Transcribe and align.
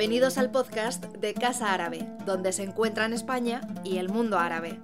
Bienvenidos 0.00 0.38
al 0.38 0.50
podcast 0.50 1.04
de 1.04 1.34
Casa 1.34 1.74
Árabe, 1.74 1.98
donde 2.24 2.54
se 2.54 2.62
encuentran 2.62 3.12
España 3.12 3.60
y 3.84 3.98
el 3.98 4.08
mundo 4.08 4.38
árabe. 4.38 4.78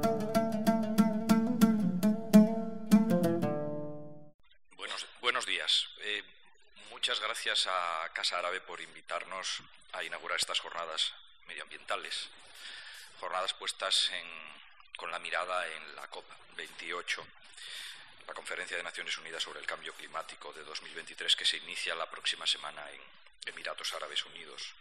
Buenos, 5.22 5.46
días. 5.46 5.88
Eh, 6.00 6.22
muchas 6.90 7.18
gracias 7.20 7.66
a 7.66 8.12
Casa 8.12 8.38
Árabe 8.40 8.60
por 8.60 8.78
invitarnos 8.78 9.62
a 9.94 10.04
inaugurar 10.04 10.38
estas 10.38 10.60
jornadas 10.60 11.14
medioambientales. 11.48 12.28
Jornadas 13.18 13.54
puestas 13.54 14.10
con 14.98 15.10
la 15.10 15.18
mirada 15.18 15.66
en 15.66 15.96
la 15.96 16.10
COP28, 16.10 17.24
la 18.28 18.34
Conferencia 18.34 18.76
de 18.76 18.82
Naciones 18.82 19.16
Unidas 19.16 19.42
sobre 19.42 19.60
el 19.60 19.66
Cambio 19.66 19.94
Climático 19.94 20.52
de 20.52 20.62
2023, 20.64 21.34
que 21.36 21.46
se 21.46 21.56
inicia 21.56 21.94
la 21.94 22.10
próxima 22.10 22.46
semana 22.46 22.82
en, 22.90 23.00
Emiratos 23.44 23.92
Árabes 23.94 24.24
Unidos 24.24 24.74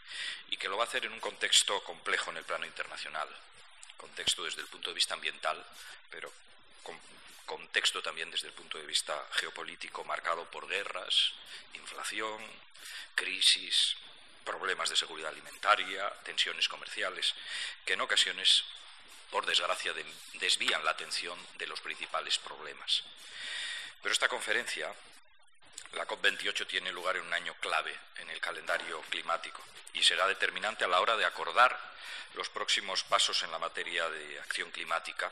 y 0.50 0.58
que 0.58 0.70
lo 0.70 0.77
va 0.77 0.84
a 0.84 0.88
hacer 0.88 1.05
en 1.05 1.14
un 1.14 1.20
contexto 1.20 1.84
complejo 1.84 2.32
en 2.32 2.38
el 2.38 2.44
plano 2.44 2.66
internacional, 2.66 3.28
contexto 3.98 4.44
desde 4.44 4.62
el 4.62 4.68
punto 4.68 4.90
de 4.90 4.95
vista 4.95 5.14
ambiental, 5.14 5.64
pero 6.09 6.31
con 6.84 7.00
contexto 7.45 8.02
también 8.02 8.31
desde 8.31 8.48
el 8.48 8.54
punto 8.54 8.78
de 8.78 8.86
vista 8.86 9.28
geopolítico 9.34 10.04
marcado 10.04 10.45
por 10.50 10.68
guerras, 10.68 11.34
inflación, 11.73 12.41
crisis, 13.14 13.95
problemas 14.44 14.90
de 14.90 14.95
seguridad 14.95 15.30
alimentaria, 15.30 16.09
tensiones 16.23 16.67
comerciales, 16.67 17.34
que 17.86 17.94
en 17.94 18.02
ocasiones, 18.02 18.64
por 19.31 19.45
desgracia, 19.45 19.94
desvían 20.34 20.84
la 20.86 20.92
atención 20.92 21.38
de 21.58 21.67
los 21.67 21.81
principales 21.81 22.38
problemas. 22.38 23.03
Pero 24.02 24.14
esta 24.14 24.28
conferencia 24.28 24.94
la 25.94 26.08
COP28 26.08 26.67
tiene 26.67 26.91
lugar 26.91 27.17
en 27.17 27.23
un 27.23 27.33
año 27.33 27.53
clave 27.55 27.95
en 28.17 28.30
el 28.30 28.39
calendario 28.39 29.02
climático 29.09 29.61
y 29.94 30.03
será 30.03 30.28
determinante 30.28 30.83
a 30.83 30.88
la 30.88 31.00
hora 31.00 31.16
de 31.16 31.25
acordar 31.25 31.78
los 32.33 32.50
próximos 32.50 33.03
pasos 33.03 33.44
en 33.44 33.52
la 33.52 33.59
materia 33.59 34.09
de 34.09 34.39
acción 34.39 34.69
climática 34.72 35.31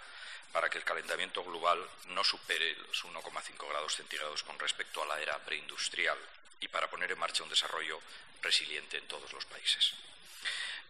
para 0.53 0.69
que 0.69 0.77
el 0.77 0.83
calentamiento 0.83 1.43
global 1.43 1.79
no 2.07 2.23
supere 2.23 2.75
los 2.87 3.03
1,5 3.03 3.69
grados 3.69 3.95
centígrados 3.95 4.43
con 4.43 4.57
respecto 4.59 5.01
a 5.01 5.05
la 5.07 5.19
era 5.19 5.37
preindustrial 5.39 6.17
y 6.61 6.67
para 6.67 6.89
poner 6.89 7.11
en 7.11 7.19
marcha 7.19 7.43
un 7.43 7.49
desarrollo 7.49 7.99
resiliente 8.41 8.97
en 8.97 9.07
todos 9.07 9.33
los 9.33 9.45
países. 9.45 9.93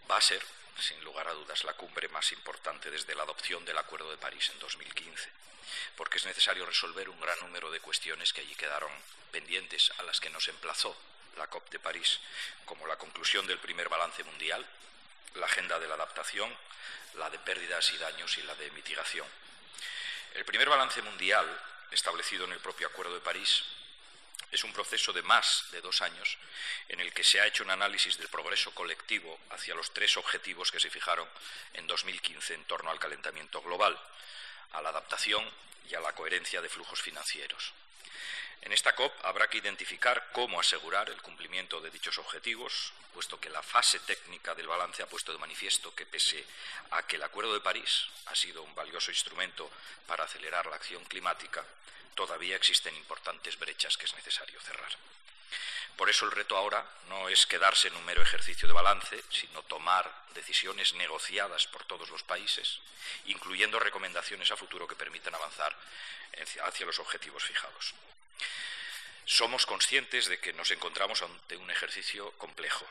Va 0.10 0.18
a 0.18 0.22
ser, 0.22 0.44
sin 0.80 1.04
lugar 1.04 1.28
a 1.28 1.34
dudas, 1.34 1.64
la 1.64 1.74
cumbre 1.74 2.08
más 2.10 2.32
importante 2.32 2.92
desde 2.92 3.16
la 3.16 3.24
adopción 3.24 3.64
del 3.66 3.78
Acuerdo 3.78 4.10
de 4.12 4.18
París 4.18 4.50
en 4.54 4.60
2015 4.60 5.44
porque 5.96 6.18
es 6.18 6.26
necesario 6.26 6.66
resolver 6.66 7.10
un 7.10 7.20
gran 7.20 7.40
número 7.42 7.72
de 7.72 7.80
cuestiones 7.80 8.34
que 8.34 8.42
allí 8.42 8.56
quedaron 8.56 8.92
pendientes, 9.32 9.92
a 9.98 10.04
las 10.04 10.20
que 10.20 10.30
nos 10.30 10.48
emplazó 10.48 10.96
la 11.38 11.48
COP 11.48 11.70
de 11.72 11.80
París, 11.80 12.20
como 12.66 12.88
la 12.88 12.98
conclusión 12.98 13.48
del 13.48 13.60
primer 13.60 13.90
balance 13.90 14.24
mundial, 14.24 14.66
la 15.36 15.46
agenda 15.46 15.80
de 15.80 15.88
la 15.88 15.96
adaptación, 15.96 16.56
la 17.16 17.30
de 17.30 17.40
pérdidas 17.40 17.92
y 17.92 17.98
daños 17.98 18.38
y 18.38 18.44
la 18.44 18.56
de 18.56 18.70
mitigación. 18.72 19.28
El 20.34 20.46
primer 20.46 20.70
balance 20.70 21.02
mundial, 21.02 21.46
establecido 21.92 22.46
en 22.46 22.54
el 22.54 22.60
propio 22.60 22.88
Acuerdo 22.88 23.14
de 23.14 23.22
París, 23.22 23.64
es 24.52 24.64
un 24.64 24.74
proceso 24.74 25.14
de 25.14 25.22
más 25.24 25.66
de 25.72 25.82
dos 25.82 26.02
años 26.02 26.38
en 26.90 27.00
el 27.00 27.14
que 27.14 27.24
se 27.24 27.40
ha 27.40 27.48
hecho 27.48 27.64
un 27.64 27.72
análisis 27.72 28.18
del 28.18 28.28
progreso 28.28 28.72
colectivo 28.74 29.40
hacia 29.50 29.76
los 29.76 29.94
tres 29.94 30.18
objetivos 30.18 30.72
que 30.72 30.80
se 30.80 30.90
fijaron 30.90 31.28
en 31.74 31.88
2015 31.88 32.54
en 32.54 32.66
torno 32.66 32.92
al 32.92 33.00
calentamiento 33.00 33.62
global, 33.62 34.00
a 34.74 34.82
la 34.82 34.90
adaptación 34.90 35.44
y 35.90 35.96
a 35.96 36.00
la 36.00 36.14
coherencia 36.14 36.62
de 36.62 36.70
flujos 36.70 37.02
financieros. 37.02 37.74
En 38.62 38.72
esta 38.72 38.96
COP 38.96 39.14
habrá 39.26 39.50
que 39.50 39.58
identificar 39.58 40.30
cómo 40.32 40.58
asegurar 40.58 41.10
el 41.10 41.22
cumplimiento 41.22 41.82
de 41.82 41.92
dichos 41.92 42.18
objetivos, 42.18 42.94
puesto 43.14 43.38
que 43.38 43.50
la 43.50 43.62
fase 43.62 44.00
técnica 44.00 44.56
del 44.56 44.68
balance 44.68 45.04
ha 45.04 45.08
puesto 45.08 45.34
de 45.34 45.38
manifiesto 45.38 45.94
que, 45.94 46.06
pese 46.06 46.46
a 46.92 47.04
que 47.06 47.18
el 47.18 47.24
Acuerdo 47.24 47.54
de 47.54 47.60
París 47.60 48.06
ha 48.28 48.36
sido 48.36 48.64
un 48.64 48.74
valioso 48.74 49.12
instrumento 49.12 49.70
para 50.08 50.24
acelerar 50.24 50.66
la 50.68 50.78
acción 50.78 51.04
climática, 51.04 51.66
todavía 52.16 52.56
existen 52.56 52.96
importantes 52.96 53.58
brechas 53.58 53.98
que 53.98 54.06
es 54.06 54.16
necesario 54.16 54.60
cerrar. 54.62 54.92
Por 55.96 56.10
eso 56.10 56.26
el 56.26 56.32
reto 56.32 56.58
ahora 56.58 56.86
no 57.08 57.30
es 57.30 57.46
quedarse 57.46 57.88
en 57.88 57.96
un 57.96 58.06
mero 58.06 58.22
ejercicio 58.22 58.68
de 58.68 58.74
balance, 58.74 59.24
sino 59.30 59.62
tomar 59.64 60.12
decisiones 60.34 60.94
negociadas 60.96 61.68
por 61.68 61.86
todos 61.86 62.10
los 62.10 62.24
países, 62.24 62.80
incluyendo 63.26 63.80
recomendaciones 63.80 64.52
a 64.52 64.58
futuro 64.58 64.88
que 64.88 64.96
permitan 64.96 65.36
avanzar 65.36 65.76
hacia 66.64 66.86
los 66.86 66.98
objetivos 66.98 67.44
fijados. 67.44 67.94
Somos 69.26 69.66
conscientes 69.66 70.28
de 70.28 70.40
que 70.40 70.54
nos 70.54 70.72
encontramos 70.72 71.22
ante 71.22 71.58
un 71.58 71.70
ejercicio 71.70 72.32
complejo, 72.34 72.86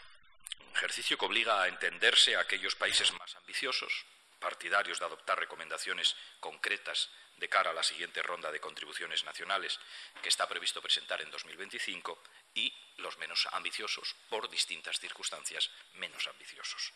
un 0.61 0.77
ejercicio 0.77 1.19
que 1.19 1.27
obliga 1.27 1.61
a 1.61 1.69
entenderse 1.69 2.37
a 2.37 2.41
aquellos 2.41 2.77
países 2.77 3.13
más 3.13 3.35
ambiciosos, 3.37 3.93
partidarios 4.39 4.99
de 4.99 5.07
adoptar 5.07 5.39
recomendaciones 5.39 6.17
concretas 6.41 7.11
de 7.43 7.49
cara 7.49 7.71
a 7.71 7.75
la 7.75 7.83
siguiente 7.83 8.23
ronda 8.23 8.53
de 8.53 8.61
contribuciones 8.61 9.25
nacionales 9.25 9.81
que 10.23 10.29
está 10.29 10.49
previsto 10.49 10.81
presentar 10.81 11.21
en 11.21 11.31
2025 11.33 12.23
y 12.55 12.73
los 12.99 13.19
menos 13.19 13.49
ambiciosos, 13.51 14.15
por 14.31 14.49
distintas 14.49 15.01
circunstancias, 15.01 15.69
menos 15.95 16.29
ambiciosos. 16.29 16.93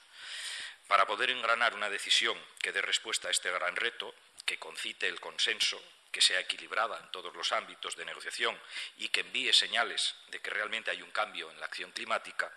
Para 0.86 1.04
poder 1.04 1.30
engranar 1.30 1.74
una 1.74 1.90
decisión 1.90 2.40
que 2.60 2.70
dé 2.70 2.80
respuesta 2.80 3.26
a 3.26 3.32
este 3.32 3.50
gran 3.50 3.74
reto, 3.74 4.14
que 4.44 4.56
concite 4.56 5.08
el 5.08 5.18
consenso, 5.18 5.82
que 6.12 6.20
sea 6.20 6.38
equilibrada 6.38 6.96
en 7.00 7.10
todos 7.10 7.34
los 7.34 7.50
ámbitos 7.50 7.96
de 7.96 8.04
negociación 8.04 8.56
y 8.98 9.08
que 9.08 9.22
envíe 9.22 9.52
señales 9.52 10.14
de 10.28 10.40
que 10.40 10.50
realmente 10.50 10.92
hay 10.92 11.02
un 11.02 11.10
cambio 11.10 11.50
en 11.50 11.58
la 11.58 11.66
acción 11.66 11.90
climática, 11.90 12.52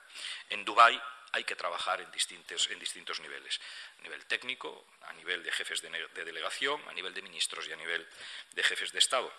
en 0.50 0.64
Dubái 0.64 1.02
hay 1.32 1.44
que 1.44 1.56
trabajar 1.56 2.02
en 2.02 2.12
distintos, 2.12 3.20
niveles. 3.20 3.60
A 4.00 4.02
nivel 4.02 4.26
técnico, 4.26 4.86
a 5.02 5.14
nivel 5.14 5.44
de 5.44 5.52
jefes 5.52 5.82
de, 5.82 5.90
de 5.90 6.26
delegación, 6.26 6.82
a 6.88 6.94
nivel 6.94 7.14
de 7.14 7.22
ministros 7.22 7.68
y 7.68 7.72
a 7.72 7.76
nivel 7.76 8.08
de 8.52 8.64
jefes 8.64 8.92
de 8.92 9.00
Estado. 9.00 9.32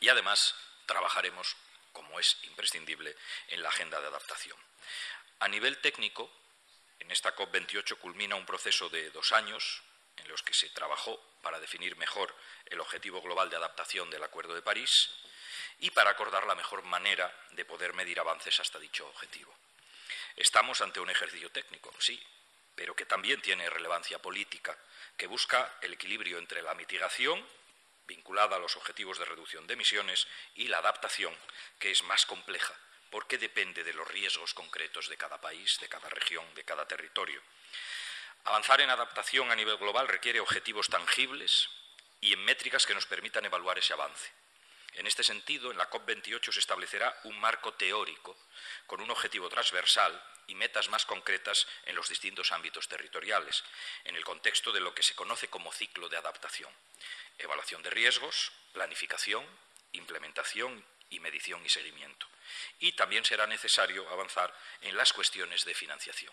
Y 0.00 0.08
además 0.08 0.54
trabajaremos 0.86 1.56
como 1.92 2.20
es 2.20 2.36
imprescindible 2.44 3.16
en 3.48 3.62
la 3.62 3.68
agenda 3.68 4.00
de 4.00 4.06
adaptación. 4.06 4.56
A 5.40 5.48
nivel 5.48 5.78
técnico, 5.78 6.30
en 7.00 7.10
esta 7.10 7.34
COP28 7.34 7.98
culmina 7.98 8.36
un 8.36 8.46
proceso 8.46 8.88
de 8.88 9.10
dos 9.10 9.32
años 9.32 9.82
en 10.16 10.28
los 10.28 10.42
que 10.42 10.54
se 10.54 10.68
trabajó 10.70 11.20
para 11.42 11.60
definir 11.60 11.96
mejor 11.96 12.34
el 12.66 12.80
objetivo 12.80 13.22
global 13.22 13.50
de 13.50 13.56
adaptación 13.56 14.10
del 14.10 14.24
Acuerdo 14.24 14.54
de 14.54 14.62
París 14.62 15.10
y 15.78 15.90
para 15.90 16.10
acordar 16.10 16.46
la 16.46 16.54
mejor 16.54 16.82
manera 16.82 17.32
de 17.52 17.64
poder 17.64 17.94
medir 17.94 18.18
avances 18.18 18.58
hasta 18.60 18.78
dicho 18.78 19.06
objetivo. 19.06 19.54
Estamos 20.36 20.80
ante 20.80 21.00
un 21.00 21.10
ejercicio 21.10 21.50
técnico, 21.50 21.92
sí, 21.98 22.22
pero 22.74 22.94
que 22.94 23.06
también 23.06 23.40
tiene 23.40 23.68
relevancia 23.68 24.20
política, 24.20 24.76
que 25.16 25.26
busca 25.26 25.78
el 25.82 25.94
equilibrio 25.94 26.38
entre 26.38 26.62
la 26.62 26.74
mitigación 26.74 27.44
vinculada 28.06 28.56
a 28.56 28.58
los 28.58 28.76
objetivos 28.76 29.18
de 29.18 29.26
reducción 29.26 29.66
de 29.66 29.74
emisiones 29.74 30.26
y 30.54 30.68
la 30.68 30.78
adaptación, 30.78 31.36
que 31.78 31.90
es 31.90 32.02
más 32.04 32.24
compleja, 32.24 32.74
porque 33.10 33.36
depende 33.36 33.84
de 33.84 33.92
los 33.92 34.08
riesgos 34.08 34.54
concretos 34.54 35.08
de 35.08 35.16
cada 35.16 35.40
país, 35.40 35.78
de 35.80 35.88
cada 35.88 36.08
región, 36.08 36.44
de 36.54 36.64
cada 36.64 36.88
territorio. 36.88 37.42
Avanzar 38.44 38.80
en 38.80 38.90
adaptación 38.90 39.50
a 39.50 39.56
nivel 39.56 39.76
global 39.76 40.08
requiere 40.08 40.40
objetivos 40.40 40.88
tangibles 40.88 41.68
y 42.20 42.32
en 42.32 42.44
métricas 42.44 42.86
que 42.86 42.94
nos 42.94 43.06
permitan 43.06 43.44
evaluar 43.44 43.78
ese 43.78 43.92
avance. 43.92 44.30
En 44.94 45.06
este 45.06 45.22
sentido, 45.22 45.70
en 45.70 45.78
la 45.78 45.90
COP28 45.90 46.52
se 46.52 46.60
establecerá 46.60 47.20
un 47.24 47.38
marco 47.38 47.74
teórico 47.74 48.36
con 48.86 49.00
un 49.00 49.10
objetivo 49.10 49.48
transversal 49.48 50.20
y 50.46 50.54
metas 50.54 50.88
más 50.88 51.04
concretas 51.04 51.66
en 51.84 51.94
los 51.94 52.08
distintos 52.08 52.52
ámbitos 52.52 52.88
territoriales, 52.88 53.64
en 54.04 54.16
el 54.16 54.24
contexto 54.24 54.72
de 54.72 54.80
lo 54.80 54.94
que 54.94 55.02
se 55.02 55.14
conoce 55.14 55.48
como 55.48 55.72
ciclo 55.72 56.08
de 56.08 56.16
adaptación. 56.16 56.72
Evaluación 57.38 57.82
de 57.82 57.90
riesgos, 57.90 58.50
planificación, 58.72 59.46
implementación 59.92 60.84
y 61.10 61.20
medición 61.20 61.64
y 61.64 61.68
seguimiento. 61.68 62.26
Y 62.80 62.92
también 62.92 63.24
será 63.24 63.46
necesario 63.46 64.08
avanzar 64.08 64.54
en 64.80 64.96
las 64.96 65.12
cuestiones 65.12 65.64
de 65.64 65.74
financiación. 65.74 66.32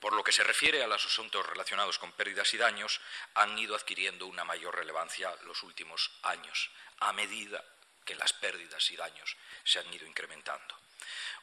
Por 0.00 0.12
lo 0.12 0.22
que 0.22 0.32
se 0.32 0.44
refiere 0.44 0.82
a 0.82 0.86
los 0.86 1.04
asuntos 1.04 1.44
relacionados 1.44 1.98
con 1.98 2.12
pérdidas 2.12 2.52
y 2.54 2.56
daños, 2.56 3.00
han 3.34 3.58
ido 3.58 3.74
adquiriendo 3.74 4.26
una 4.26 4.44
mayor 4.44 4.76
relevancia 4.76 5.34
los 5.44 5.62
últimos 5.62 6.10
años, 6.22 6.70
a 7.00 7.12
medida 7.12 7.64
que 8.04 8.14
las 8.14 8.32
pérdidas 8.32 8.90
y 8.90 8.96
daños 8.96 9.36
se 9.64 9.80
han 9.80 9.92
ido 9.92 10.06
incrementando. 10.06 10.74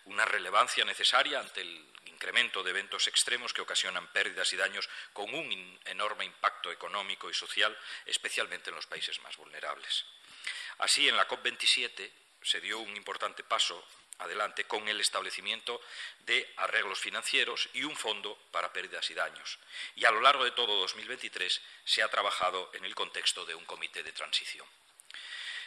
Una 0.05 0.25
relevancia 0.25 0.85
necesaria 0.85 1.39
ante 1.39 1.61
el 1.61 1.85
incremento 2.05 2.63
de 2.63 2.71
eventos 2.71 3.07
extremos 3.07 3.53
que 3.53 3.61
ocasionan 3.61 4.11
pérdidas 4.11 4.51
y 4.53 4.55
daños 4.55 4.89
con 5.13 5.33
un 5.33 5.79
enorme 5.85 6.25
impacto 6.25 6.71
económico 6.71 7.29
y 7.29 7.33
social, 7.33 7.77
especialmente 8.05 8.69
en 8.69 8.75
los 8.75 8.87
países 8.87 9.21
más 9.21 9.35
vulnerables. 9.37 10.05
Así, 10.79 11.07
en 11.07 11.17
la 11.17 11.27
COP27 11.27 12.11
se 12.41 12.61
dio 12.61 12.79
un 12.79 12.95
importante 12.95 13.43
paso 13.43 13.83
adelante 14.19 14.65
con 14.65 14.87
el 14.87 14.99
establecimiento 14.99 15.81
de 16.19 16.53
arreglos 16.57 16.99
financieros 16.99 17.69
y 17.73 17.83
un 17.83 17.95
fondo 17.95 18.37
para 18.51 18.71
pérdidas 18.71 19.09
y 19.09 19.13
daños. 19.13 19.59
Y 19.95 20.05
a 20.05 20.11
lo 20.11 20.21
largo 20.21 20.43
de 20.43 20.51
todo 20.51 20.75
2023 20.77 21.61
se 21.83 22.03
ha 22.03 22.07
trabajado 22.07 22.69
en 22.73 22.85
el 22.85 22.95
contexto 22.95 23.45
de 23.45 23.55
un 23.55 23.65
comité 23.65 24.03
de 24.03 24.11
transición. 24.11 24.67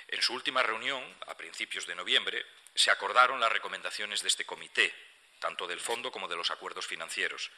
En 0.09 0.23
su 0.23 0.33
última 0.33 0.63
reunión, 0.63 1.05
a 1.27 1.37
principios 1.37 1.87
de 1.87 1.95
noviembre, 1.95 2.47
se 2.75 2.91
acordaron 2.91 3.41
las 3.41 3.53
recomendaciones 3.53 4.23
de 4.23 4.29
este 4.29 4.47
comité 4.47 4.95
tanto 5.39 5.67
del 5.67 5.81
fondo 5.81 6.11
como 6.11 6.29
de 6.29 6.37
los 6.37 6.51
acuerdos 6.51 6.87
financieros. 6.87 7.51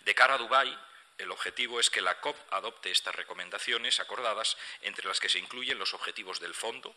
De 0.00 0.14
cara 0.14 0.34
a 0.34 0.38
Dubái, 0.38 0.76
el 1.18 1.30
objetivo 1.30 1.80
es 1.80 1.90
que 1.90 2.00
la 2.00 2.20
COP 2.20 2.36
adopte 2.50 2.90
estas 2.90 3.14
recomendaciones 3.14 4.00
acordadas, 4.00 4.56
entre 4.82 5.08
las 5.08 5.20
que 5.20 5.28
se 5.28 5.38
incluyen 5.38 5.78
los 5.78 5.94
objetivos 5.94 6.40
del 6.40 6.54
fondo, 6.54 6.94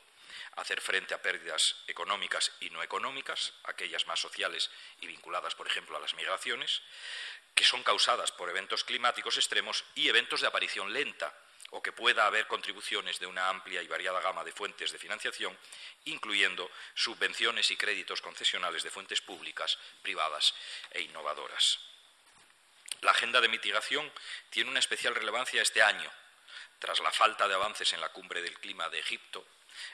hacer 0.56 0.82
frente 0.82 1.14
a 1.14 1.22
pérdidas 1.22 1.76
económicas 1.88 2.52
y 2.60 2.70
no 2.70 2.84
económicas, 2.84 3.54
aquellas 3.64 4.08
más 4.08 4.20
sociales 4.20 4.70
y 5.00 5.08
vinculadas, 5.08 5.56
por 5.56 5.68
ejemplo, 5.68 5.98
a 5.98 6.00
las 6.00 6.14
migraciones, 6.16 6.82
que 7.56 7.64
son 7.64 7.84
causadas 7.84 8.32
por 8.32 8.50
eventos 8.50 8.84
climáticos 8.84 9.38
extremos 9.38 9.84
y 9.96 10.10
eventos 10.10 10.42
de 10.42 10.48
aparición 10.48 10.94
lenta, 10.94 11.34
o 11.72 11.82
que 11.82 11.94
pueda 11.94 12.26
haber 12.26 12.48
contribuciones 12.48 13.20
de 13.20 13.28
una 13.28 13.48
amplia 13.48 13.82
y 13.82 13.88
variada 13.88 14.20
gama 14.20 14.44
de 14.44 14.52
fuentes 14.52 14.92
de 14.92 15.00
financiación, 15.00 15.58
incluyendo 16.06 16.70
subvenciones 16.94 17.72
y 17.72 17.78
créditos 17.78 18.22
concesionales 18.22 18.84
de 18.84 18.90
fuentes 18.90 19.22
públicas, 19.22 19.78
privadas 20.02 20.54
e 20.92 21.02
innovadoras. 21.02 21.80
La 23.02 23.12
agenda 23.12 23.40
de 23.40 23.48
mitigación 23.48 24.12
tiene 24.50 24.70
una 24.70 24.80
especial 24.80 25.16
relevancia 25.16 25.62
este 25.62 25.82
año, 25.82 26.12
tras 26.78 27.00
la 27.00 27.12
falta 27.12 27.48
de 27.48 27.54
avances 27.54 27.94
en 27.94 28.02
la 28.02 28.10
cumbre 28.10 28.42
del 28.42 28.60
clima 28.60 28.90
de 28.90 29.00
Egipto 29.00 29.46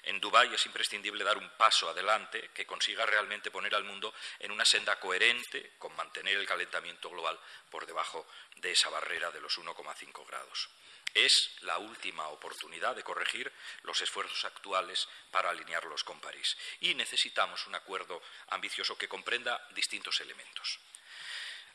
en 0.04 0.20
Dubái 0.20 0.54
es 0.54 0.66
imprescindible 0.66 1.24
dar 1.24 1.38
un 1.38 1.50
paso 1.58 1.90
adelante 1.90 2.50
que 2.54 2.66
consiga 2.66 3.06
realmente 3.06 3.52
poner 3.52 3.76
al 3.76 3.84
mundo 3.84 4.14
en 4.40 4.52
una 4.52 4.66
senda 4.66 5.00
coherente 5.00 5.74
con 5.78 5.96
mantener 5.96 6.38
el 6.38 6.48
calentamiento 6.48 7.10
global 7.10 7.40
por 7.70 7.86
debajo 7.86 8.28
de 8.58 8.72
esa 8.72 8.90
barrera 8.90 9.32
de 9.32 9.42
los 9.42 9.58
1,5 9.58 10.28
grados. 10.28 10.70
Es 11.14 11.52
la 11.62 11.78
última 11.78 12.28
oportunidad 12.28 12.96
de 12.96 13.04
corregir 13.04 13.52
los 13.84 14.00
esfuerzos 14.02 14.46
actuales 14.46 15.08
para 15.32 15.50
alinearlos 15.50 16.04
con 16.04 16.20
París 16.20 16.56
y 16.82 16.94
necesitamos 16.94 17.66
un 17.68 17.76
acuerdo 17.76 18.22
ambicioso 18.50 18.98
que 18.98 19.08
comprenda 19.08 19.68
distintos 19.72 20.20
elementos. 20.22 20.80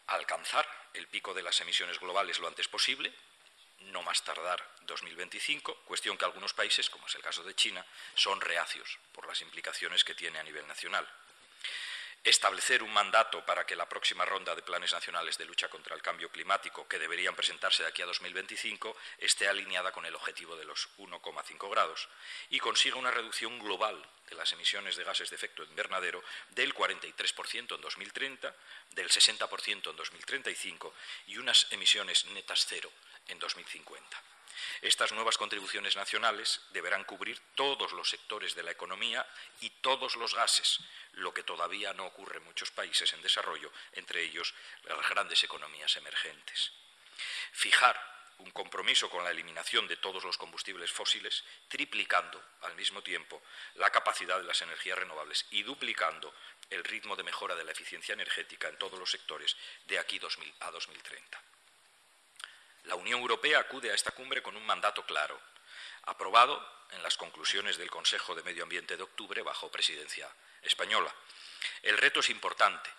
Alcanzar 0.09 0.67
el 0.95 1.09
pico 1.09 1.33
de 1.33 1.43
las 1.43 1.61
emisiones 1.61 1.99
globales 1.99 2.39
lo 2.39 2.49
antes 2.49 2.69
posible, 2.69 3.13
no 3.87 4.03
más 4.03 4.23
tardar 4.23 4.63
2025, 4.83 5.83
cuestión 5.85 6.17
que 6.17 6.25
algunos 6.25 6.55
países, 6.55 6.89
como 6.91 7.07
es 7.07 7.15
el 7.15 7.23
caso 7.23 7.43
de 7.43 7.55
China, 7.55 7.85
son 8.15 8.41
reacios 8.41 8.99
por 9.13 9.27
las 9.27 9.41
implicaciones 9.43 10.05
que 10.05 10.15
tiene 10.15 10.39
a 10.39 10.43
nivel 10.43 10.67
nacional. 10.67 11.07
Establecer 12.25 12.85
un 12.85 12.93
mandato 12.93 13.45
para 13.45 13.67
que 13.67 13.75
la 13.75 13.89
próxima 13.89 14.25
ronda 14.25 14.55
de 14.55 14.63
planes 14.63 14.93
nacionales 14.93 15.37
de 15.39 15.45
lucha 15.45 15.69
contra 15.69 15.97
el 15.97 16.03
cambio 16.03 16.31
climático, 16.31 16.87
que 16.87 17.01
deberían 17.01 17.35
presentarse 17.35 17.83
de 17.83 17.89
aquí 17.89 18.01
a 18.01 18.07
2025, 18.07 18.97
esté 19.19 19.49
alineada 19.49 19.91
con 19.91 20.07
el 20.07 20.15
objetivo 20.15 20.55
de 20.55 20.65
los 20.65 20.89
1,5 20.99 21.69
grados 21.69 22.09
y 22.51 22.61
consiga 22.61 22.95
una 22.95 23.11
reducción 23.11 23.59
global 23.59 24.01
de 24.29 24.37
las 24.37 24.53
emisiones 24.53 24.95
de 24.95 25.03
gases 25.03 25.31
de 25.31 25.37
efecto 25.37 25.65
invernadero 25.65 26.23
del 26.51 26.73
43% 26.73 27.75
en 27.75 27.81
2030, 27.81 28.55
del 28.93 29.09
60% 29.09 29.91
en 29.91 29.97
2035 29.97 30.95
y 31.27 31.39
unas 31.39 31.67
emisiones 31.73 32.25
netas 32.27 32.67
cero 32.69 32.93
en 33.29 33.39
2050. 33.39 34.23
Estas 34.83 35.13
nuevas 35.13 35.39
contribuciones 35.39 35.97
nacionales 35.97 36.61
deberán 36.71 37.05
cubrir 37.05 37.39
todos 37.55 37.93
los 37.93 38.09
sectores 38.09 38.55
de 38.55 38.63
la 38.63 38.73
economía 38.73 39.27
y 39.61 39.71
todos 39.71 40.17
los 40.17 40.35
gases, 40.35 40.81
lo 41.13 41.33
que 41.33 41.43
todavía 41.43 41.93
no 41.95 42.07
ocurre 42.07 42.39
en 42.39 42.45
muchos 42.45 42.71
países 42.71 43.13
en 43.13 43.23
desarrollo, 43.23 43.73
entre 43.93 44.23
ellos 44.23 44.55
las 44.85 45.09
grandes 45.09 45.43
economías 45.45 45.97
emergentes. 45.97 46.73
Fijar 47.53 48.13
un 48.39 48.51
compromiso 48.51 49.09
con 49.09 49.23
la 49.23 49.31
eliminación 49.31 49.87
de 49.87 49.97
todos 49.97 50.25
los 50.25 50.37
combustibles 50.37 50.91
fósiles, 50.91 51.45
triplicando 51.69 52.43
al 52.63 52.75
mismo 52.75 53.03
tiempo 53.03 53.41
la 53.77 53.91
capacidad 53.91 54.39
de 54.39 54.45
las 54.45 54.63
energías 54.63 54.99
renovables 54.99 55.47
y 55.51 55.63
duplicando 55.63 56.35
el 56.71 56.83
ritmo 56.83 57.15
de 57.15 57.23
mejora 57.23 57.55
de 57.55 57.65
la 57.65 57.73
eficiencia 57.73 58.15
energética 58.15 58.69
en 58.69 58.79
todos 58.79 58.99
los 58.99 59.11
sectores 59.11 59.57
de 59.87 59.99
aquí 59.99 60.21
a 60.61 60.71
2030. 60.71 61.52
La 62.85 62.97
Unión 62.97 63.21
Europea 63.21 63.61
acude 63.61 63.91
a 63.91 63.95
esta 63.95 64.11
cumbre 64.11 64.43
con 64.43 64.57
un 64.57 64.67
mandato 64.67 65.05
claro, 65.07 65.41
aprobado 66.05 66.61
en 66.91 67.03
las 67.03 67.17
conclusiones 67.17 67.77
del 67.77 67.91
Consejo 67.91 68.35
de 68.35 68.43
Medio 68.43 68.65
Ambiente 68.65 68.97
de 68.97 69.03
octubre 69.03 69.43
bajo 69.43 69.71
presidencia 69.71 70.29
española. 70.63 71.15
El 71.83 71.97
reto 71.97 72.21
es 72.21 72.31
importante, 72.31 72.91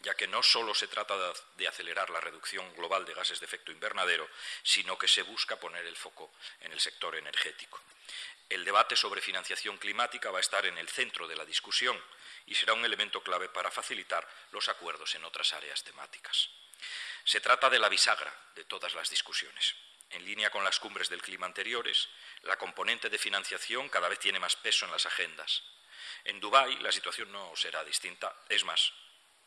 ya 0.00 0.14
que 0.14 0.28
no 0.28 0.42
solo 0.42 0.74
se 0.74 0.88
trata 0.88 1.16
de 1.56 1.68
acelerar 1.68 2.10
la 2.10 2.20
reducción 2.20 2.72
global 2.74 3.04
de 3.04 3.14
gases 3.14 3.40
de 3.40 3.46
efecto 3.46 3.72
invernadero, 3.72 4.28
sino 4.62 4.96
que 4.96 5.08
se 5.08 5.22
busca 5.22 5.56
poner 5.56 5.84
el 5.86 5.96
foco 5.96 6.32
en 6.60 6.72
el 6.72 6.80
sector 6.80 7.16
energético. 7.16 7.80
El 8.48 8.64
debate 8.64 8.94
sobre 8.94 9.20
financiación 9.20 9.76
climática 9.78 10.30
va 10.30 10.38
a 10.38 10.40
estar 10.40 10.64
en 10.66 10.78
el 10.78 10.88
centro 10.88 11.26
de 11.26 11.34
la 11.34 11.44
discusión 11.44 12.00
y 12.46 12.54
será 12.54 12.74
un 12.74 12.84
elemento 12.84 13.20
clave 13.22 13.48
para 13.48 13.72
facilitar 13.72 14.26
los 14.52 14.68
acuerdos 14.68 15.16
en 15.16 15.24
otras 15.24 15.52
áreas 15.52 15.82
temáticas. 15.82 16.48
Se 17.26 17.40
trata 17.40 17.68
de 17.68 17.80
la 17.80 17.88
bisagra 17.88 18.32
de 18.54 18.64
todas 18.66 18.94
las 18.94 19.10
discusiones. 19.10 19.74
En 20.10 20.24
línea 20.24 20.48
con 20.48 20.62
las 20.62 20.78
cumbres 20.78 21.08
del 21.08 21.20
clima 21.20 21.44
anteriores, 21.44 22.08
la 22.42 22.56
componente 22.56 23.10
de 23.10 23.18
financiación 23.18 23.88
cada 23.88 24.08
vez 24.08 24.20
tiene 24.20 24.38
más 24.38 24.54
peso 24.54 24.84
en 24.84 24.92
las 24.92 25.06
agendas. 25.06 25.64
En 26.22 26.38
Dubái 26.38 26.76
la 26.76 26.92
situación 26.92 27.32
no 27.32 27.50
será 27.56 27.82
distinta, 27.82 28.32
es 28.48 28.62
más, 28.62 28.92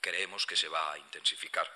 creemos 0.01 0.45
que 0.45 0.57
se 0.57 0.67
va 0.67 0.91
a 0.91 0.97
intensificar. 0.97 1.73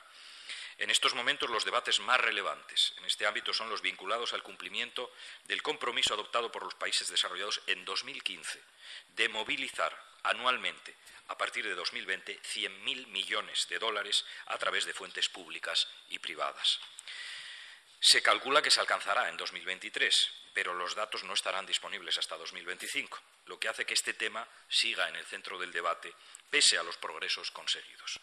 En 0.78 0.90
estos 0.90 1.14
momentos 1.14 1.50
los 1.50 1.64
debates 1.64 2.02
más 2.02 2.20
relevantes 2.20 2.94
en 2.98 3.06
este 3.06 3.26
ámbito 3.26 3.54
son 3.54 3.70
los 3.70 3.82
vinculados 3.82 4.34
al 4.34 4.44
cumplimiento 4.44 5.10
del 5.46 5.64
compromiso 5.64 6.16
adoptado 6.16 6.52
por 6.52 6.64
los 6.64 6.76
países 6.76 7.08
desarrollados 7.08 7.62
en 7.68 7.86
2015 7.86 8.62
de 9.16 9.30
movilizar 9.30 9.98
anualmente 10.24 10.96
a 11.28 11.38
partir 11.38 11.64
de 11.66 11.76
2020 11.76 12.42
100.000 12.42 13.08
millones 13.08 13.68
de 13.70 13.80
dólares 13.80 14.26
a 14.48 14.58
través 14.58 14.86
de 14.86 14.94
fuentes 14.94 15.30
públicas 15.30 15.88
y 16.10 16.20
privadas. 16.20 16.80
Se 18.00 18.22
calcula 18.22 18.62
que 18.62 18.72
se 18.72 18.82
alcanzará 18.82 19.30
en 19.30 19.38
2023, 19.38 20.32
pero 20.54 20.74
los 20.74 20.94
datos 20.94 21.24
no 21.24 21.34
estarán 21.34 21.66
disponibles 21.66 22.18
hasta 22.18 22.36
2025, 22.38 23.18
lo 23.46 23.60
que 23.60 23.70
hace 23.70 23.86
que 23.86 23.94
este 23.94 24.14
tema 24.14 24.46
siga 24.68 25.08
en 25.08 25.16
el 25.16 25.26
centro 25.26 25.58
del 25.58 25.72
debate 25.72 26.14
pese 26.50 26.78
a 26.78 26.84
los 26.84 26.98
progresos 26.98 27.50
conseguidos. 27.52 28.20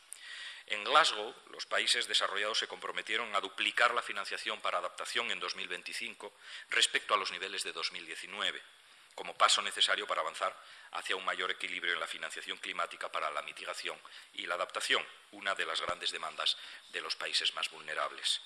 En 0.66 0.84
Glasgow, 0.84 1.34
los 1.50 1.66
países 1.66 2.06
desarrollados 2.06 2.58
se 2.58 2.68
comprometieron 2.68 3.34
a 3.34 3.40
duplicar 3.40 3.92
la 3.94 4.02
financiación 4.02 4.60
para 4.60 4.78
adaptación 4.78 5.30
en 5.30 5.40
2025 5.40 6.32
respecto 6.68 7.14
a 7.14 7.16
los 7.16 7.32
niveles 7.32 7.64
de 7.64 7.72
2019 7.72 8.62
como 9.20 9.36
paso 9.36 9.60
necesario 9.60 10.06
para 10.06 10.22
avanzar 10.22 10.56
hacia 10.92 11.14
un 11.14 11.26
mayor 11.26 11.50
equilibrio 11.50 11.92
en 11.92 12.00
la 12.00 12.06
financiación 12.06 12.56
climática 12.56 13.12
para 13.12 13.30
la 13.30 13.42
mitigación 13.42 14.00
y 14.32 14.46
la 14.46 14.54
adaptación, 14.54 15.06
una 15.32 15.54
de 15.54 15.66
las 15.66 15.78
grandes 15.82 16.10
demandas 16.10 16.56
de 16.88 17.02
los 17.02 17.16
países 17.16 17.54
más 17.54 17.68
vulnerables. 17.68 18.40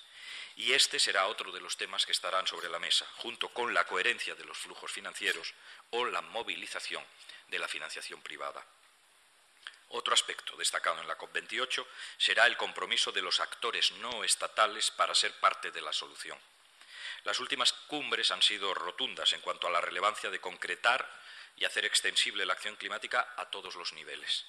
Y 0.57 0.73
este 0.73 0.99
será 0.99 1.27
otro 1.27 1.53
de 1.53 1.61
los 1.61 1.77
temas 1.77 2.05
que 2.05 2.11
estarán 2.11 2.45
sobre 2.45 2.67
la 2.67 2.77
mesa, 2.77 3.05
junto 3.19 3.47
con 3.53 3.73
la 3.73 3.85
coherencia 3.85 4.35
de 4.35 4.43
los 4.43 4.57
flujos 4.57 4.91
financieros 4.91 5.53
o 5.91 6.03
la 6.03 6.19
movilización 6.19 7.05
de 7.47 7.57
la 7.57 7.69
financiación 7.69 8.21
privada. 8.21 8.61
Otro 9.91 10.13
aspecto 10.13 10.57
destacado 10.57 10.99
en 10.99 11.07
la 11.07 11.17
COP28 11.17 11.87
será 12.17 12.47
el 12.47 12.57
compromiso 12.57 13.13
de 13.13 13.21
los 13.21 13.39
actores 13.39 13.93
no 13.93 14.25
estatales 14.25 14.91
para 14.91 15.15
ser 15.15 15.39
parte 15.39 15.71
de 15.71 15.79
la 15.79 15.93
solución. 15.93 16.37
Las 17.25 17.39
últimas 17.39 17.73
cumbres 17.73 18.29
han 18.29 18.43
sido 18.43 18.71
rotundas 18.75 19.33
en 19.33 19.41
cuanto 19.41 19.65
a 19.65 19.71
la 19.71 19.81
relevancia 19.81 20.29
de 20.29 20.39
concretar 20.39 21.09
y 21.57 21.65
hacer 21.65 21.83
extensible 21.83 22.45
la 22.45 22.53
acción 22.53 22.75
climática 22.75 23.33
a 23.35 23.49
todos 23.49 23.75
los 23.75 23.93
niveles. 23.93 24.45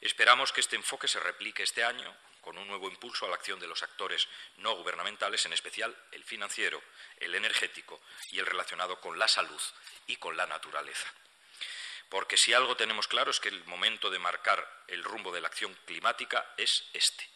Esperamos 0.00 0.52
que 0.52 0.60
este 0.60 0.76
enfoque 0.76 1.08
se 1.08 1.18
replique 1.18 1.64
este 1.64 1.82
año 1.82 2.16
con 2.40 2.58
un 2.58 2.68
nuevo 2.68 2.88
impulso 2.88 3.26
a 3.26 3.28
la 3.28 3.34
acción 3.34 3.58
de 3.58 3.66
los 3.66 3.82
actores 3.82 4.28
no 4.58 4.76
gubernamentales, 4.76 5.44
en 5.46 5.52
especial 5.52 5.96
el 6.12 6.22
financiero, 6.22 6.80
el 7.16 7.34
energético 7.34 8.00
y 8.30 8.38
el 8.38 8.46
relacionado 8.46 9.00
con 9.00 9.18
la 9.18 9.26
salud 9.26 9.60
y 10.06 10.14
con 10.16 10.36
la 10.36 10.46
naturaleza. 10.46 11.12
Porque 12.08 12.36
si 12.36 12.52
algo 12.52 12.76
tenemos 12.76 13.08
claro 13.08 13.32
es 13.32 13.40
que 13.40 13.48
el 13.48 13.64
momento 13.64 14.10
de 14.10 14.20
marcar 14.20 14.84
el 14.86 15.02
rumbo 15.02 15.32
de 15.32 15.40
la 15.40 15.48
acción 15.48 15.74
climática 15.86 16.54
es 16.56 16.84
este 16.92 17.31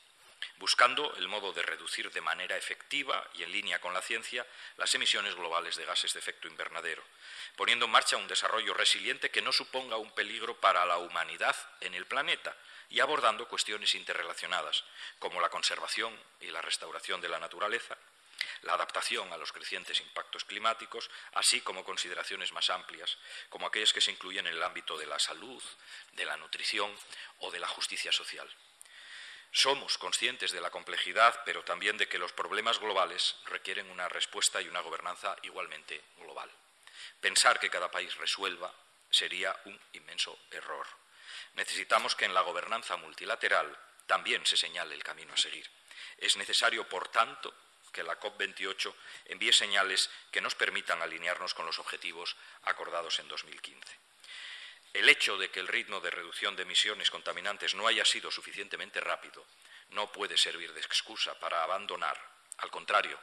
buscando 0.59 1.15
el 1.17 1.29
modo 1.29 1.53
de 1.53 1.63
reducir 1.63 2.11
de 2.11 2.21
manera 2.21 2.57
efectiva 2.57 3.29
y 3.35 3.43
en 3.43 3.53
línea 3.53 3.81
con 3.81 3.93
la 3.93 4.03
ciencia 4.03 4.47
las 4.77 4.95
emisiones 4.95 5.35
globales 5.35 5.77
de 5.77 5.85
gases 5.85 6.13
de 6.13 6.21
efecto 6.21 6.49
invernadero, 6.49 7.03
poniendo 7.57 7.85
en 7.85 7.91
marcha 7.91 8.17
un 8.17 8.29
desarrollo 8.29 8.75
resiliente 8.75 9.31
que 9.31 9.43
no 9.43 9.53
suponga 9.53 9.97
un 9.97 10.11
peligro 10.13 10.59
para 10.61 10.85
la 10.87 10.99
humanidad 10.99 11.57
en 11.81 11.95
el 11.95 12.07
planeta 12.07 12.57
y 12.89 13.01
abordando 13.01 13.49
cuestiones 13.49 13.95
interrelacionadas, 13.95 14.85
como 15.19 15.41
la 15.41 15.51
conservación 15.51 16.19
y 16.41 16.47
la 16.47 16.63
restauración 16.63 17.21
de 17.21 17.29
la 17.29 17.39
naturaleza, 17.39 17.97
la 18.63 18.75
adaptación 18.75 19.33
a 19.33 19.37
los 19.37 19.53
crecientes 19.53 20.01
impactos 20.01 20.45
climáticos, 20.45 21.11
así 21.35 21.61
como 21.61 21.85
consideraciones 21.85 22.53
más 22.53 22.71
amplias, 22.71 23.17
como 23.49 23.67
aquellas 23.67 23.93
que 23.93 24.01
se 24.01 24.11
incluyen 24.11 24.47
en 24.47 24.55
el 24.55 24.63
ámbito 24.63 24.97
de 24.97 25.07
la 25.07 25.19
salud, 25.19 25.63
de 26.13 26.25
la 26.25 26.37
nutrición 26.37 26.95
o 27.41 27.51
de 27.51 27.59
la 27.59 27.69
justicia 27.69 28.13
social. 28.13 28.49
Somos 29.53 29.99
conscientes 29.99 30.53
de 30.53 30.61
la 30.61 30.71
complejidad, 30.71 31.43
pero 31.45 31.65
también 31.65 31.97
de 31.97 32.09
que 32.09 32.19
los 32.19 32.33
problemas 32.33 32.79
globales 32.79 33.37
requieren 33.47 33.91
una 33.91 34.09
respuesta 34.09 34.61
y 34.61 34.69
una 34.69 34.81
gobernanza 34.81 35.37
igualmente 35.43 36.03
global. 36.19 36.50
Pensar 37.21 37.59
que 37.59 37.71
cada 37.71 37.91
país 37.91 38.15
resuelva 38.17 38.73
sería 39.11 39.59
un 39.65 39.81
inmenso 39.95 40.38
error. 40.50 40.87
Necesitamos 41.55 42.15
que 42.15 42.26
en 42.26 42.35
la 42.35 42.43
gobernanza 42.43 42.97
multilateral 42.97 43.76
también 44.07 44.45
se 44.45 44.57
señale 44.57 44.95
el 44.95 45.03
camino 45.03 45.33
a 45.33 45.37
seguir. 45.37 45.69
Es 46.19 46.37
necesario, 46.37 46.88
por 46.88 47.09
tanto, 47.09 47.55
que 47.93 48.03
la 48.03 48.21
COP28 48.21 48.95
envíe 49.26 49.53
señales 49.53 50.11
que 50.31 50.43
nos 50.43 50.55
permitan 50.55 51.00
alinearnos 51.00 51.55
con 51.55 51.65
los 51.65 51.79
objetivos 51.79 52.37
acordados 52.62 53.19
en 53.21 53.29
2015. 53.29 54.06
El 54.97 55.11
hecho 55.11 55.37
de 55.37 55.50
que 55.50 55.61
el 55.61 55.69
ritmo 55.69 56.00
de 56.00 56.11
reducción 56.11 56.57
de 56.57 56.62
emisiones 56.62 57.11
contaminantes 57.11 57.75
no 57.75 57.87
haya 57.87 58.03
sido 58.03 58.31
suficientemente 58.31 58.99
rápido 58.99 59.47
no 59.91 60.11
puede 60.11 60.38
servir 60.38 60.73
de 60.73 60.81
excusa 60.81 61.38
para 61.38 61.62
abandonar. 61.62 62.19
Al 62.57 62.71
contrario, 62.71 63.21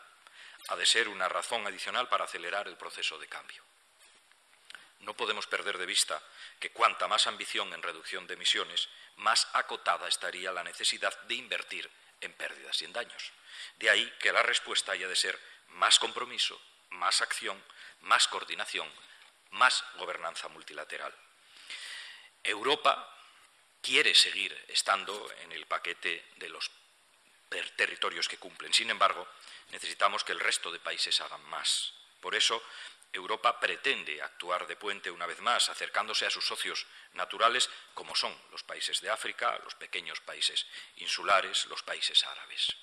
ha 0.68 0.76
de 0.76 0.86
ser 0.86 1.10
una 1.10 1.28
razón 1.28 1.66
adicional 1.66 2.08
para 2.10 2.26
acelerar 2.26 2.68
el 2.68 2.78
proceso 2.78 3.18
de 3.18 3.28
cambio. 3.28 3.64
No 5.00 5.16
podemos 5.16 5.48
perder 5.48 5.80
de 5.80 5.88
vista 5.88 6.22
que 6.60 6.72
cuanta 6.72 7.08
más 7.08 7.26
ambición 7.26 7.74
en 7.74 7.82
reducción 7.82 8.28
de 8.28 8.36
emisiones, 8.36 8.88
más 9.16 9.48
acotada 9.54 10.08
estaría 10.08 10.52
la 10.52 10.64
necesidad 10.64 11.20
de 11.24 11.34
invertir 11.34 11.90
en 12.22 12.34
pérdidas 12.34 12.80
y 12.84 12.86
en 12.86 12.94
daños. 12.94 13.32
De 13.78 13.90
ahí 13.90 14.14
que 14.20 14.32
la 14.32 14.44
respuesta 14.44 14.92
haya 14.92 15.08
de 15.08 15.16
ser 15.16 15.40
más 15.70 15.98
compromiso, 15.98 16.62
más 16.92 17.22
acción, 17.22 17.62
más 18.02 18.28
coordinación, 18.28 18.88
más 19.50 19.84
gobernanza 19.96 20.50
multilateral. 20.50 21.16
Europa 22.44 23.10
quiere 23.82 24.14
seguir 24.14 24.54
estando 24.68 25.32
en 25.42 25.52
el 25.52 25.66
paquete 25.66 26.26
de 26.38 26.50
los 26.50 26.70
territorios 27.76 28.28
que 28.28 28.38
cumplen. 28.38 28.74
Sin 28.74 28.90
embargo, 28.90 29.28
necesitamos 29.72 30.24
que 30.24 30.32
el 30.32 30.40
resto 30.40 30.72
de 30.72 30.80
países 30.80 31.20
hagan 31.22 31.44
más. 31.46 31.94
Por 32.20 32.36
eso, 32.36 32.62
Europa 33.12 33.60
pretende 33.60 34.22
actuar 34.22 34.66
de 34.66 34.76
puente 34.76 35.12
una 35.12 35.28
vez 35.28 35.40
más, 35.40 35.70
acercándose 35.70 36.26
a 36.26 36.32
sus 36.32 36.46
socios 36.46 36.88
naturales, 37.14 37.70
como 37.94 38.16
son 38.16 38.36
los 38.52 38.64
países 38.64 39.02
de 39.02 39.10
África, 39.10 39.60
los 39.64 39.76
pequeños 39.76 40.20
países 40.22 40.66
insulares, 40.98 41.66
los 41.68 41.84
países 41.84 42.24
árabes. 42.24 42.76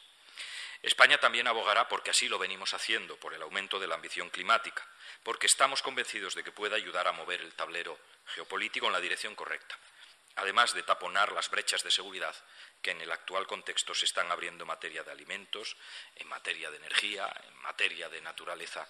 España 0.82 1.18
también 1.18 1.46
abogará, 1.46 1.88
porque 1.88 2.10
así 2.10 2.28
lo 2.28 2.38
venimos 2.38 2.72
haciendo, 2.72 3.16
por 3.16 3.34
el 3.34 3.42
aumento 3.42 3.78
de 3.78 3.86
la 3.86 3.96
ambición 3.96 4.30
climática, 4.30 4.86
porque 5.22 5.46
estamos 5.46 5.82
convencidos 5.82 6.34
de 6.34 6.42
que 6.42 6.52
puede 6.52 6.74
ayudar 6.74 7.06
a 7.06 7.12
mover 7.12 7.42
el 7.42 7.52
tablero 7.52 7.98
geopolítico 8.34 8.86
en 8.86 8.92
la 8.92 9.00
dirección 9.00 9.34
correcta, 9.34 9.78
además 10.36 10.72
de 10.72 10.82
taponar 10.82 11.32
las 11.32 11.50
brechas 11.50 11.82
de 11.82 11.90
seguridad 11.90 12.34
que 12.80 12.92
en 12.92 13.00
el 13.02 13.12
actual 13.12 13.46
contexto 13.46 13.94
se 13.94 14.06
están 14.06 14.32
abriendo 14.32 14.64
en 14.64 14.68
materia 14.68 15.02
de 15.02 15.12
alimentos, 15.12 15.76
en 16.16 16.28
materia 16.28 16.70
de 16.70 16.78
energía, 16.78 17.30
en 17.46 17.56
materia 17.58 18.08
de 18.08 18.22
naturaleza 18.22 18.88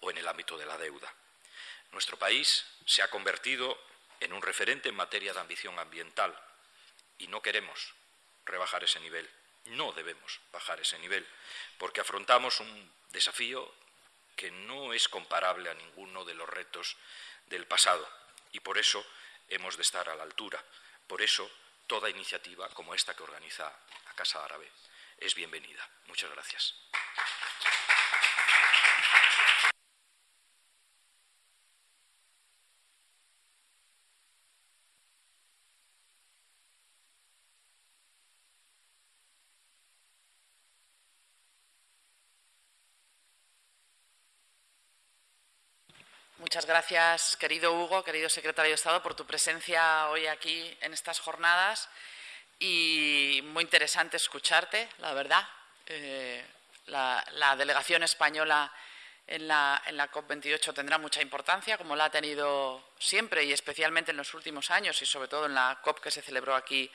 o 0.00 0.10
en 0.10 0.18
el 0.18 0.28
ámbito 0.28 0.56
de 0.56 0.66
la 0.66 0.78
deuda. 0.78 1.12
Nuestro 1.90 2.16
país 2.16 2.64
se 2.86 3.02
ha 3.02 3.10
convertido 3.10 3.76
en 4.20 4.32
un 4.32 4.42
referente 4.42 4.88
en 4.88 4.94
materia 4.94 5.32
de 5.32 5.40
ambición 5.40 5.78
ambiental 5.80 6.38
y 7.18 7.26
no 7.26 7.42
queremos 7.42 7.94
rebajar 8.44 8.84
ese 8.84 9.00
nivel. 9.00 9.28
No 9.66 9.92
debemos 9.92 10.40
bajar 10.52 10.80
ese 10.80 10.98
nivel 10.98 11.26
porque 11.78 12.00
afrontamos 12.00 12.60
un 12.60 12.92
desafío 13.10 13.72
que 14.36 14.50
no 14.50 14.92
es 14.92 15.08
comparable 15.08 15.70
a 15.70 15.74
ninguno 15.74 16.24
de 16.24 16.34
los 16.34 16.48
retos 16.48 16.96
del 17.46 17.66
pasado 17.66 18.06
y 18.52 18.60
por 18.60 18.78
eso 18.78 19.04
hemos 19.48 19.76
de 19.76 19.82
estar 19.82 20.08
a 20.08 20.14
la 20.14 20.22
altura. 20.22 20.62
Por 21.06 21.22
eso 21.22 21.50
toda 21.86 22.10
iniciativa 22.10 22.68
como 22.70 22.94
esta 22.94 23.14
que 23.14 23.22
organiza 23.22 23.64
la 24.04 24.12
Casa 24.14 24.44
Árabe 24.44 24.70
es 25.18 25.34
bienvenida. 25.34 25.88
Muchas 26.06 26.30
gracias. 26.30 26.74
Muchas 46.54 46.66
gracias, 46.66 47.36
querido 47.36 47.72
Hugo, 47.72 48.04
querido 48.04 48.28
secretario 48.28 48.68
de 48.70 48.76
Estado, 48.76 49.02
por 49.02 49.16
tu 49.16 49.26
presencia 49.26 50.08
hoy 50.10 50.28
aquí 50.28 50.72
en 50.82 50.92
estas 50.92 51.18
jornadas 51.18 51.88
y 52.60 53.40
muy 53.46 53.64
interesante 53.64 54.18
escucharte, 54.18 54.88
la 54.98 55.12
verdad. 55.14 55.44
Eh, 55.86 56.46
la, 56.86 57.56
delegación 57.58 58.04
española 58.04 58.72
en 59.26 59.48
la, 59.48 59.82
en 59.84 59.96
la 59.96 60.08
COP28 60.12 60.72
tendrá 60.72 60.96
mucha 60.96 61.20
importancia, 61.20 61.76
como 61.76 61.96
la 61.96 62.04
ha 62.04 62.10
tenido 62.10 62.84
siempre 63.00 63.42
y 63.42 63.52
especialmente 63.52 64.12
en 64.12 64.16
los 64.16 64.32
últimos 64.32 64.70
años 64.70 65.02
y 65.02 65.06
sobre 65.06 65.26
todo 65.26 65.46
en 65.46 65.54
la 65.54 65.80
COP 65.82 65.98
que 65.98 66.12
se 66.12 66.22
celebró 66.22 66.54
aquí 66.54 66.88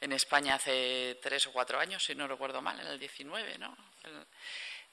en 0.00 0.12
España 0.12 0.54
hace 0.54 1.18
tres 1.20 1.44
o 1.48 1.52
cuatro 1.52 1.80
años, 1.80 2.04
si 2.04 2.14
no 2.14 2.28
recuerdo 2.28 2.62
mal, 2.62 2.78
en 2.78 2.86
el 2.86 3.00
19, 3.00 3.58
¿no? 3.58 3.76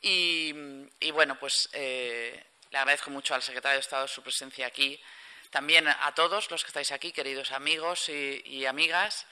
Y, 0.02 1.12
bueno, 1.12 1.38
pues 1.38 1.70
eh, 1.74 2.44
le 2.72 2.78
agradezco 2.78 3.10
mucho 3.10 3.34
al 3.34 3.42
secretario 3.42 3.76
de 3.76 3.82
Estado 3.82 4.08
su 4.08 4.22
presencia 4.22 4.68
aquí, 4.68 5.02
también 5.50 5.88
a 5.88 6.14
todos 6.14 6.52
los 6.52 6.64
que 6.64 6.68
estáis 6.68 6.92
aquí, 6.92 7.12
queridos 7.12 7.52
amigos 7.52 8.10
y, 8.10 8.66
amigas. 8.66 9.26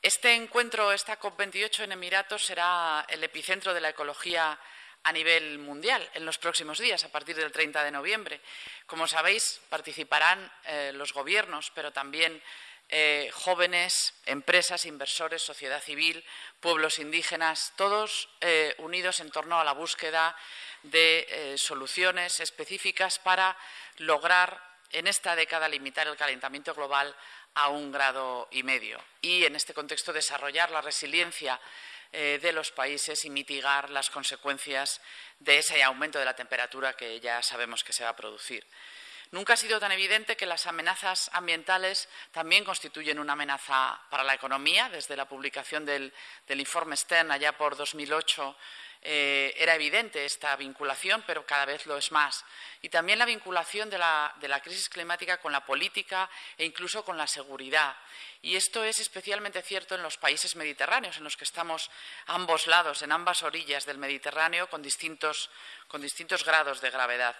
Este 0.00 0.34
encuentro, 0.34 0.92
esta 0.92 1.18
COP28 1.18 1.84
en 1.84 1.92
Emiratos, 1.92 2.44
será 2.44 3.04
el 3.08 3.24
epicentro 3.24 3.74
de 3.74 3.80
la 3.80 3.88
ecología 3.88 4.56
a 5.02 5.12
nivel 5.12 5.58
mundial 5.58 6.08
en 6.14 6.24
los 6.24 6.38
próximos 6.38 6.78
días, 6.78 7.02
a 7.02 7.10
partir 7.10 7.34
del 7.34 7.50
30 7.50 7.82
de 7.82 7.90
noviembre. 7.90 8.40
Como 8.86 9.08
sabéis, 9.08 9.60
participarán 9.68 10.50
eh, 10.64 10.92
los 10.94 11.12
gobiernos, 11.12 11.72
pero 11.74 11.92
también 11.92 12.40
eh, 12.88 13.30
jóvenes, 13.32 14.14
empresas, 14.26 14.86
inversores, 14.86 15.42
sociedad 15.42 15.82
civil, 15.82 16.24
pueblos 16.60 17.00
indígenas, 17.00 17.72
todos 17.76 18.28
eh, 18.40 18.74
unidos 18.78 19.18
en 19.18 19.30
torno 19.30 19.58
a 19.58 19.64
la 19.64 19.72
búsqueda 19.72 20.36
de 20.84 21.26
eh, 21.28 21.58
soluciones 21.58 22.40
específicas 22.40 23.18
para 23.18 23.56
lograr 23.98 24.62
en 24.92 25.06
esta 25.06 25.34
década 25.34 25.68
limitar 25.68 26.06
el 26.06 26.16
calentamiento 26.16 26.74
global 26.74 27.14
a 27.54 27.68
un 27.68 27.90
grado 27.90 28.48
y 28.50 28.62
medio 28.62 29.00
y 29.20 29.44
en 29.44 29.56
este 29.56 29.74
contexto 29.74 30.12
desarrollar 30.12 30.70
la 30.70 30.80
resiliencia 30.80 31.60
eh, 32.12 32.38
de 32.40 32.52
los 32.52 32.70
países 32.70 33.24
y 33.24 33.30
mitigar 33.30 33.90
las 33.90 34.10
consecuencias 34.10 35.00
de 35.40 35.58
ese 35.58 35.82
aumento 35.82 36.18
de 36.18 36.24
la 36.24 36.36
temperatura 36.36 36.94
que 36.94 37.18
ya 37.18 37.42
sabemos 37.42 37.82
que 37.82 37.92
se 37.92 38.04
va 38.04 38.10
a 38.10 38.16
producir. 38.16 38.64
Nunca 39.30 39.54
ha 39.54 39.56
sido 39.56 39.80
tan 39.80 39.90
evidente 39.90 40.36
que 40.36 40.46
las 40.46 40.66
amenazas 40.66 41.28
ambientales 41.32 42.08
también 42.30 42.64
constituyen 42.64 43.18
una 43.18 43.32
amenaza 43.32 44.00
para 44.10 44.22
la 44.22 44.34
economía. 44.34 44.88
Desde 44.88 45.16
la 45.16 45.26
publicación 45.26 45.84
del, 45.84 46.12
del 46.46 46.60
informe 46.60 46.96
Stern 46.96 47.32
allá 47.32 47.56
por 47.56 47.74
2008 47.76 48.56
eh, 49.06 49.54
era 49.58 49.74
evidente 49.74 50.24
esta 50.24 50.56
vinculación, 50.56 51.22
pero 51.26 51.44
cada 51.44 51.66
vez 51.66 51.84
lo 51.84 51.98
es 51.98 52.10
más. 52.10 52.42
Y 52.80 52.88
también 52.88 53.18
la 53.18 53.26
vinculación 53.26 53.90
de 53.90 53.98
la, 53.98 54.60
crisis 54.62 54.88
climática 54.88 55.36
con 55.36 55.52
la 55.52 55.64
política 55.64 56.30
e 56.56 56.64
incluso 56.64 57.04
con 57.04 57.18
la 57.18 57.26
seguridad. 57.26 57.94
Y 58.40 58.56
esto 58.56 58.82
es 58.82 59.00
especialmente 59.00 59.60
cierto 59.60 59.94
en 59.94 60.02
los 60.02 60.16
países 60.16 60.56
mediterráneos, 60.56 61.18
en 61.18 61.24
los 61.24 61.36
que 61.36 61.44
estamos 61.44 61.90
a 62.26 62.34
ambos 62.34 62.66
lados, 62.66 63.02
en 63.02 63.12
ambas 63.12 63.42
orillas 63.42 63.84
del 63.84 63.98
Mediterráneo, 63.98 64.68
con 64.68 64.82
distintos 64.82 65.50
grados 66.44 66.80
de 66.80 66.90
gravedad. 66.90 67.36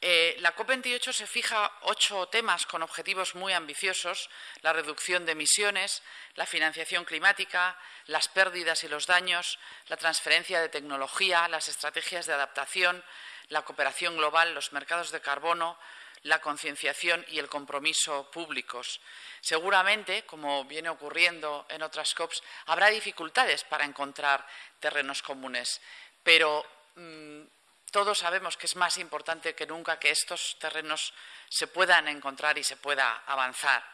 Eh, 0.00 0.36
la 0.40 0.54
COP28 0.54 1.12
se 1.12 1.26
fija 1.26 1.72
ocho 1.82 2.26
temas 2.26 2.66
con 2.66 2.82
objetivos 2.82 3.34
muy 3.34 3.54
ambiciosos 3.54 4.28
la 4.60 4.74
reducción 4.74 5.24
de 5.24 5.32
emisiones, 5.32 6.02
la 6.34 6.44
financiación 6.44 7.04
climática, 7.04 7.78
las 8.06 8.28
pérdidas 8.28 8.84
y 8.84 8.88
los 8.88 9.06
daños, 9.06 9.58
la 9.88 9.96
transferencia 9.96 10.60
de 10.60 10.68
tecnología, 10.68 11.48
las 11.48 11.68
estrategias 11.68 12.26
de 12.26 12.34
adaptación, 12.34 13.02
la 13.48 13.62
cooperación 13.62 14.16
global, 14.16 14.54
los 14.54 14.72
mercados 14.72 15.12
de 15.12 15.20
carbono, 15.20 15.78
la 16.22 16.40
concienciación 16.40 17.24
y 17.28 17.38
el 17.38 17.48
compromiso 17.48 18.30
públicos. 18.30 19.00
Seguramente, 19.40 20.24
como 20.24 20.64
viene 20.64 20.88
ocurriendo 20.88 21.66
en 21.68 21.82
otras 21.82 22.14
COPs, 22.14 22.42
habrá 22.66 22.88
dificultades 22.88 23.64
para 23.64 23.84
encontrar 23.84 24.46
terrenos 24.80 25.22
comunes, 25.22 25.80
pero 26.22 26.66
mm, 26.96 27.42
todos 27.90 28.18
sabemos 28.18 28.56
que 28.56 28.66
es 28.66 28.76
más 28.76 28.98
importante 28.98 29.54
que 29.54 29.66
nunca 29.66 29.98
que 29.98 30.10
estos 30.10 30.56
terrenos 30.58 31.12
se 31.48 31.66
puedan 31.66 32.08
encontrar 32.08 32.58
y 32.58 32.64
se 32.64 32.76
pueda 32.76 33.22
avanzar. 33.26 33.84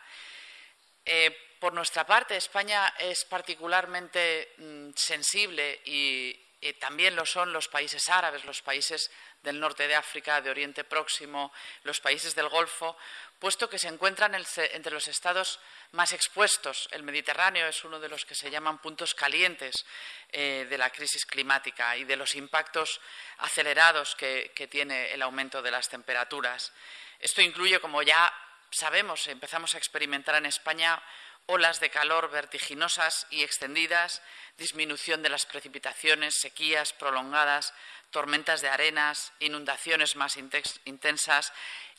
Eh, 1.04 1.56
por 1.60 1.72
nuestra 1.72 2.04
parte, 2.04 2.36
España 2.36 2.94
es 2.98 3.24
particularmente 3.24 4.54
mm, 4.58 4.90
sensible 4.96 5.80
y, 5.84 6.38
también 6.78 7.16
lo 7.16 7.26
son 7.26 7.52
los 7.52 7.66
países 7.68 8.08
árabes, 8.08 8.44
los 8.44 8.62
países 8.62 9.10
del 9.42 9.58
norte 9.58 9.88
de 9.88 9.96
África, 9.96 10.40
de 10.40 10.50
Oriente 10.50 10.84
Próximo, 10.84 11.52
los 11.82 12.00
países 12.00 12.36
del 12.36 12.48
Golfo, 12.48 12.96
puesto 13.40 13.68
que 13.68 13.78
se 13.78 13.88
encuentran 13.88 14.34
entre 14.34 14.92
los 14.92 15.08
estados 15.08 15.58
más 15.90 16.12
expuestos. 16.12 16.88
El 16.92 17.02
Mediterráneo 17.02 17.66
es 17.66 17.84
uno 17.84 17.98
de 17.98 18.08
los 18.08 18.24
que 18.24 18.36
se 18.36 18.50
llaman 18.50 18.78
puntos 18.78 19.14
calientes 19.14 19.84
eh, 20.30 20.66
de 20.70 20.78
la 20.78 20.90
crisis 20.90 21.26
climática 21.26 21.96
y 21.96 22.04
de 22.04 22.16
los 22.16 22.36
impactos 22.36 23.00
acelerados 23.38 24.14
que, 24.14 24.52
que 24.54 24.68
tiene 24.68 25.12
el 25.12 25.22
aumento 25.22 25.60
de 25.60 25.72
las 25.72 25.88
temperaturas. 25.88 26.72
Esto 27.18 27.42
incluye, 27.42 27.80
como 27.80 28.02
ya 28.02 28.32
sabemos, 28.70 29.26
empezamos 29.26 29.74
a 29.74 29.78
experimentar 29.78 30.36
en 30.36 30.46
España 30.46 31.02
olas 31.46 31.80
de 31.80 31.90
calor 31.90 32.30
vertiginosas 32.30 33.26
y 33.30 33.42
extendidas, 33.42 34.22
disminución 34.56 35.22
de 35.22 35.28
las 35.28 35.46
precipitaciones, 35.46 36.34
sequías 36.40 36.92
prolongadas, 36.92 37.74
tormentas 38.10 38.60
de 38.60 38.68
arenas, 38.68 39.32
inundaciones 39.40 40.16
más 40.16 40.36
intensas, 40.36 41.52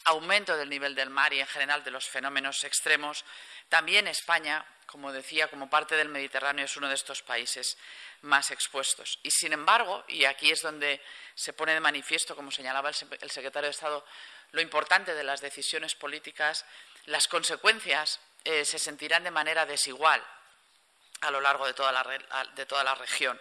aumento 0.05 0.55
del 0.55 0.69
nivel 0.69 0.95
del 0.95 1.09
mar 1.09 1.33
y, 1.33 1.39
en 1.39 1.47
general, 1.47 1.83
de 1.83 1.91
los 1.91 2.07
fenómenos 2.07 2.63
extremos. 2.63 3.25
También 3.69 4.07
España, 4.07 4.65
como 4.85 5.12
decía, 5.12 5.47
como 5.47 5.69
parte 5.69 5.95
del 5.95 6.09
Mediterráneo, 6.09 6.65
es 6.65 6.77
uno 6.77 6.88
de 6.88 6.95
estos 6.95 7.21
países 7.21 7.77
más 8.21 8.51
expuestos. 8.51 9.19
Y, 9.23 9.31
sin 9.31 9.53
embargo, 9.53 10.03
y 10.07 10.25
aquí 10.25 10.51
es 10.51 10.62
donde 10.62 11.01
se 11.35 11.53
pone 11.53 11.73
de 11.73 11.79
manifiesto, 11.79 12.35
como 12.35 12.51
señalaba 12.51 12.89
el 12.89 13.31
secretario 13.31 13.67
de 13.67 13.71
Estado, 13.71 14.05
lo 14.51 14.62
importante 14.62 15.15
de 15.15 15.23
las 15.23 15.41
decisiones 15.41 15.95
políticas, 15.95 16.65
las 17.05 17.27
consecuencias 17.27 18.19
eh, 18.43 18.65
se 18.65 18.79
sentirán 18.79 19.23
de 19.23 19.31
manera 19.31 19.65
desigual 19.65 20.23
a 21.21 21.31
lo 21.31 21.41
largo 21.41 21.65
de 21.65 21.73
toda, 21.73 21.91
la, 21.91 22.95
región. 22.95 23.39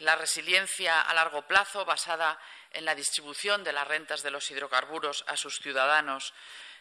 La 0.00 0.16
resiliencia 0.16 1.00
a 1.00 1.14
largo 1.14 1.42
plazo, 1.46 1.84
basada 1.84 2.38
en 2.72 2.84
la 2.84 2.94
distribución 2.94 3.64
de 3.64 3.72
las 3.72 3.88
rentas 3.88 4.22
de 4.22 4.30
los 4.30 4.50
hidrocarburos 4.50 5.24
a 5.26 5.36
sus 5.36 5.58
ciudadanos, 5.60 6.34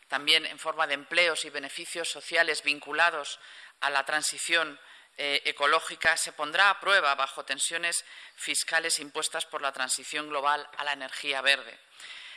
también 0.09 0.45
en 0.45 0.59
forma 0.59 0.87
de 0.87 0.93
empleos 0.93 1.45
y 1.45 1.49
beneficios 1.49 2.09
sociales 2.09 2.63
vinculados 2.63 3.39
a 3.79 3.89
la 3.89 4.05
transición 4.05 4.79
eh, 5.17 5.41
ecológica, 5.45 6.17
se 6.17 6.33
pondrá 6.33 6.69
a 6.69 6.79
prueba 6.81 7.15
bajo 7.15 7.45
tensiones 7.45 8.03
fiscales 8.35 8.99
impuestas 8.99 9.45
por 9.45 9.61
la 9.61 9.71
transición 9.71 10.27
global 10.27 10.67
a 10.77 10.83
la 10.83 10.91
energía 10.91 11.41
verde. 11.41 11.79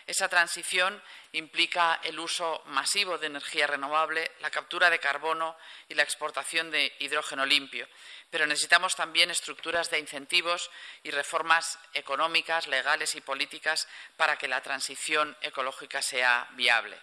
Esa 0.09 0.31
transición 0.31 1.03
implica 1.33 2.01
el 2.03 2.19
uso 2.19 2.63
masivo 2.65 3.19
de 3.19 3.27
energía 3.27 3.67
renovable, 3.67 4.33
la 4.41 4.51
captura 4.51 4.89
de 4.89 4.99
carbono 4.99 5.55
y 5.87 5.95
la 5.95 6.03
exportación 6.03 6.71
de 6.71 6.97
hidrógeno 7.01 7.45
limpio. 7.45 7.87
Pero 8.31 8.47
necesitamos 8.47 8.97
también 8.97 9.31
estructuras 9.31 9.91
de 9.91 9.99
incentivos 9.99 10.71
y 11.03 11.11
reformas 11.11 11.79
económicas, 11.93 12.69
legales 12.69 13.17
y 13.17 13.21
políticas 13.21 13.87
para 14.17 14.39
que 14.39 14.49
la 14.49 14.63
transición 14.63 15.37
ecológica 15.43 16.01
sea 16.01 16.49
viable. 16.53 16.99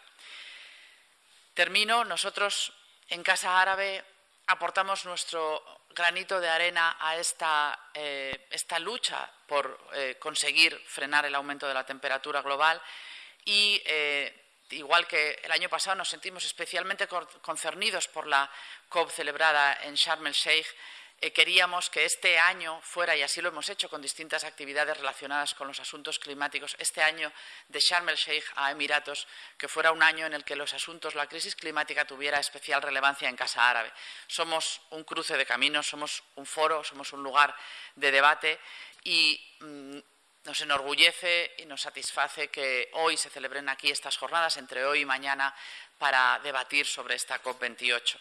Termino. 1.54 2.06
Nosotros 2.06 2.74
en 3.10 3.22
Casa 3.22 3.62
Árabe 3.62 4.04
aportamos 4.48 5.06
nuestro 5.06 5.64
granito 5.96 6.40
de 6.40 6.50
arena 6.50 6.98
a 7.00 7.16
esta, 7.16 7.90
eh, 7.94 8.50
lucha 8.80 9.32
por 9.48 9.88
eh, 9.94 10.18
conseguir 10.20 10.78
frenar 10.86 11.25
el 11.25 11.34
aumento 11.34 11.68
de 11.68 11.74
la 11.74 11.86
temperatura 11.86 12.42
global. 12.42 12.80
Y, 13.46 13.82
eh, 13.86 14.44
igual 14.72 15.08
que 15.08 15.40
el 15.44 15.52
año 15.52 15.70
pasado, 15.70 15.96
nos 15.96 16.10
sentimos 16.10 16.44
especialmente 16.46 17.08
concernidos 17.42 18.08
por 18.10 18.28
la 18.28 18.50
COP 18.90 19.10
celebrada 19.10 19.80
en 19.84 19.96
Sharm 19.96 20.28
el 20.28 20.34
Sheikh 20.34 20.68
queríamos 21.32 21.89
que 21.89 22.05
este 22.05 22.38
año 22.38 22.79
fuera, 22.82 23.15
y 23.15 23.22
así 23.22 23.41
lo 23.41 23.50
hemos 23.50 23.70
hecho 23.70 23.89
con 23.89 24.01
distintas 24.01 24.44
actividades 24.44 24.98
relacionadas 24.98 25.53
con 25.55 25.67
los 25.67 25.79
asuntos 25.79 26.20
climáticos, 26.20 26.75
este 26.79 27.01
año 27.01 27.32
de 27.70 27.79
Sharm 27.79 28.10
el 28.10 28.15
Sheikh 28.15 28.46
a 28.55 28.72
Emiratos, 28.72 29.27
que 29.58 29.67
fuera 29.67 29.91
un 29.91 30.03
año 30.03 30.25
en 30.25 30.34
el 30.34 30.44
que 30.44 30.55
los 30.55 30.74
asuntos, 30.74 31.15
la 31.15 31.27
crisis 31.27 31.55
climática 31.55 32.05
tuviera 32.05 32.39
especial 32.39 32.82
relevancia 32.82 33.29
en 33.29 33.36
Casa 33.36 33.70
Árabe. 33.70 33.91
Somos 34.27 34.82
un 34.91 35.03
cruce 35.03 35.38
de 35.38 35.46
caminos, 35.46 35.88
somos 35.88 36.24
un 36.36 36.46
foro, 36.46 36.84
somos 36.84 37.13
un 37.13 37.24
lugar 37.24 37.55
de 37.96 38.12
debate 38.12 38.60
y 39.03 39.58
mm, 39.60 40.00
nos 40.46 40.62
enorgullece 40.62 41.55
y 41.58 41.65
nos 41.65 41.82
satisface 41.82 42.50
que 42.50 42.89
hoy 42.94 43.17
se 43.17 43.29
celebren 43.29 43.67
aquí 43.70 43.89
estas 43.89 44.17
jornadas, 44.17 44.58
entre 44.58 44.86
hoy 44.86 45.01
y 45.01 45.05
mañana, 45.05 45.55
para 45.98 46.39
debatir 46.43 46.86
sobre 46.86 47.15
esta 47.15 47.41
COP28. 47.41 48.17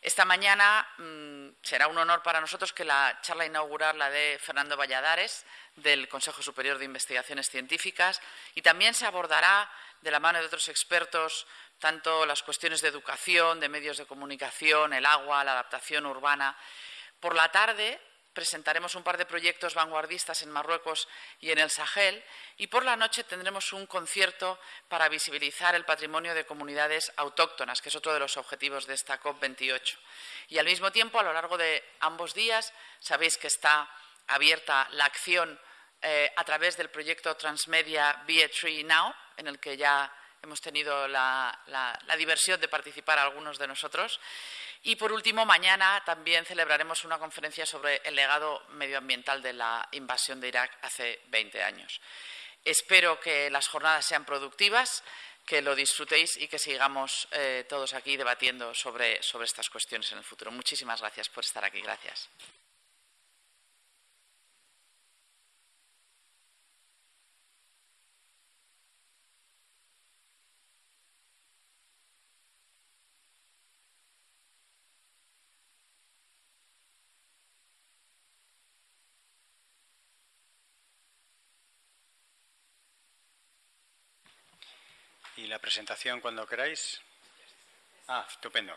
Esta 0.00 0.24
mañana 0.24 0.86
mm, 0.98 1.48
será 1.62 1.88
un 1.88 1.98
honor 1.98 2.22
para 2.22 2.40
nosotros 2.40 2.72
que 2.72 2.84
la 2.84 3.18
charla 3.20 3.46
inaugural 3.46 3.98
la 3.98 4.10
de 4.10 4.38
Fernando 4.40 4.76
Valladares, 4.76 5.44
del 5.74 6.08
Consejo 6.08 6.42
Superior 6.42 6.78
de 6.78 6.84
Investigaciones 6.84 7.50
Científicas, 7.50 8.20
y 8.54 8.62
también 8.62 8.94
se 8.94 9.06
abordará 9.06 9.70
de 10.00 10.10
la 10.10 10.20
mano 10.20 10.38
de 10.38 10.46
otros 10.46 10.68
expertos 10.68 11.46
tanto 11.78 12.26
las 12.26 12.42
cuestiones 12.42 12.80
de 12.80 12.88
educación, 12.88 13.60
de 13.60 13.68
medios 13.68 13.98
de 13.98 14.06
comunicación, 14.06 14.92
el 14.92 15.06
agua, 15.06 15.44
la 15.44 15.52
adaptación 15.52 16.06
urbana. 16.06 16.56
Por 17.20 17.34
la 17.34 17.50
tarde 17.50 18.00
presentaremos 18.38 18.94
un 18.94 19.02
par 19.02 19.18
de 19.18 19.26
proyectos 19.26 19.74
vanguardistas 19.74 20.42
en 20.42 20.52
Marruecos 20.52 21.08
y 21.40 21.50
en 21.50 21.58
el 21.58 21.70
Sahel 21.70 22.22
y 22.56 22.68
por 22.68 22.84
la 22.84 22.94
noche 22.94 23.24
tendremos 23.24 23.72
un 23.72 23.84
concierto 23.86 24.60
para 24.86 25.08
visibilizar 25.08 25.74
el 25.74 25.84
patrimonio 25.84 26.32
de 26.36 26.46
comunidades 26.46 27.12
autóctonas, 27.16 27.82
que 27.82 27.88
es 27.88 27.96
otro 27.96 28.14
de 28.14 28.20
los 28.20 28.36
objetivos 28.36 28.86
de 28.86 28.94
esta 28.94 29.20
COP28. 29.20 29.96
Y 30.50 30.58
al 30.58 30.66
mismo 30.66 30.92
tiempo, 30.92 31.18
a 31.18 31.24
lo 31.24 31.32
largo 31.32 31.58
de 31.58 31.82
ambos 31.98 32.32
días, 32.32 32.72
sabéis 33.00 33.38
que 33.38 33.48
está 33.48 33.90
abierta 34.28 34.86
la 34.92 35.06
acción 35.06 35.58
eh, 36.00 36.32
a 36.36 36.44
través 36.44 36.76
del 36.76 36.90
proyecto 36.90 37.36
Transmedia 37.36 38.22
Be 38.24 38.44
a 38.44 38.48
Tree 38.48 38.84
Now, 38.84 39.12
en 39.36 39.48
el 39.48 39.58
que 39.58 39.76
ya 39.76 40.14
hemos 40.44 40.60
tenido 40.60 41.08
la 41.08 41.58
diversión 42.16 42.60
de 42.60 42.68
participar 42.68 43.18
algunos 43.18 43.58
de 43.58 43.66
nosotros. 43.66 44.20
Y 44.82 44.96
por 44.96 45.12
último, 45.12 45.44
mañana 45.44 46.02
también 46.04 46.44
celebraremos 46.44 47.04
una 47.04 47.18
conferencia 47.18 47.66
sobre 47.66 48.00
el 48.04 48.14
legado 48.14 48.64
medioambiental 48.70 49.42
de 49.42 49.52
la 49.52 49.88
invasión 49.92 50.40
de 50.40 50.48
Irak 50.48 50.78
hace 50.82 51.20
20 51.28 51.62
años. 51.62 52.00
Espero 52.64 53.18
que 53.20 53.50
las 53.50 53.68
jornadas 53.68 54.04
sean 54.04 54.24
productivas, 54.24 55.02
que 55.44 55.62
lo 55.62 55.74
disfrutéis 55.74 56.36
y 56.36 56.48
que 56.48 56.58
sigamos 56.58 57.26
eh, 57.32 57.64
todos 57.68 57.94
aquí 57.94 58.16
debatiendo 58.16 58.74
sobre, 58.74 59.22
sobre 59.22 59.46
estas 59.46 59.70
cuestiones 59.70 60.12
en 60.12 60.18
el 60.18 60.24
futuro. 60.24 60.50
Muchísimas 60.50 61.00
gracias 61.00 61.28
por 61.28 61.44
estar 61.44 61.64
aquí. 61.64 61.80
Gracias. 61.80 62.28
Presentación 85.58 86.20
cuando 86.20 86.46
queráis. 86.46 87.00
Ah, 88.08 88.26
estupendo. 88.28 88.76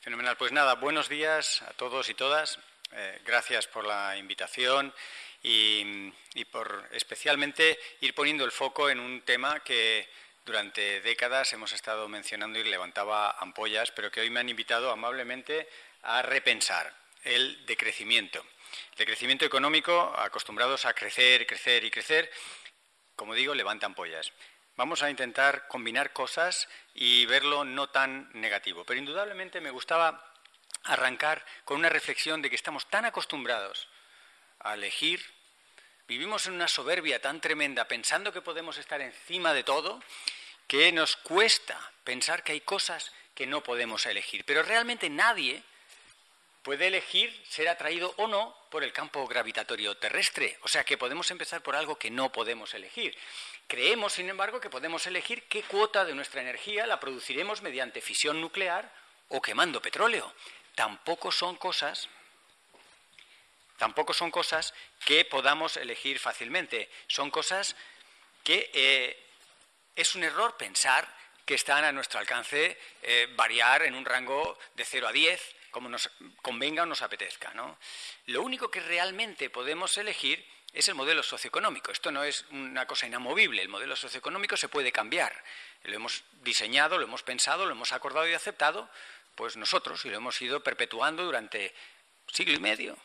Fenomenal. 0.00 0.36
Pues 0.36 0.52
nada, 0.52 0.74
buenos 0.74 1.08
días 1.08 1.62
a 1.62 1.72
todos 1.72 2.08
y 2.08 2.14
todas. 2.14 2.58
Eh, 2.92 3.20
gracias 3.24 3.66
por 3.66 3.84
la 3.84 4.16
invitación 4.16 4.94
y, 5.42 6.12
por 6.50 6.88
especialmente 6.92 7.78
ir 8.00 8.14
poniendo 8.14 8.44
el 8.44 8.52
foco 8.52 8.88
en 8.88 9.00
un 9.00 9.22
tema 9.22 9.60
que 9.60 10.08
durante 10.44 11.00
décadas 11.00 11.52
hemos 11.52 11.72
estado 11.72 12.08
mencionando 12.08 12.58
y 12.58 12.64
levantaba 12.64 13.32
ampollas, 13.32 13.90
pero 13.90 14.10
que 14.10 14.20
hoy 14.20 14.30
me 14.30 14.40
han 14.40 14.48
invitado 14.48 14.90
amablemente 14.90 15.68
a 16.02 16.22
repensar 16.22 16.94
el 17.24 17.66
decrecimiento. 17.66 18.44
El 18.92 18.98
decrecimiento 18.98 19.44
económico, 19.44 20.14
acostumbrados 20.16 20.86
a 20.86 20.94
crecer, 20.94 21.46
crecer 21.46 21.84
y 21.84 21.90
crecer, 21.90 22.30
como 23.14 23.34
digo, 23.34 23.54
levanta 23.54 23.86
ampollas. 23.86 24.32
Vamos 24.78 25.02
a 25.02 25.10
intentar 25.10 25.66
combinar 25.66 26.12
cosas 26.12 26.68
y 26.94 27.26
verlo 27.26 27.64
no 27.64 27.88
tan 27.88 28.30
negativo. 28.34 28.84
Pero 28.84 29.00
indudablemente 29.00 29.60
me 29.60 29.72
gustaba 29.72 30.32
arrancar 30.84 31.44
con 31.64 31.78
una 31.78 31.88
reflexión 31.88 32.42
de 32.42 32.48
que 32.48 32.54
estamos 32.54 32.88
tan 32.88 33.04
acostumbrados 33.04 33.88
a 34.60 34.74
elegir, 34.74 35.20
vivimos 36.06 36.46
en 36.46 36.52
una 36.52 36.68
soberbia 36.68 37.20
tan 37.20 37.40
tremenda 37.40 37.88
pensando 37.88 38.32
que 38.32 38.40
podemos 38.40 38.78
estar 38.78 39.00
encima 39.00 39.52
de 39.52 39.64
todo, 39.64 40.00
que 40.68 40.92
nos 40.92 41.16
cuesta 41.16 41.76
pensar 42.04 42.44
que 42.44 42.52
hay 42.52 42.60
cosas 42.60 43.12
que 43.34 43.48
no 43.48 43.64
podemos 43.64 44.06
elegir. 44.06 44.44
Pero 44.44 44.62
realmente 44.62 45.10
nadie 45.10 45.64
puede 46.68 46.88
elegir 46.88 47.34
ser 47.48 47.66
atraído 47.66 48.12
o 48.18 48.26
no 48.26 48.54
por 48.68 48.84
el 48.84 48.92
campo 48.92 49.26
gravitatorio 49.26 49.96
terrestre. 49.96 50.58
O 50.60 50.68
sea 50.68 50.84
que 50.84 50.98
podemos 50.98 51.30
empezar 51.30 51.62
por 51.62 51.74
algo 51.74 51.96
que 51.96 52.10
no 52.10 52.30
podemos 52.30 52.74
elegir. 52.74 53.16
Creemos, 53.66 54.12
sin 54.12 54.28
embargo, 54.28 54.60
que 54.60 54.68
podemos 54.68 55.06
elegir 55.06 55.44
qué 55.44 55.62
cuota 55.62 56.04
de 56.04 56.14
nuestra 56.14 56.42
energía 56.42 56.86
la 56.86 57.00
produciremos 57.00 57.62
mediante 57.62 58.02
fisión 58.02 58.42
nuclear 58.42 58.92
o 59.28 59.40
quemando 59.40 59.80
petróleo. 59.80 60.30
Tampoco 60.74 61.32
son 61.32 61.56
cosas 61.56 62.06
tampoco 63.78 64.12
son 64.12 64.30
cosas 64.30 64.74
que 65.06 65.24
podamos 65.24 65.78
elegir 65.78 66.18
fácilmente. 66.18 66.90
Son 67.06 67.30
cosas 67.30 67.76
que 68.44 68.70
eh, 68.74 69.18
es 69.96 70.14
un 70.14 70.22
error 70.22 70.58
pensar 70.58 71.08
que 71.46 71.54
están 71.54 71.84
a 71.84 71.92
nuestro 71.92 72.20
alcance 72.20 72.78
eh, 73.00 73.26
variar 73.36 73.84
en 73.84 73.94
un 73.94 74.04
rango 74.04 74.58
de 74.74 74.84
0 74.84 75.08
a 75.08 75.12
10, 75.12 75.54
como 75.78 75.88
nos 75.88 76.10
convenga 76.42 76.82
o 76.82 76.86
nos 76.86 77.02
apetezca. 77.02 77.54
Lo 78.26 78.42
único 78.42 78.68
que 78.68 78.80
realmente 78.80 79.48
podemos 79.48 79.96
elegir 79.96 80.44
es 80.72 80.88
el 80.88 80.96
modelo 80.96 81.22
socioeconómico. 81.22 81.92
Esto 81.92 82.10
no 82.10 82.24
es 82.24 82.44
una 82.50 82.84
cosa 82.84 83.06
inamovible. 83.06 83.62
El 83.62 83.68
modelo 83.68 83.94
socioeconómico 83.94 84.56
se 84.56 84.68
puede 84.68 84.90
cambiar. 84.90 85.32
Lo 85.84 85.94
hemos 85.94 86.24
diseñado, 86.42 86.98
lo 86.98 87.04
hemos 87.04 87.22
pensado, 87.22 87.64
lo 87.64 87.70
hemos 87.70 87.92
acordado 87.92 88.26
y 88.26 88.34
aceptado 88.34 88.90
Pues 89.36 89.56
nosotros, 89.56 90.04
y 90.04 90.10
lo 90.10 90.16
hemos 90.16 90.42
ido 90.42 90.64
perpetuando 90.64 91.24
durante 91.24 91.72
siglo 92.26 92.54
y 92.54 92.58
medio. 92.58 92.98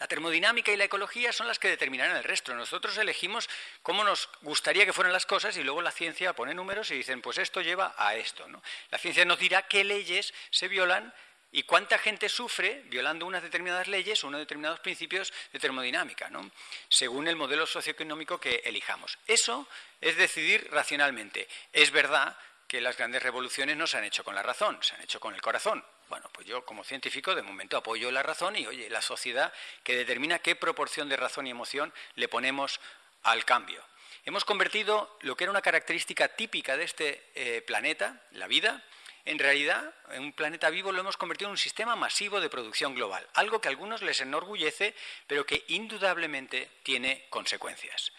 La 0.00 0.06
termodinámica 0.06 0.70
y 0.70 0.76
la 0.76 0.84
ecología 0.84 1.32
son 1.32 1.48
las 1.48 1.58
que 1.58 1.68
determinarán 1.68 2.18
el 2.18 2.24
resto. 2.24 2.54
Nosotros 2.54 2.98
elegimos 2.98 3.48
cómo 3.80 4.04
nos 4.04 4.28
gustaría 4.42 4.84
que 4.84 4.92
fueran 4.92 5.14
las 5.14 5.24
cosas 5.24 5.56
y 5.56 5.62
luego 5.62 5.80
la 5.80 5.92
ciencia 5.92 6.34
pone 6.34 6.52
números 6.52 6.90
y 6.90 6.96
dicen, 6.96 7.22
pues 7.22 7.38
esto 7.38 7.62
lleva 7.62 7.94
a 7.96 8.16
esto. 8.16 8.46
La 8.90 8.98
ciencia 8.98 9.24
nos 9.24 9.38
dirá 9.38 9.62
qué 9.62 9.82
leyes 9.82 10.34
se 10.50 10.68
violan 10.68 11.14
y 11.54 11.62
cuánta 11.62 11.98
gente 11.98 12.28
sufre 12.28 12.82
violando 12.86 13.26
unas 13.26 13.42
determinadas 13.42 13.86
leyes 13.86 14.22
o 14.22 14.26
unos 14.26 14.40
determinados 14.40 14.80
principios 14.80 15.32
de 15.52 15.60
termodinámica, 15.60 16.28
¿no? 16.28 16.50
según 16.88 17.28
el 17.28 17.36
modelo 17.36 17.64
socioeconómico 17.64 18.40
que 18.40 18.60
elijamos. 18.64 19.16
Eso 19.28 19.68
es 20.00 20.16
decidir 20.16 20.68
racionalmente. 20.72 21.48
Es 21.72 21.92
verdad 21.92 22.36
que 22.66 22.80
las 22.80 22.96
grandes 22.96 23.22
revoluciones 23.22 23.76
no 23.76 23.86
se 23.86 23.96
han 23.96 24.04
hecho 24.04 24.24
con 24.24 24.34
la 24.34 24.42
razón, 24.42 24.78
se 24.82 24.96
han 24.96 25.02
hecho 25.02 25.20
con 25.20 25.32
el 25.32 25.40
corazón. 25.40 25.84
Bueno, 26.08 26.28
pues 26.32 26.44
yo 26.44 26.64
como 26.64 26.82
científico 26.82 27.36
de 27.36 27.42
momento 27.42 27.76
apoyo 27.76 28.10
la 28.10 28.24
razón 28.24 28.56
y, 28.56 28.66
oye, 28.66 28.90
la 28.90 29.00
sociedad 29.00 29.52
que 29.84 29.96
determina 29.96 30.40
qué 30.40 30.56
proporción 30.56 31.08
de 31.08 31.16
razón 31.16 31.46
y 31.46 31.50
emoción 31.50 31.94
le 32.16 32.26
ponemos 32.26 32.80
al 33.22 33.44
cambio. 33.44 33.80
Hemos 34.24 34.44
convertido 34.44 35.18
lo 35.20 35.36
que 35.36 35.44
era 35.44 35.52
una 35.52 35.62
característica 35.62 36.26
típica 36.26 36.76
de 36.76 36.84
este 36.84 37.30
eh, 37.36 37.62
planeta, 37.62 38.22
la 38.32 38.48
vida, 38.48 38.82
en 39.24 39.38
realidad, 39.38 39.94
en 40.10 40.22
un 40.22 40.32
planeta 40.32 40.68
vivo 40.68 40.92
lo 40.92 41.00
hemos 41.00 41.16
convertido 41.16 41.48
en 41.48 41.52
un 41.52 41.58
sistema 41.58 41.96
masivo 41.96 42.40
de 42.40 42.50
producción 42.50 42.94
global, 42.94 43.26
algo 43.34 43.60
que 43.60 43.68
a 43.68 43.70
algunos 43.70 44.02
les 44.02 44.20
enorgullece, 44.20 44.94
pero 45.26 45.46
que 45.46 45.64
indudablemente 45.68 46.70
tiene 46.82 47.26
consecuencias. 47.30 48.12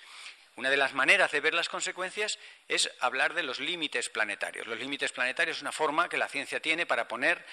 Una 0.56 0.70
de 0.70 0.78
las 0.78 0.94
maneras 0.94 1.32
de 1.32 1.42
ver 1.42 1.54
las 1.54 1.70
consecuencias 1.70 2.40
es 2.68 2.90
hablar 3.02 3.34
de 3.34 3.44
los 3.44 3.60
límites 3.60 4.10
planetarios. 4.10 4.68
Los 4.68 4.80
límites 4.80 5.12
planetarios 5.12 5.58
es 5.58 5.62
una 5.62 5.74
forma 5.74 6.08
que 6.08 6.18
la 6.18 6.30
ciencia 6.30 6.62
tiene 6.62 6.86
para 6.86 7.08
poner 7.08 7.46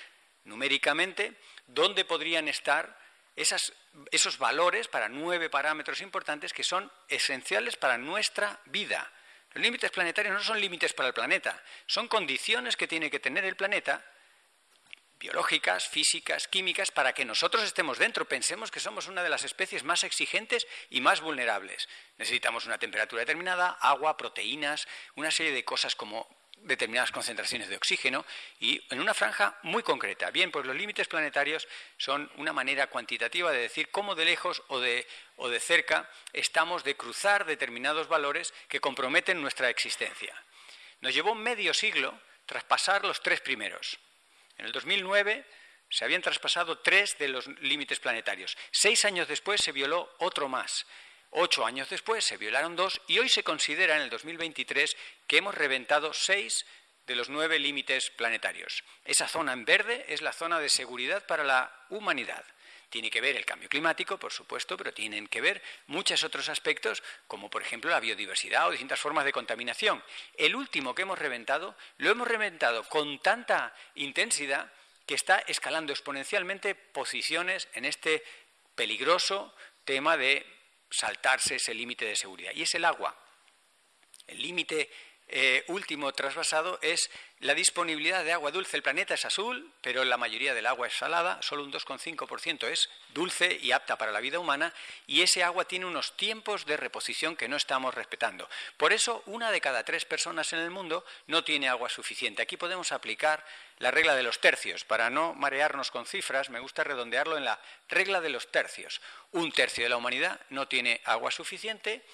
numéricamente 0.45 1.35
dónde 1.67 2.05
podrían 2.05 2.49
estar 2.49 2.97
esos 3.35 4.39
valores 4.39 4.89
para 4.89 5.09
nueve 5.09 5.51
parámetros 5.51 6.01
importantes 6.01 6.53
que 6.53 6.65
son 6.65 6.91
esenciales 7.09 7.77
para 7.77 7.99
nuestra 7.99 8.61
vida. 8.67 9.11
Los 9.55 9.63
límites 9.63 9.91
planetarios 9.91 10.35
no 10.35 10.43
son 10.43 10.61
límites 10.61 10.93
para 10.93 11.09
el 11.09 11.15
planeta, 11.15 11.63
son 11.87 12.09
condiciones 12.09 12.77
que 12.77 12.89
tiene 12.89 13.11
que 13.11 13.21
tener 13.21 13.45
el 13.45 13.57
planeta 13.57 14.05
biológicas, 15.23 15.89
físicas, 15.89 16.49
químicas, 16.49 16.91
para 16.91 17.13
que 17.13 17.25
nosotros 17.25 17.63
estemos 17.63 17.97
dentro. 17.97 18.27
Pensemos 18.27 18.73
que 18.73 18.81
somos 18.81 19.07
una 19.07 19.23
de 19.23 19.29
las 19.29 19.45
especies 19.45 19.85
más 19.85 20.03
exigentes 20.03 20.67
y 20.91 21.01
más 21.01 21.21
vulnerables. 21.21 21.89
Necesitamos 22.19 22.67
una 22.67 22.79
temperatura 22.79 23.21
determinada, 23.21 23.79
agua, 23.81 24.17
proteínas, 24.17 24.89
una 25.15 25.31
serie 25.31 25.53
de 25.53 25.65
cosas 25.65 25.95
como 25.95 26.29
determinadas 26.65 27.13
concentraciones 27.13 27.69
de 27.69 27.77
oxígeno 27.77 28.25
y 28.61 28.83
en 28.91 29.01
una 29.01 29.15
franja 29.15 29.59
muy 29.63 29.83
concreta. 29.83 30.31
Bien, 30.31 30.51
pues 30.51 30.67
los 30.67 30.77
límites 30.77 31.09
planetarios 31.09 31.67
son 31.97 32.31
una 32.37 32.53
manera 32.53 32.89
cuantitativa 32.89 33.51
de 33.51 33.61
decir 33.61 33.91
cómo 33.91 34.15
de 34.15 34.25
lejos 34.25 34.63
o 34.69 34.81
de, 34.81 35.07
o 35.37 35.49
de 35.49 35.61
cerca 35.61 36.09
estamos 36.33 36.85
de 36.85 36.97
cruzar 36.97 37.45
determinados 37.45 38.09
valores 38.09 38.55
que 38.69 38.81
comprometen 38.81 39.41
nuestra 39.41 39.71
existencia. 39.71 40.35
Nos 41.01 41.15
llevó 41.15 41.35
medio 41.35 41.75
siglo 41.75 42.19
traspasar 42.47 43.05
los 43.05 43.23
tres 43.23 43.41
primeros. 43.41 43.99
En 44.59 44.67
el 44.67 44.73
2009 44.73 45.45
se 45.89 46.05
habían 46.05 46.23
traspasado 46.23 46.79
tres 46.79 47.19
de 47.19 47.29
los 47.29 47.47
límites 47.61 48.01
planetarios. 48.01 48.57
Seis 48.71 49.05
años 49.05 49.29
después 49.29 49.61
se 49.61 49.73
violó 49.73 50.15
otro 50.19 50.49
más. 50.49 50.87
Ocho 51.35 51.65
años 51.65 51.89
después 51.89 52.27
se 52.27 52.37
violaron 52.37 52.77
dos 52.77 53.01
y 53.07 53.19
hoy 53.19 53.31
se 53.31 53.43
considera 53.43 53.97
en 53.97 54.03
el 54.03 54.11
2023 54.11 54.95
que 55.27 55.39
hemos 55.39 55.55
reventado 55.55 56.13
seis 56.13 56.67
de 57.07 57.17
los 57.17 57.31
nueve 57.31 57.59
límites 57.59 58.11
planetarios. 58.11 58.85
Esa 59.07 59.27
zona 59.29 59.55
en 59.55 59.65
verde 59.65 60.05
es 60.09 60.21
la 60.21 60.35
zona 60.35 60.61
de 60.61 60.69
seguridad 60.69 61.25
para 61.25 61.43
la 61.43 61.87
humanidad. 61.89 62.45
Tiene 62.91 63.11
que 63.11 63.23
ver 63.23 63.35
el 63.35 63.47
cambio 63.47 63.71
climático, 63.71 64.19
por 64.19 64.31
supuesto, 64.31 64.77
pero 64.77 64.93
tienen 64.93 65.27
que 65.27 65.41
ver 65.41 65.63
muchos 65.87 66.23
otros 66.23 66.51
aspectos, 66.51 67.03
como 67.27 67.49
por 67.49 67.63
ejemplo 67.63 67.91
la 67.91 68.01
biodiversidad 68.01 68.69
o 68.69 68.71
distintas 68.71 69.01
formas 69.01 69.25
de 69.25 69.33
contaminación. 69.33 70.05
El 70.37 70.55
último 70.55 70.95
que 70.95 71.01
hemos 71.01 71.19
reventado, 71.19 71.75
lo 71.97 72.11
hemos 72.11 72.29
reventado 72.29 72.87
con 72.91 73.19
tanta 73.21 73.75
intensidad 73.95 74.71
que 75.07 75.15
está 75.15 75.39
escalando 75.47 75.95
exponencialmente 75.95 76.75
posiciones 76.75 77.69
en 77.73 77.87
este 77.87 78.23
peligroso 78.75 79.55
tema 79.87 80.19
de 80.19 80.45
saltarse 80.93 81.57
ese 81.57 81.75
límite 81.75 82.05
de 82.05 82.17
seguridad. 82.17 82.53
Y 82.55 82.63
es 82.63 82.75
el 82.75 82.85
agua. 82.85 83.17
El 84.27 84.41
límite 84.41 84.91
eh, 85.29 85.65
último 85.69 86.13
trasvasado 86.13 86.79
es 86.83 87.11
la 87.43 87.55
disponibilidad 87.55 88.25
de 88.25 88.33
agua 88.33 88.53
dulce. 88.53 88.77
El 88.77 88.85
planeta 88.85 89.15
es 89.15 89.25
azul, 89.25 89.73
pero 89.81 90.05
la 90.05 90.17
mayoría 90.17 90.55
del 90.55 90.67
agua 90.67 90.87
es 90.87 90.95
salada, 90.95 91.43
solo 91.43 91.65
un 91.65 91.73
2,5% 91.73 92.69
es 92.69 92.89
dulce 93.09 93.59
y 93.61 93.73
apta 93.73 93.99
para 93.99 94.13
la 94.13 94.21
vida 94.21 94.39
humana, 94.39 94.73
y 95.09 95.23
ese 95.23 95.43
agua 95.43 95.65
tiene 95.65 95.87
unos 95.87 96.17
tiempos 96.17 96.65
de 96.67 96.77
reposición 96.77 97.35
que 97.35 97.49
no 97.49 97.57
estamos 97.57 97.95
respetando. 97.95 98.49
Por 98.77 98.93
eso, 98.93 99.25
una 99.27 99.51
de 99.51 99.61
cada 99.61 99.85
tres 99.85 100.05
personas 100.05 100.53
en 100.53 100.61
el 100.61 100.71
mundo 100.71 101.05
no 101.27 101.43
tiene 101.43 101.69
agua 101.69 101.89
suficiente. 101.89 102.43
Aquí 102.43 102.57
podemos 102.57 102.93
aplicar 102.93 103.45
la 103.81 103.91
regla 103.91 104.15
de 104.15 104.23
los 104.23 104.39
tercios. 104.39 104.85
Para 104.85 105.11
no 105.11 105.35
marearnos 105.35 105.91
con 105.91 106.07
cifras, 106.07 106.49
me 106.49 106.61
gusta 106.61 106.85
redondearlo 106.85 107.37
en 107.37 107.45
la 107.45 107.59
regla 107.89 108.21
de 108.21 108.29
los 108.31 108.53
tercios. 108.53 109.01
Un 109.33 109.51
tercio 109.51 109.83
de 109.83 109.91
la 109.91 109.97
humanidad 109.97 110.41
no 110.51 110.69
tiene 110.69 111.01
agua 111.05 111.33
suficiente. 111.33 112.05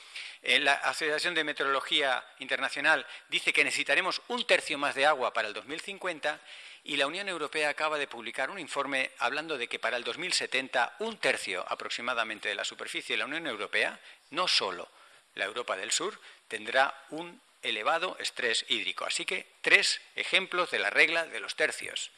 Eh, 0.43 0.61
la 0.61 0.75
Asociación 0.75 1.35
de 1.35 1.45
Meteorología 1.45 2.25
Internacional 2.38 3.05
dice 3.29 3.53
que 3.53 3.64
necesitaremos 3.64 4.23
un 4.29 4.47
tercio 4.47 4.79
más 4.79 4.95
de 4.95 5.05
agua 5.05 5.17
para 5.33 5.48
el 5.48 5.54
2050 5.54 6.40
y 6.85 6.96
la 6.96 7.07
Unión 7.07 7.28
Europea 7.28 7.68
acaba 7.68 7.98
de 7.98 8.07
publicar 8.07 8.50
un 8.50 8.59
informe 8.59 9.11
hablando 9.18 9.59
de 9.59 9.68
que 9.68 9.78
para 9.78 9.96
el 9.96 10.04
2070 10.04 10.96
un 11.00 11.18
tercio 11.18 11.64
aproximadamente 11.68 12.48
de 12.48 12.54
la 12.54 12.64
superficie 12.64 13.14
de 13.14 13.18
la 13.18 13.26
Unión 13.26 13.46
Europea, 13.46 14.00
no 14.31 14.48
solo 14.48 14.88
la 15.35 15.44
Europa 15.44 15.76
del 15.76 15.90
Sur, 15.90 16.18
tendrá 16.46 17.04
un 17.11 17.40
elevado 17.62 18.16
estrés 18.20 18.64
hídrico. 18.68 19.04
Así 19.04 19.24
que 19.24 19.46
tres 19.61 20.00
ejemplos 20.14 20.70
de 20.70 20.78
la 20.78 20.90
regla 20.90 21.26
de 21.26 21.40
los 21.40 21.57
tercios. 21.57 22.11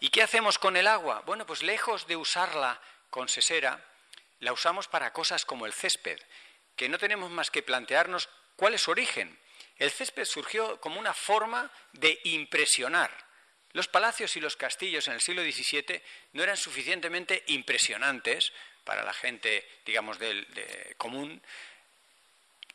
¿Y 0.00 0.10
qué 0.10 0.22
hacemos 0.22 0.58
con 0.58 0.76
el 0.76 0.86
agua? 0.86 1.22
Bueno, 1.26 1.46
pues 1.46 1.62
lejos 1.62 2.06
de 2.06 2.16
usarla 2.16 2.80
con 3.10 3.28
sesera, 3.28 3.84
la 4.40 4.52
usamos 4.52 4.88
para 4.88 5.12
cosas 5.12 5.44
como 5.44 5.66
el 5.66 5.72
césped, 5.72 6.18
que 6.76 6.88
no 6.88 6.98
tenemos 6.98 7.30
más 7.30 7.50
que 7.50 7.62
plantearnos 7.62 8.28
cuál 8.56 8.74
es 8.74 8.82
su 8.82 8.90
origen. 8.90 9.38
El 9.78 9.90
césped 9.90 10.24
surgió 10.24 10.80
como 10.80 10.98
una 10.98 11.14
forma 11.14 11.70
de 11.92 12.20
impresionar. 12.24 13.10
Los 13.72 13.88
palacios 13.88 14.36
y 14.36 14.40
los 14.40 14.56
castillos 14.56 15.06
en 15.08 15.14
el 15.14 15.20
siglo 15.20 15.42
XVII 15.42 16.02
no 16.32 16.42
eran 16.42 16.56
suficientemente 16.56 17.44
impresionantes 17.46 18.52
para 18.84 19.04
la 19.04 19.12
gente, 19.12 19.68
digamos, 19.84 20.18
del 20.18 20.46
común, 20.96 21.42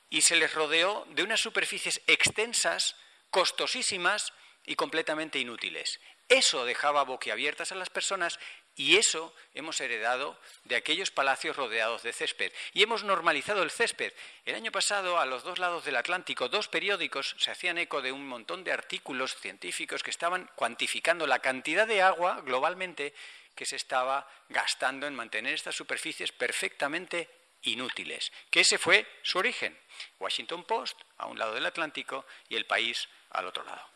y 0.10 0.22
se 0.22 0.36
les 0.36 0.54
rodeó 0.54 1.06
de 1.10 1.24
unas 1.24 1.42
superficies 1.42 2.00
extensas, 2.06 2.96
costosísimas 3.32 4.32
y 4.66 4.76
completamente 4.76 5.40
inútiles. 5.40 6.00
Eso 6.30 6.66
dejaba 6.66 7.04
boquiabiertas 7.04 7.72
a 7.72 7.76
las 7.76 7.90
personas 7.90 8.40
y 8.76 8.98
eso 8.98 9.34
hemos 9.54 9.80
heredado 9.82 10.38
de 10.64 10.76
aquellos 10.76 11.12
palacios 11.12 11.56
rodeados 11.56 12.04
de 12.04 12.14
césped. 12.14 12.52
Y 12.74 12.82
hemos 12.82 13.04
normalizado 13.04 13.62
el 13.62 13.72
césped. 13.72 14.14
El 14.46 14.56
año 14.56 14.72
pasado, 14.72 15.20
a 15.20 15.26
los 15.26 15.44
dos 15.44 15.60
lados 15.60 15.86
del 15.86 15.96
Atlántico, 15.96 16.50
dos 16.50 16.68
periódicos 16.68 17.36
se 17.38 17.52
hacían 17.52 17.78
eco 17.78 18.02
de 18.02 18.12
un 18.12 18.28
montón 18.28 18.64
de 18.64 18.72
artículos 18.72 19.36
científicos 19.36 20.02
que 20.02 20.10
estaban 20.10 20.50
cuantificando 20.56 21.28
la 21.28 21.40
cantidad 21.40 21.88
de 21.88 22.02
agua 22.02 22.42
globalmente 22.42 23.14
que 23.56 23.66
se 23.66 23.76
estaba 23.76 24.28
gastando 24.50 25.06
en 25.06 25.16
mantener 25.16 25.54
estas 25.54 25.76
superficies 25.76 26.32
perfectamente 26.32 27.30
inútiles, 27.62 28.32
que 28.50 28.62
ese 28.62 28.78
fue 28.78 29.06
su 29.22 29.38
origen. 29.38 29.78
Washington 30.20 30.64
Post 30.64 31.00
a 31.18 31.28
un 31.28 31.38
lado 31.38 31.54
del 31.54 31.66
Atlántico 31.66 32.26
y 32.50 32.56
el 32.56 32.66
país 32.66 33.08
al 33.30 33.46
otro 33.46 33.64
lado. 33.64 33.93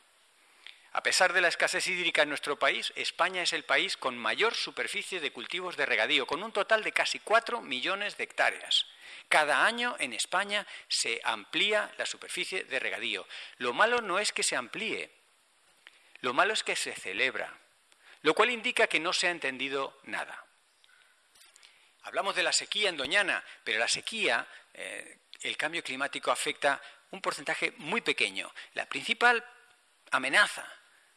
A 0.93 1.03
pesar 1.03 1.33
de 1.33 1.41
la 1.41 1.47
escasez 1.47 1.87
hídrica 1.87 2.23
en 2.23 2.29
nuestro 2.29 2.57
país, 2.57 2.93
España 2.95 3.41
es 3.41 3.53
el 3.53 3.63
país 3.63 3.97
con 3.97 4.17
mayor 4.17 4.55
superficie 4.55 5.19
de 5.19 5.31
cultivos 5.31 5.77
de 5.77 5.85
regadío, 5.85 6.25
con 6.25 6.41
un 6.41 6.51
total 6.51 6.83
de 6.83 6.91
casi 6.91 7.19
4 7.19 7.61
millones 7.61 8.17
de 8.17 8.23
hectáreas. 8.23 8.85
Cada 9.29 9.65
año 9.65 9.95
en 9.99 10.13
España 10.13 10.65
se 10.87 11.19
amplía 11.23 11.91
la 11.97 12.05
superficie 12.05 12.63
de 12.63 12.79
regadío. 12.79 13.27
Lo 13.57 13.73
malo 13.73 14.01
no 14.01 14.19
es 14.19 14.31
que 14.31 14.43
se 14.43 14.55
amplíe, 14.55 15.11
lo 16.21 16.33
malo 16.33 16.53
es 16.53 16.63
que 16.63 16.75
se 16.75 16.93
celebra, 16.93 17.53
lo 18.21 18.33
cual 18.33 18.49
indica 18.49 18.87
que 18.87 18.99
no 18.99 19.13
se 19.13 19.27
ha 19.27 19.31
entendido 19.31 19.99
nada. 20.03 20.45
Hablamos 22.03 22.35
de 22.35 22.43
la 22.43 22.53
sequía 22.53 22.89
en 22.89 22.97
Doñana, 22.97 23.43
pero 23.63 23.79
la 23.79 23.87
sequía, 23.87 24.47
eh, 24.73 25.19
el 25.41 25.57
cambio 25.57 25.83
climático 25.83 26.31
afecta 26.31 26.81
un 27.11 27.21
porcentaje 27.21 27.73
muy 27.77 28.01
pequeño. 28.01 28.51
La 28.73 28.85
principal 28.85 29.43
amenaza 30.11 30.65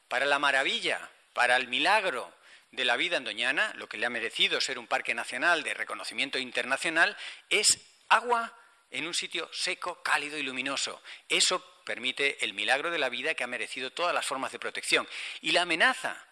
para 0.09 0.27
la 0.27 0.39
maravilla, 0.39 1.11
para 1.33 1.57
el 1.57 1.69
milagro 1.69 2.33
de 2.73 2.85
la 2.85 2.97
vida 2.97 3.17
en 3.17 3.25
Doñana, 3.25 3.73
lo 3.77 3.89
que 3.89 3.99
le 3.99 4.07
ha 4.07 4.11
merecido 4.11 4.61
ser 4.61 4.79
un 4.79 4.87
parque 4.87 5.15
nacional 5.15 5.63
de 5.63 5.75
reconocimiento 5.75 6.39
internacional, 6.39 7.17
es 7.49 7.79
agua 8.09 8.57
en 8.91 9.07
un 9.07 9.15
sitio 9.15 9.49
seco, 9.53 10.03
cálido 10.03 10.39
y 10.39 10.43
luminoso. 10.43 11.03
Eso 11.29 11.83
permite 11.85 12.45
el 12.45 12.55
milagro 12.55 12.91
de 12.91 12.99
la 12.99 13.09
vida 13.09 13.35
que 13.35 13.45
ha 13.45 13.49
merecido 13.49 13.91
todas 13.91 14.15
las 14.15 14.27
formas 14.27 14.53
de 14.53 14.59
protección. 14.59 15.09
Y 15.41 15.53
la 15.53 15.63
amenaza 15.63 16.25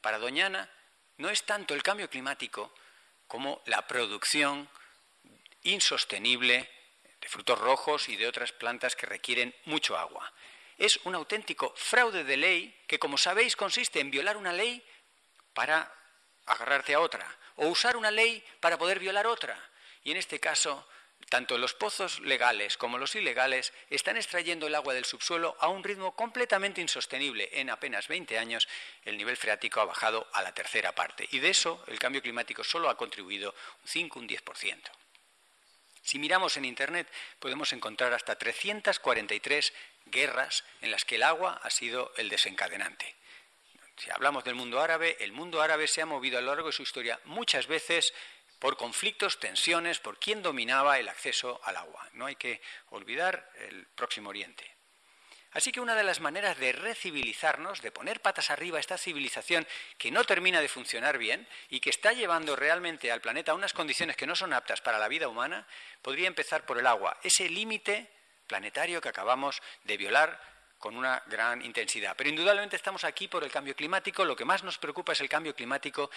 para 0.00 0.18
Doñana 0.18 0.68
no 1.18 1.30
es 1.30 1.44
tanto 1.44 1.74
el 1.74 1.82
cambio 1.82 2.10
climático 2.10 2.74
como 3.26 3.62
la 3.66 3.86
producción 3.86 4.68
insostenible 5.62 6.70
de 7.20 7.28
frutos 7.28 7.58
rojos 7.58 8.08
y 8.08 8.16
de 8.16 8.28
otras 8.28 8.52
plantas 8.52 8.94
que 8.94 9.06
requieren 9.06 9.54
mucho 9.64 9.96
agua. 9.96 10.32
Es 10.78 10.98
un 11.04 11.14
auténtico 11.14 11.72
fraude 11.76 12.24
de 12.24 12.36
ley 12.36 12.82
que, 12.86 12.98
como 12.98 13.16
sabéis, 13.18 13.56
consiste 13.56 14.00
en 14.00 14.10
violar 14.10 14.36
una 14.36 14.52
ley 14.52 14.84
para 15.54 15.92
agarrarte 16.44 16.94
a 16.94 17.00
otra, 17.00 17.26
o 17.56 17.68
usar 17.68 17.96
una 17.96 18.10
ley 18.10 18.44
para 18.60 18.78
poder 18.78 18.98
violar 18.98 19.26
otra. 19.26 19.58
Y 20.04 20.10
en 20.12 20.18
este 20.18 20.38
caso, 20.38 20.86
tanto 21.28 21.58
los 21.58 21.74
pozos 21.74 22.20
legales 22.20 22.76
como 22.76 22.98
los 22.98 23.14
ilegales 23.16 23.72
están 23.90 24.16
extrayendo 24.16 24.66
el 24.66 24.74
agua 24.74 24.94
del 24.94 25.04
subsuelo 25.04 25.56
a 25.58 25.68
un 25.68 25.82
ritmo 25.82 26.14
completamente 26.14 26.80
insostenible. 26.80 27.48
En 27.52 27.70
apenas 27.70 28.06
20 28.06 28.38
años 28.38 28.68
el 29.04 29.16
nivel 29.16 29.36
freático 29.36 29.80
ha 29.80 29.86
bajado 29.86 30.28
a 30.32 30.42
la 30.42 30.54
tercera 30.54 30.94
parte 30.94 31.28
y 31.32 31.40
de 31.40 31.50
eso 31.50 31.82
el 31.88 31.98
cambio 31.98 32.22
climático 32.22 32.62
solo 32.62 32.88
ha 32.88 32.96
contribuido 32.96 33.54
un 33.82 33.88
5, 33.88 34.18
un 34.20 34.28
10%. 34.28 34.82
Si 36.02 36.20
miramos 36.20 36.56
en 36.56 36.64
Internet 36.64 37.08
podemos 37.40 37.72
encontrar 37.72 38.12
hasta 38.12 38.38
343 38.38 39.72
guerras 40.06 40.64
en 40.80 40.90
las 40.90 41.04
que 41.04 41.16
el 41.16 41.22
agua 41.22 41.60
ha 41.62 41.70
sido 41.70 42.12
el 42.16 42.28
desencadenante. 42.28 43.14
Si 43.96 44.10
hablamos 44.10 44.44
del 44.44 44.54
mundo 44.54 44.80
árabe, 44.80 45.16
el 45.20 45.32
mundo 45.32 45.62
árabe 45.62 45.86
se 45.86 46.02
ha 46.02 46.06
movido 46.06 46.38
a 46.38 46.40
lo 46.42 46.48
largo 46.48 46.68
de 46.68 46.72
su 46.72 46.82
historia 46.82 47.18
muchas 47.24 47.66
veces 47.66 48.12
por 48.58 48.76
conflictos, 48.76 49.38
tensiones, 49.38 50.00
por 50.00 50.18
quién 50.18 50.42
dominaba 50.42 50.98
el 50.98 51.08
acceso 51.08 51.60
al 51.64 51.76
agua. 51.76 52.08
No 52.12 52.26
hay 52.26 52.36
que 52.36 52.60
olvidar 52.90 53.50
el 53.68 53.86
Próximo 53.88 54.30
Oriente. 54.30 54.76
Así 55.52 55.72
que 55.72 55.80
una 55.80 55.94
de 55.94 56.04
las 56.04 56.20
maneras 56.20 56.58
de 56.58 56.72
recivilizarnos, 56.72 57.80
de 57.80 57.90
poner 57.90 58.20
patas 58.20 58.50
arriba 58.50 58.76
a 58.76 58.80
esta 58.80 58.98
civilización 58.98 59.66
que 59.96 60.10
no 60.10 60.24
termina 60.24 60.60
de 60.60 60.68
funcionar 60.68 61.16
bien 61.16 61.48
y 61.70 61.80
que 61.80 61.88
está 61.88 62.12
llevando 62.12 62.56
realmente 62.56 63.10
al 63.10 63.22
planeta 63.22 63.52
a 63.52 63.54
unas 63.54 63.72
condiciones 63.72 64.16
que 64.16 64.26
no 64.26 64.36
son 64.36 64.52
aptas 64.52 64.82
para 64.82 64.98
la 64.98 65.08
vida 65.08 65.28
humana, 65.28 65.66
podría 66.02 66.28
empezar 66.28 66.66
por 66.66 66.78
el 66.78 66.86
agua, 66.86 67.18
ese 67.22 67.48
límite 67.48 68.10
planetario 68.46 69.00
que 69.00 69.08
acabamos 69.08 69.60
de 69.84 69.96
violar 69.96 70.40
con 70.78 70.96
una 70.96 71.22
gran 71.26 71.64
intensidad. 71.64 72.14
Pero 72.16 72.30
indudablemente 72.30 72.76
estamos 72.76 73.04
aquí 73.04 73.28
por 73.28 73.44
el 73.44 73.50
cambio 73.50 73.74
climático, 73.74 74.24
lo 74.24 74.36
que 74.36 74.44
más 74.44 74.62
nos 74.62 74.78
preocupa 74.78 75.12
es 75.12 75.20
el 75.20 75.28
cambio 75.28 75.54
climático 75.54 76.10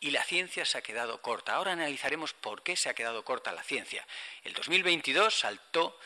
y 0.00 0.10
la 0.10 0.24
ciencia 0.24 0.64
se 0.64 0.78
ha 0.78 0.82
quedado 0.82 1.20
corta. 1.22 1.54
Ahora 1.54 1.72
analizaremos 1.72 2.32
por 2.34 2.62
qué 2.62 2.76
se 2.76 2.88
ha 2.88 2.94
quedado 2.94 3.24
corta 3.24 3.52
la 3.52 3.62
ciencia. 3.62 4.06
El 4.42 4.52
2022 4.52 5.38
saltó 5.38 5.98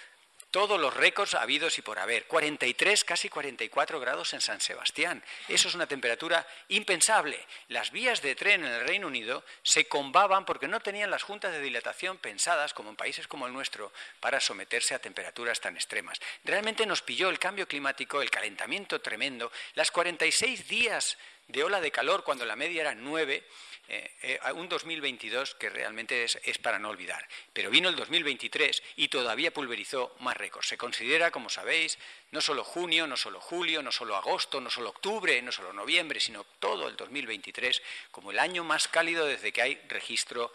todos 0.54 0.80
los 0.80 0.94
récords 0.94 1.34
habidos 1.34 1.78
y 1.78 1.82
por 1.82 1.98
haber. 1.98 2.26
43, 2.26 3.02
casi 3.02 3.28
44 3.28 3.98
grados 3.98 4.34
en 4.34 4.40
San 4.40 4.60
Sebastián. 4.60 5.20
Eso 5.48 5.66
es 5.66 5.74
una 5.74 5.88
temperatura 5.88 6.46
impensable. 6.68 7.44
Las 7.66 7.90
vías 7.90 8.22
de 8.22 8.36
tren 8.36 8.64
en 8.64 8.70
el 8.70 8.86
Reino 8.86 9.08
Unido 9.08 9.42
se 9.64 9.88
combaban 9.88 10.44
porque 10.44 10.68
no 10.68 10.78
tenían 10.78 11.10
las 11.10 11.24
juntas 11.24 11.50
de 11.50 11.60
dilatación 11.60 12.18
pensadas, 12.18 12.72
como 12.72 12.90
en 12.90 12.94
países 12.94 13.26
como 13.26 13.48
el 13.48 13.52
nuestro, 13.52 13.92
para 14.20 14.38
someterse 14.38 14.94
a 14.94 15.00
temperaturas 15.00 15.60
tan 15.60 15.74
extremas. 15.74 16.20
Realmente 16.44 16.86
nos 16.86 17.02
pilló 17.02 17.30
el 17.30 17.40
cambio 17.40 17.66
climático, 17.66 18.22
el 18.22 18.30
calentamiento 18.30 19.00
tremendo, 19.00 19.50
las 19.74 19.90
46 19.90 20.68
días 20.68 21.18
de 21.48 21.64
ola 21.64 21.80
de 21.80 21.90
calor 21.90 22.22
cuando 22.22 22.44
la 22.44 22.54
media 22.54 22.82
era 22.82 22.94
9 22.94 23.42
eh, 23.88 24.10
eh, 24.22 24.52
un 24.54 24.68
2022 24.68 25.56
que 25.56 25.68
realmente 25.68 26.24
es, 26.24 26.38
es, 26.44 26.58
para 26.58 26.78
no 26.78 26.88
olvidar. 26.88 27.26
Pero 27.52 27.70
vino 27.70 27.88
el 27.88 27.96
2023 27.96 28.82
y 28.96 29.08
todavía 29.08 29.52
pulverizó 29.52 30.14
más 30.20 30.36
récords. 30.36 30.68
Se 30.68 30.78
considera, 30.78 31.30
como 31.30 31.50
sabéis, 31.50 31.98
no 32.30 32.40
solo 32.40 32.64
junio, 32.64 33.06
no 33.06 33.16
solo 33.16 33.40
julio, 33.40 33.82
no 33.82 33.92
solo 33.92 34.16
agosto, 34.16 34.60
no 34.60 34.70
solo 34.70 34.90
octubre, 34.90 35.40
no 35.42 35.52
solo 35.52 35.72
noviembre, 35.72 36.18
sino 36.18 36.44
todo 36.58 36.88
el 36.88 36.96
2023 36.96 37.82
como 38.10 38.30
el 38.30 38.38
año 38.38 38.64
más 38.64 38.88
cálido 38.88 39.26
desde 39.26 39.52
que 39.52 39.62
hay 39.62 39.80
registro 39.88 40.52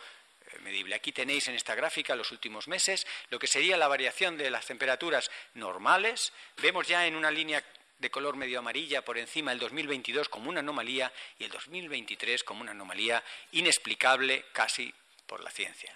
eh, 0.47 0.59
medible. 0.61 0.95
Aquí 0.95 1.11
tenéis 1.11 1.47
en 1.47 1.55
esta 1.55 1.75
gráfica 1.75 2.15
los 2.15 2.31
últimos 2.31 2.67
meses 2.67 3.05
lo 3.29 3.37
que 3.37 3.47
sería 3.47 3.77
la 3.77 3.87
variación 3.87 4.37
de 4.37 4.49
las 4.49 4.65
temperaturas 4.65 5.29
normales. 5.53 6.33
Vemos 6.57 6.87
ya 6.87 7.05
en 7.05 7.15
una 7.15 7.29
línea 7.29 7.63
de 7.99 8.09
color 8.09 8.35
medio 8.35 8.59
amarilla 8.59 9.03
por 9.03 9.17
encima 9.17 9.51
el 9.51 9.59
2022 9.59 10.29
como 10.29 10.49
una 10.49 10.61
anomalía 10.61 11.11
y 11.37 11.43
el 11.43 11.51
2023 11.51 12.43
como 12.43 12.61
una 12.61 12.71
anomalía 12.71 13.23
inexplicable 13.51 14.45
casi 14.53 14.93
por 15.27 15.43
la 15.43 15.51
ciencia. 15.51 15.95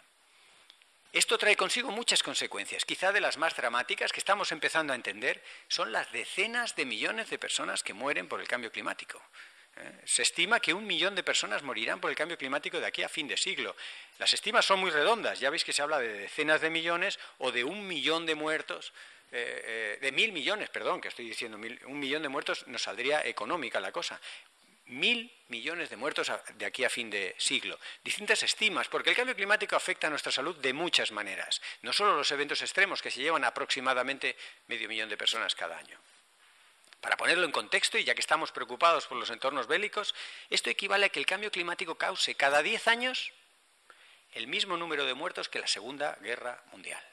Esto 1.13 1.37
trae 1.37 1.55
consigo 1.55 1.91
muchas 1.91 2.23
consecuencias. 2.23 2.85
Quizá 2.85 3.11
de 3.11 3.21
las 3.21 3.37
más 3.37 3.55
dramáticas 3.55 4.11
que 4.11 4.19
estamos 4.19 4.51
empezando 4.51 4.93
a 4.93 4.95
entender 4.95 5.43
son 5.67 5.91
las 5.91 6.11
decenas 6.11 6.75
de 6.75 6.85
millones 6.85 7.29
de 7.29 7.37
personas 7.37 7.83
que 7.83 7.93
mueren 7.93 8.27
por 8.27 8.41
el 8.41 8.47
cambio 8.47 8.71
climático. 8.71 9.21
¿Eh? 9.77 9.91
Se 10.05 10.21
estima 10.21 10.59
que 10.59 10.73
un 10.73 10.86
millón 10.86 11.15
de 11.15 11.23
personas 11.23 11.63
morirán 11.63 11.99
por 11.99 12.09
el 12.09 12.15
cambio 12.15 12.38
climático 12.38 12.79
de 12.79 12.86
aquí 12.86 13.03
a 13.03 13.09
fin 13.09 13.27
de 13.27 13.38
siglo. 13.38 13.75
Las 14.19 14.33
estimas 14.33 14.65
son 14.65 14.79
muy 14.79 14.91
redondas. 14.91 15.39
Ya 15.39 15.49
veis 15.49 15.63
que 15.63 15.73
se 15.73 15.81
habla 15.81 15.99
de 15.99 16.13
decenas 16.13 16.62
de 16.62 16.69
millones 16.69 17.19
o 17.39 17.51
de 17.51 17.63
un 17.63 17.88
millón 17.88 18.25
de 18.25 18.36
muertos 18.36 18.93
eh, 19.36 19.63
eh, 19.65 19.97
de 19.99 20.12
mil 20.12 20.31
millones, 20.31 20.69
perdón, 20.69 21.01
que 21.01 21.07
estoy 21.07 21.25
diciendo, 21.25 21.57
un 21.57 21.99
millón 21.99 22.21
de 22.21 22.29
muertos 22.29 22.67
nos 22.67 22.83
saldría 22.83 23.25
económica 23.25 23.79
la 23.79 23.91
cosa. 23.91 24.21
Mil 24.86 25.33
millones 25.47 25.89
de 25.89 25.97
muertos 25.97 26.31
de 26.53 26.65
aquí 26.67 26.83
a 26.83 26.89
fin 26.89 27.09
de 27.09 27.33
siglo. 27.39 27.79
Distintas 28.03 28.43
estimas, 28.43 28.88
porque 28.89 29.09
el 29.09 29.15
cambio 29.15 29.36
climático 29.36 29.75
afecta 29.75 30.05
a 30.05 30.12
nuestra 30.12 30.31
salud 30.31 30.55
de 30.57 30.71
muchas 30.73 31.12
maneras. 31.12 31.63
No 31.81 31.93
solo 31.93 32.15
los 32.15 32.31
eventos 32.31 32.62
extremos, 32.62 33.01
que 33.01 33.09
se 33.09 33.21
llevan 33.21 33.43
aproximadamente 33.43 34.38
medio 34.67 34.88
millón 34.88 35.09
de 35.09 35.17
personas 35.17 35.55
cada 35.55 35.79
año. 35.79 35.97
Para 37.03 37.17
ponerlo 37.17 37.43
en 37.43 37.51
contexto, 37.51 37.97
y 37.97 38.05
ya 38.05 38.15
que 38.15 38.21
estamos 38.21 38.53
preocupados 38.53 39.07
por 39.07 39.17
los 39.17 39.29
entornos 39.29 39.67
bélicos, 39.67 40.15
esto 40.49 40.69
equivale 40.69 41.07
a 41.07 41.09
que 41.09 41.19
el 41.19 41.25
cambio 41.25 41.51
climático 41.51 41.95
cause 41.95 42.33
cada 42.35 42.63
diez 42.63 42.87
años 42.87 43.33
el 44.31 44.47
mismo 44.47 44.77
número 44.77 45.03
de 45.03 45.13
muertos 45.13 45.49
que 45.49 45.59
la 45.59 45.67
Segunda 45.67 46.17
Guerra 46.21 46.63
Mundial. 46.71 47.03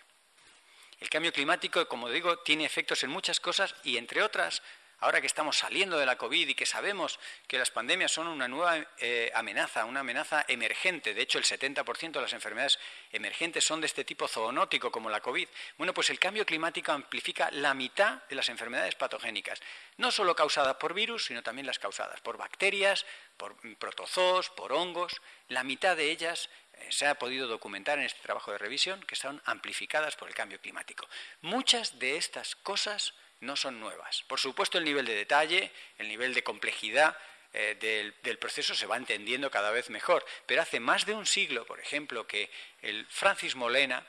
El 1.01 1.11
cambio 1.11 1.33
climático, 1.33 1.89
como 1.89 2.09
digo, 2.09 2.39
tiene 2.39 2.65
efectos 2.65 3.03
en 3.03 3.11
muchas 3.11 3.41
cosas 3.41 3.75
y, 3.83 3.97
entre 3.97 4.23
otras, 4.23 4.63
ahora 5.01 5.21
que 5.21 5.27
estamos 5.27 5.59
saliendo 5.59 5.99
de 5.99 6.07
la 6.07 6.17
COVID 6.17 6.49
y 6.49 6.55
que 6.55 6.67
sabemos 6.67 7.19
que 7.47 7.59
las 7.59 7.71
pandemias 7.71 8.13
son 8.13 8.27
una 8.27 8.49
nueva 8.49 8.77
eh, 8.99 9.31
amenaza, 9.35 9.85
una 9.85 10.01
amenaza 10.01 10.45
emergente, 10.49 11.15
de 11.15 11.23
hecho 11.23 11.39
el 11.39 11.45
70% 11.45 12.13
de 12.13 12.21
las 12.21 12.33
enfermedades 12.33 12.79
emergentes 13.13 13.65
son 13.65 13.81
de 13.81 13.87
este 13.87 14.05
tipo 14.05 14.29
zoonótico 14.29 14.91
como 14.91 15.11
la 15.11 15.21
COVID, 15.21 15.49
bueno, 15.79 15.95
pues 15.95 16.11
el 16.11 16.19
cambio 16.19 16.47
climático 16.47 16.93
amplifica 16.93 17.51
la 17.51 17.75
mitad 17.75 18.23
de 18.29 18.37
las 18.37 18.49
enfermedades 18.49 18.95
patogénicas, 18.95 19.61
no 19.97 20.11
solo 20.11 20.37
causadas 20.37 20.77
por 20.77 20.95
virus, 20.95 21.27
sino 21.27 21.43
también 21.43 21.67
las 21.67 21.79
causadas 21.79 22.21
por 22.21 22.37
bacterias, 22.37 23.07
por 23.37 23.57
protozoos, 23.79 24.51
por 24.51 24.73
hongos, 24.73 25.21
la 25.49 25.65
mitad 25.65 25.97
de 25.97 26.11
ellas 26.11 26.51
se 26.89 27.07
ha 27.07 27.17
podido 27.17 27.47
documentar 27.47 27.99
en 27.99 28.05
este 28.05 28.23
trabajo 28.23 28.53
de 28.53 28.59
revisión 28.59 29.03
que 29.03 29.15
están 29.15 29.41
amplificadas 29.45 30.17
por 30.17 30.29
el 30.29 30.35
cambio 30.35 30.61
climático. 30.61 31.09
Muchas 31.43 31.99
de 31.99 32.17
estas 32.17 32.57
cosas 32.57 33.15
no 33.41 33.57
son 33.57 33.81
nuevas. 33.81 34.23
Por 34.29 34.39
supuesto, 34.39 34.79
el 34.79 34.85
nivel 34.85 35.07
de 35.07 35.15
detalle, 35.15 35.71
el 35.99 36.09
nivel 36.09 36.35
de 36.35 36.43
complejidad 36.43 37.17
eh, 37.53 37.77
del, 37.81 38.15
del, 38.23 38.39
proceso 38.39 38.75
se 38.75 38.87
va 38.87 38.97
entendiendo 38.97 39.51
cada 39.51 39.71
vez 39.71 39.91
mejor. 39.91 40.25
Pero 40.47 40.63
hace 40.63 40.81
más 40.81 41.07
de 41.07 41.15
un 41.15 41.27
siglo, 41.27 41.67
por 41.67 41.81
ejemplo, 41.81 42.27
que 42.27 42.51
el 42.83 43.07
Francis 43.07 43.57
Molena 43.57 44.07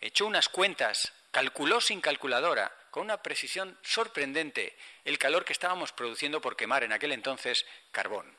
echó 0.00 0.26
unas 0.26 0.48
cuentas, 0.48 1.12
calculó 1.30 1.80
sin 1.80 2.00
calculadora, 2.00 2.72
con 2.90 3.04
una 3.04 3.22
precisión 3.22 3.78
sorprendente, 3.82 4.76
el 5.04 5.18
calor 5.18 5.44
que 5.44 5.52
estábamos 5.52 5.92
produciendo 5.92 6.40
por 6.40 6.56
quemar 6.56 6.82
en 6.82 6.92
aquel 6.92 7.12
entonces 7.12 7.66
carbón. 7.92 8.36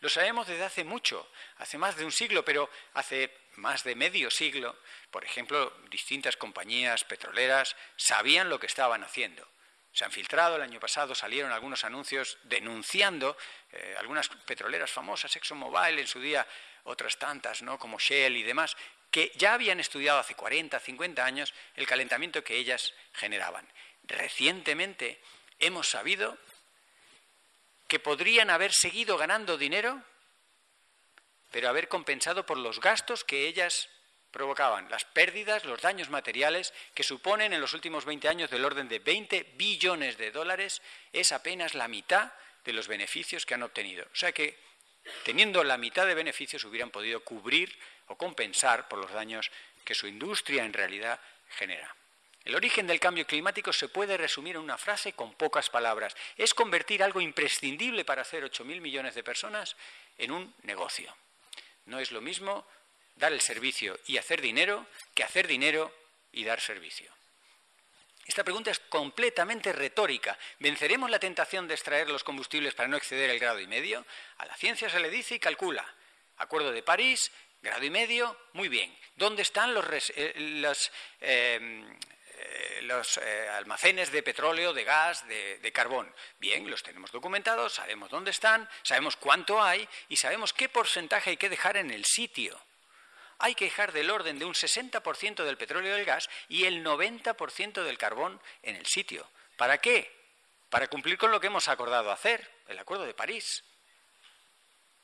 Lo 0.00 0.08
sabemos 0.08 0.46
desde 0.46 0.64
hace 0.64 0.84
mucho, 0.84 1.30
hace 1.58 1.76
más 1.76 1.96
de 1.96 2.04
un 2.04 2.12
siglo, 2.12 2.44
pero 2.44 2.70
hace 2.94 3.30
más 3.56 3.84
de 3.84 3.94
medio 3.94 4.30
siglo, 4.30 4.78
por 5.10 5.24
ejemplo, 5.24 5.72
distintas 5.90 6.36
compañías 6.36 7.04
petroleras 7.04 7.76
sabían 7.96 8.48
lo 8.48 8.58
que 8.58 8.66
estaban 8.66 9.04
haciendo. 9.04 9.46
Se 9.92 10.04
han 10.04 10.12
filtrado, 10.12 10.56
el 10.56 10.62
año 10.62 10.80
pasado 10.80 11.14
salieron 11.14 11.50
algunos 11.50 11.84
anuncios 11.84 12.38
denunciando 12.44 13.36
eh, 13.72 13.96
algunas 13.98 14.28
petroleras 14.28 14.90
famosas, 14.90 15.34
ExxonMobil 15.34 15.98
en 15.98 16.06
su 16.06 16.20
día, 16.20 16.46
otras 16.84 17.18
tantas, 17.18 17.62
¿no? 17.62 17.78
como 17.78 17.98
Shell 17.98 18.36
y 18.36 18.42
demás, 18.42 18.76
que 19.10 19.32
ya 19.34 19.54
habían 19.54 19.80
estudiado 19.80 20.20
hace 20.20 20.34
40, 20.34 20.78
50 20.78 21.24
años 21.24 21.52
el 21.74 21.86
calentamiento 21.86 22.44
que 22.44 22.56
ellas 22.56 22.94
generaban. 23.12 23.68
Recientemente 24.04 25.20
hemos 25.58 25.88
sabido 25.88 26.38
que 27.90 27.98
podrían 27.98 28.50
haber 28.50 28.72
seguido 28.72 29.18
ganando 29.18 29.58
dinero, 29.58 30.00
pero 31.50 31.68
haber 31.68 31.88
compensado 31.88 32.46
por 32.46 32.56
los 32.56 32.80
gastos 32.80 33.24
que 33.24 33.48
ellas 33.48 33.88
provocaban, 34.30 34.88
las 34.88 35.04
pérdidas, 35.04 35.64
los 35.64 35.82
daños 35.82 36.08
materiales, 36.08 36.72
que 36.94 37.02
suponen 37.02 37.52
en 37.52 37.60
los 37.60 37.74
últimos 37.74 38.04
20 38.04 38.28
años 38.28 38.48
del 38.48 38.64
orden 38.64 38.88
de 38.88 39.00
20 39.00 39.54
billones 39.56 40.16
de 40.18 40.30
dólares, 40.30 40.80
es 41.12 41.32
apenas 41.32 41.74
la 41.74 41.88
mitad 41.88 42.32
de 42.64 42.72
los 42.72 42.86
beneficios 42.86 43.44
que 43.44 43.54
han 43.54 43.64
obtenido. 43.64 44.06
O 44.12 44.16
sea 44.16 44.30
que, 44.30 44.56
teniendo 45.24 45.64
la 45.64 45.76
mitad 45.76 46.06
de 46.06 46.14
beneficios, 46.14 46.62
hubieran 46.62 46.90
podido 46.90 47.24
cubrir 47.24 47.76
o 48.06 48.16
compensar 48.16 48.86
por 48.86 49.00
los 49.00 49.10
daños 49.10 49.50
que 49.84 49.96
su 49.96 50.06
industria 50.06 50.64
en 50.64 50.74
realidad 50.74 51.18
genera. 51.48 51.92
El 52.44 52.54
origen 52.54 52.86
del 52.86 53.00
cambio 53.00 53.26
climático 53.26 53.72
se 53.72 53.88
puede 53.88 54.16
resumir 54.16 54.56
en 54.56 54.62
una 54.62 54.78
frase 54.78 55.12
con 55.12 55.34
pocas 55.34 55.68
palabras. 55.68 56.16
Es 56.36 56.54
convertir 56.54 57.02
algo 57.02 57.20
imprescindible 57.20 58.04
para 58.04 58.22
hacer 58.22 58.44
8.000 58.44 58.80
millones 58.80 59.14
de 59.14 59.22
personas 59.22 59.76
en 60.16 60.30
un 60.30 60.54
negocio. 60.62 61.14
No 61.86 61.98
es 61.98 62.12
lo 62.12 62.20
mismo 62.20 62.66
dar 63.16 63.32
el 63.32 63.40
servicio 63.40 63.98
y 64.06 64.16
hacer 64.16 64.40
dinero 64.40 64.86
que 65.14 65.22
hacer 65.22 65.46
dinero 65.46 65.94
y 66.32 66.44
dar 66.44 66.60
servicio. 66.60 67.12
Esta 68.26 68.44
pregunta 68.44 68.70
es 68.70 68.78
completamente 68.78 69.72
retórica. 69.72 70.38
¿Venceremos 70.60 71.10
la 71.10 71.18
tentación 71.18 71.66
de 71.66 71.74
extraer 71.74 72.08
los 72.08 72.22
combustibles 72.22 72.74
para 72.74 72.88
no 72.88 72.96
exceder 72.96 73.28
el 73.28 73.40
grado 73.40 73.60
y 73.60 73.66
medio? 73.66 74.06
A 74.38 74.46
la 74.46 74.56
ciencia 74.56 74.88
se 74.88 75.00
le 75.00 75.10
dice 75.10 75.34
y 75.34 75.40
calcula. 75.40 75.84
Acuerdo 76.36 76.70
de 76.70 76.82
París, 76.82 77.32
grado 77.60 77.84
y 77.84 77.90
medio, 77.90 78.36
muy 78.52 78.68
bien. 78.68 78.96
¿Dónde 79.16 79.42
están 79.42 79.74
los, 79.74 79.84
eh, 80.10 80.94
eh, 81.20 81.96
almacenes 83.56 84.10
de 84.12 84.22
petróleo, 84.22 84.72
de 84.72 84.84
gas, 84.84 85.26
de, 85.28 85.58
de, 85.58 85.72
carbón. 85.72 86.12
Bien, 86.38 86.68
los 86.70 86.82
tenemos 86.82 87.12
documentados, 87.12 87.74
sabemos 87.74 88.10
dónde 88.10 88.30
están, 88.30 88.68
sabemos 88.82 89.16
cuánto 89.16 89.62
hay 89.62 89.88
y 90.08 90.16
sabemos 90.16 90.52
qué 90.52 90.68
porcentaje 90.68 91.30
hay 91.30 91.36
que 91.36 91.48
dejar 91.48 91.76
en 91.76 91.90
el 91.90 92.04
sitio 92.04 92.60
hay 93.40 93.54
que 93.54 93.64
dejar 93.64 93.92
del 93.92 94.10
orden 94.10 94.38
de 94.38 94.44
un 94.44 94.52
60% 94.52 95.44
del 95.44 95.56
petróleo 95.56 95.94
y 95.94 95.96
del 95.96 96.04
gas 96.04 96.28
y 96.48 96.64
el 96.64 96.84
90% 96.84 97.82
del 97.82 97.98
carbón 97.98 98.40
en 98.62 98.76
el 98.76 98.86
sitio. 98.86 99.26
¿Para 99.56 99.78
qué? 99.78 100.14
Para 100.68 100.88
cumplir 100.88 101.16
con 101.16 101.30
lo 101.30 101.40
que 101.40 101.46
hemos 101.46 101.68
acordado 101.68 102.12
hacer, 102.12 102.48
el 102.68 102.78
Acuerdo 102.78 103.06
de 103.06 103.14
París. 103.14 103.64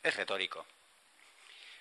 Es 0.03 0.15
retórico. 0.17 0.67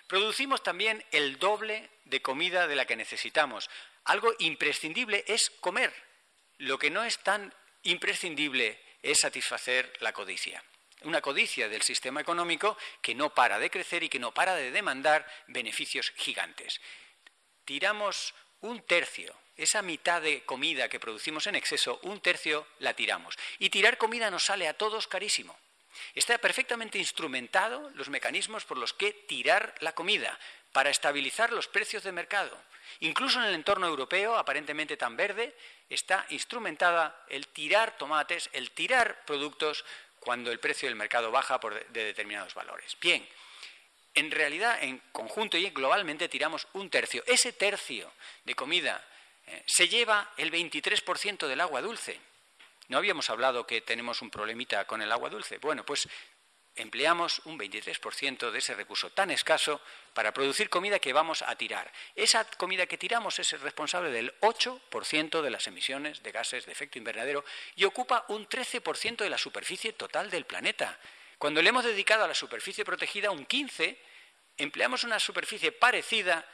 Producimos 0.08 0.64
también 0.64 1.04
el 1.12 1.38
doble 1.40 1.90
de 2.06 2.22
comida 2.22 2.68
de 2.68 2.76
la 2.76 2.86
que 2.86 2.96
necesitamos. 2.96 3.70
Algo 4.06 4.34
imprescindible 4.40 5.24
es 5.28 5.50
comer. 5.60 5.94
Lo 6.58 6.80
que 6.80 6.90
no 6.90 7.04
es 7.04 7.20
tan 7.20 7.54
imprescindible 7.84 8.80
es 9.02 9.20
satisfacer 9.20 9.92
la 10.00 10.14
codicia 10.14 10.64
una 11.06 11.22
codicia 11.22 11.70
del 11.70 11.82
sistema 11.82 12.22
económico 12.22 12.78
que 13.02 13.16
no 13.16 13.34
para 13.34 13.60
de 13.60 13.70
crecer 13.70 14.04
y 14.04 14.10
que 14.10 14.20
no 14.20 14.34
para 14.34 14.56
de 14.56 14.72
demandar 14.72 15.26
beneficios 15.48 16.12
gigantes. 16.16 16.82
Tiramos 17.64 18.34
un 18.62 18.82
tercio, 18.82 19.36
esa 19.56 19.82
mitad 19.82 20.22
de 20.22 20.44
comida 20.44 20.90
que 20.90 21.00
producimos 21.00 21.48
en 21.48 21.56
exceso, 21.56 22.00
un 22.04 22.20
tercio 22.22 22.68
la 22.80 22.94
tiramos. 22.94 23.38
Y 23.60 23.70
tirar 23.70 23.98
comida 23.98 24.32
nos 24.32 24.46
sale 24.46 24.68
a 24.68 24.78
todos 24.78 25.08
carísimo. 25.08 25.58
Está 26.14 26.38
perfectamente 26.40 26.98
instrumentado 26.98 27.90
los 27.92 28.10
mecanismos 28.10 28.66
por 28.66 28.78
los 28.78 28.94
que 28.94 29.14
tirar 29.14 29.76
la 29.80 29.94
comida 29.94 30.38
para 30.74 30.90
estabilizar 30.90 31.54
los 31.54 31.68
precios 31.68 32.04
de 32.04 32.12
mercado. 32.12 32.60
Incluso 33.02 33.40
en 33.40 33.46
el 33.46 33.56
entorno 33.56 33.88
europeo, 33.88 34.38
aparentemente 34.38 34.98
tan 34.98 35.16
verde, 35.16 35.56
está 35.90 36.26
instrumentada 36.30 37.26
el 37.30 37.48
tirar 37.48 37.98
tomates, 37.98 38.50
el 38.54 38.72
tirar 38.72 39.26
productos 39.26 39.86
cuando 40.20 40.52
el 40.52 40.60
precio 40.60 40.88
del 40.88 40.96
mercado 40.96 41.32
baja 41.32 41.60
por 41.60 41.86
de 41.88 42.04
determinados 42.04 42.54
valores. 42.54 42.98
Bien, 43.00 43.28
en 44.16 44.32
realidad, 44.32 44.82
en 44.82 45.00
conjunto 45.12 45.58
y 45.58 45.70
globalmente 45.70 46.30
tiramos 46.30 46.68
un 46.74 46.90
tercio. 46.90 47.24
Ese 47.28 47.54
tercio 47.54 48.12
de 48.44 48.56
comida 48.56 49.06
eh, 49.46 49.64
se 49.68 49.88
lleva 49.88 50.32
el 50.38 50.52
23% 50.52 51.48
del 51.48 51.62
agua 51.62 51.82
dulce. 51.82 52.20
No 52.88 52.98
habíamos 52.98 53.30
hablado 53.30 53.68
que 53.68 53.82
tenemos 53.82 54.22
un 54.22 54.30
problemita 54.30 54.86
con 54.86 55.02
el 55.02 55.12
agua 55.12 55.30
dulce. 55.30 55.58
Bueno, 55.58 55.86
pues 55.86 56.08
empleamos 56.76 57.42
un 57.46 57.58
23% 57.58 58.52
de 58.52 58.60
ese 58.60 58.76
recurso 58.76 59.10
tan 59.12 59.32
escaso 59.32 59.82
para 60.14 60.34
producir 60.34 60.70
comida 60.70 61.00
que 61.00 61.14
vamos 61.14 61.42
a 61.42 61.56
tirar. 61.56 61.92
Esa 62.16 62.44
comida 62.46 62.86
que 62.86 62.98
tiramos 62.98 63.40
es 63.40 63.60
responsable 63.62 64.12
del 64.12 64.34
8% 64.42 65.42
de 65.42 65.50
las 65.50 65.68
emisiones 65.68 66.22
de 66.22 66.32
gases 66.32 66.66
de 66.66 66.72
efecto 66.72 66.98
invernadero 66.98 67.46
y 67.76 67.86
ocupa 67.86 68.26
un 68.28 68.48
13% 68.48 69.18
de 69.18 69.30
la 69.30 69.38
superficie 69.38 69.94
total 69.94 70.30
del 70.30 70.46
planeta. 70.46 71.00
Cuando 71.38 71.62
le 71.62 71.70
hemos 71.70 71.86
dedicado 71.86 72.24
a 72.24 72.28
la 72.28 72.36
superficie 72.36 72.86
protegida 72.86 73.32
un 73.32 73.48
15%, 73.48 73.98
empleamos 74.58 75.04
una 75.04 75.20
superficie 75.20 75.72
parecida 75.72 76.46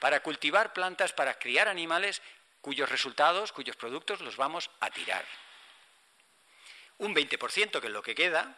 para 0.00 0.20
cultivar 0.20 0.72
plantas, 0.72 1.12
para 1.12 1.38
criar 1.38 1.68
animales 1.68 2.20
cuyos 2.60 2.88
resultados, 2.88 3.52
cuyos 3.52 3.76
productos 3.76 4.20
los 4.20 4.36
vamos 4.36 4.70
a 4.80 4.90
tirar. 4.90 5.24
Un 6.98 7.14
20%, 7.14 7.80
que 7.80 7.86
es 7.86 7.92
lo 7.92 8.02
que 8.02 8.14
queda, 8.14 8.56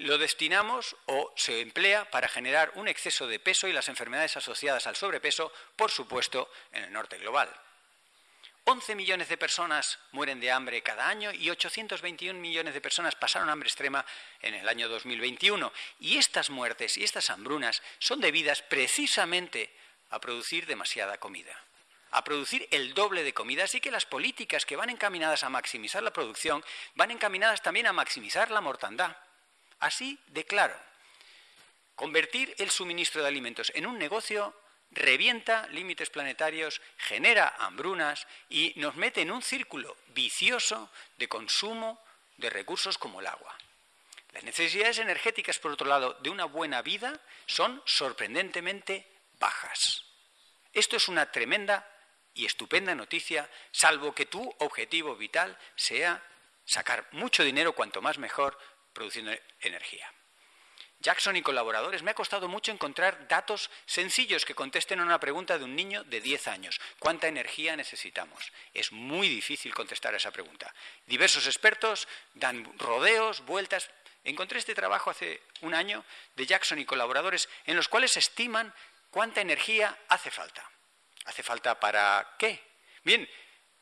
lo 0.00 0.16
destinamos 0.18 0.96
o 1.06 1.32
se 1.36 1.60
emplea 1.60 2.08
para 2.10 2.28
generar 2.28 2.72
un 2.76 2.86
exceso 2.86 3.26
de 3.26 3.40
peso 3.40 3.66
y 3.66 3.72
las 3.72 3.88
enfermedades 3.88 4.36
asociadas 4.36 4.86
al 4.86 4.96
sobrepeso, 4.96 5.52
por 5.76 5.90
supuesto, 5.90 6.50
en 6.72 6.84
el 6.84 6.92
norte 6.92 7.18
global. 7.18 7.52
11 8.64 8.94
millones 8.94 9.28
de 9.28 9.36
personas 9.36 9.98
mueren 10.12 10.38
de 10.38 10.52
hambre 10.52 10.82
cada 10.82 11.08
año 11.08 11.32
y 11.32 11.50
821 11.50 12.38
millones 12.38 12.74
de 12.74 12.80
personas 12.80 13.16
pasaron 13.16 13.50
hambre 13.50 13.66
extrema 13.66 14.06
en 14.40 14.54
el 14.54 14.68
año 14.68 14.88
2021. 14.88 15.72
Y 15.98 16.18
estas 16.18 16.48
muertes 16.48 16.96
y 16.96 17.02
estas 17.02 17.28
hambrunas 17.30 17.82
son 17.98 18.20
debidas 18.20 18.62
precisamente 18.62 19.74
a 20.10 20.20
producir 20.20 20.66
demasiada 20.66 21.18
comida, 21.18 21.58
a 22.12 22.22
producir 22.22 22.68
el 22.70 22.94
doble 22.94 23.24
de 23.24 23.34
comida. 23.34 23.64
Así 23.64 23.80
que 23.80 23.90
las 23.90 24.06
políticas 24.06 24.64
que 24.64 24.76
van 24.76 24.90
encaminadas 24.90 25.42
a 25.42 25.48
maximizar 25.48 26.04
la 26.04 26.12
producción 26.12 26.64
van 26.94 27.10
encaminadas 27.10 27.62
también 27.62 27.88
a 27.88 27.92
maximizar 27.92 28.52
la 28.52 28.60
mortandad. 28.60 29.16
Así 29.82 30.16
de 30.28 30.44
claro. 30.44 30.78
Convertir 31.96 32.54
el 32.58 32.70
suministro 32.70 33.20
de 33.20 33.26
alimentos 33.26 33.72
en 33.74 33.84
un 33.84 33.98
negocio 33.98 34.54
revienta 34.92 35.66
límites 35.68 36.08
planetarios, 36.08 36.80
genera 36.98 37.56
hambrunas 37.58 38.28
y 38.48 38.74
nos 38.76 38.94
mete 38.94 39.22
en 39.22 39.32
un 39.32 39.42
círculo 39.42 39.96
vicioso 40.14 40.88
de 41.18 41.28
consumo 41.28 42.00
de 42.36 42.48
recursos 42.48 42.96
como 42.96 43.20
el 43.20 43.26
agua. 43.26 43.58
Las 44.30 44.44
necesidades 44.44 44.98
energéticas, 44.98 45.58
por 45.58 45.72
otro 45.72 45.88
lado, 45.88 46.14
de 46.20 46.30
una 46.30 46.44
buena 46.44 46.80
vida 46.80 47.20
son 47.46 47.82
sorprendentemente 47.84 49.08
bajas. 49.40 50.04
Esto 50.72 50.96
es 50.96 51.08
una 51.08 51.32
tremenda 51.32 51.88
y 52.34 52.46
estupenda 52.46 52.94
noticia, 52.94 53.50
salvo 53.72 54.14
que 54.14 54.26
tu 54.26 54.48
objetivo 54.60 55.16
vital 55.16 55.58
sea 55.74 56.22
sacar 56.64 57.08
mucho 57.12 57.42
dinero, 57.42 57.74
cuanto 57.74 58.00
más 58.00 58.18
mejor, 58.18 58.56
produciendo 58.92 59.32
energía. 59.60 60.12
Jackson 61.02 61.36
y 61.36 61.42
colaboradores, 61.42 62.02
me 62.02 62.12
ha 62.12 62.14
costado 62.14 62.48
mucho 62.48 62.70
encontrar 62.70 63.26
datos 63.26 63.70
sencillos 63.86 64.44
que 64.44 64.54
contesten 64.54 65.00
a 65.00 65.02
una 65.02 65.18
pregunta 65.18 65.58
de 65.58 65.64
un 65.64 65.74
niño 65.74 66.04
de 66.04 66.20
10 66.20 66.48
años. 66.48 66.80
¿Cuánta 67.00 67.26
energía 67.26 67.76
necesitamos? 67.76 68.52
Es 68.72 68.92
muy 68.92 69.28
difícil 69.28 69.74
contestar 69.74 70.14
a 70.14 70.18
esa 70.18 70.30
pregunta. 70.30 70.72
Diversos 71.06 71.46
expertos 71.46 72.06
dan 72.34 72.78
rodeos, 72.78 73.44
vueltas. 73.44 73.90
Encontré 74.22 74.60
este 74.60 74.76
trabajo 74.76 75.10
hace 75.10 75.42
un 75.62 75.74
año 75.74 76.04
de 76.36 76.46
Jackson 76.46 76.78
y 76.78 76.84
colaboradores 76.84 77.48
en 77.66 77.74
los 77.74 77.88
cuales 77.88 78.16
estiman 78.16 78.72
cuánta 79.10 79.40
energía 79.40 79.98
hace 80.08 80.30
falta. 80.30 80.70
¿Hace 81.24 81.42
falta 81.42 81.80
para 81.80 82.36
qué? 82.38 82.62
Bien, 83.02 83.28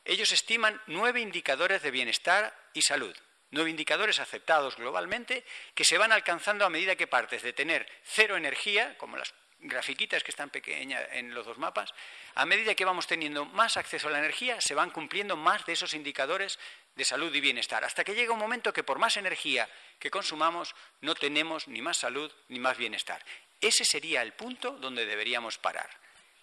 ellos 0.05 0.31
estiman 0.31 0.81
nueve 0.87 1.21
indicadores 1.21 1.83
de 1.83 1.91
bienestar 1.91 2.57
y 2.73 2.81
salud 2.81 3.15
nueve 3.51 3.69
indicadores 3.69 4.19
aceptados 4.19 4.77
globalmente 4.77 5.45
que 5.75 5.85
se 5.85 5.97
van 5.97 6.11
alcanzando 6.11 6.65
a 6.65 6.69
medida 6.69 6.95
que 6.95 7.07
partes 7.07 7.43
de 7.43 7.53
tener 7.53 7.87
cero 8.03 8.37
energía, 8.37 8.97
como 8.97 9.17
las 9.17 9.33
grafiquitas 9.59 10.23
que 10.23 10.31
están 10.31 10.49
pequeñas 10.49 11.03
en 11.11 11.33
los 11.33 11.45
dos 11.45 11.57
mapas, 11.57 11.93
a 12.33 12.45
medida 12.45 12.73
que 12.73 12.85
vamos 12.85 13.07
teniendo 13.07 13.45
más 13.45 13.77
acceso 13.77 14.07
a 14.07 14.11
la 14.11 14.19
energía, 14.19 14.59
se 14.59 14.73
van 14.73 14.89
cumpliendo 14.89 15.35
más 15.35 15.65
de 15.65 15.73
esos 15.73 15.93
indicadores 15.93 16.57
de 16.95 17.05
salud 17.05 17.33
y 17.33 17.41
bienestar, 17.41 17.83
hasta 17.83 18.03
que 18.03 18.15
llega 18.15 18.33
un 18.33 18.39
momento 18.39 18.73
que 18.73 18.83
por 18.83 18.99
más 18.99 19.17
energía 19.17 19.69
que 19.99 20.09
consumamos 20.09 20.73
no 21.01 21.13
tenemos 21.13 21.67
ni 21.67 21.81
más 21.81 21.97
salud 21.97 22.31
ni 22.47 22.59
más 22.59 22.77
bienestar. 22.77 23.23
Ese 23.59 23.85
sería 23.85 24.23
el 24.23 24.33
punto 24.33 24.71
donde 24.71 25.05
deberíamos 25.05 25.57
parar. 25.57 25.89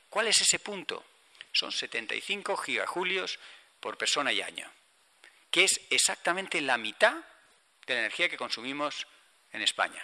¿Cuál 0.08 0.28
es 0.28 0.40
ese 0.40 0.60
punto? 0.60 1.04
Son 1.52 1.72
75 1.72 2.56
gigajulios 2.56 3.38
por 3.80 3.98
persona 3.98 4.32
y 4.32 4.40
año 4.42 4.70
que 5.50 5.64
es 5.64 5.80
exactamente 5.90 6.60
la 6.60 6.78
mitad 6.78 7.14
de 7.86 7.94
la 7.94 8.00
energía 8.00 8.28
que 8.28 8.36
consumimos 8.36 9.06
en 9.52 9.62
España, 9.62 10.02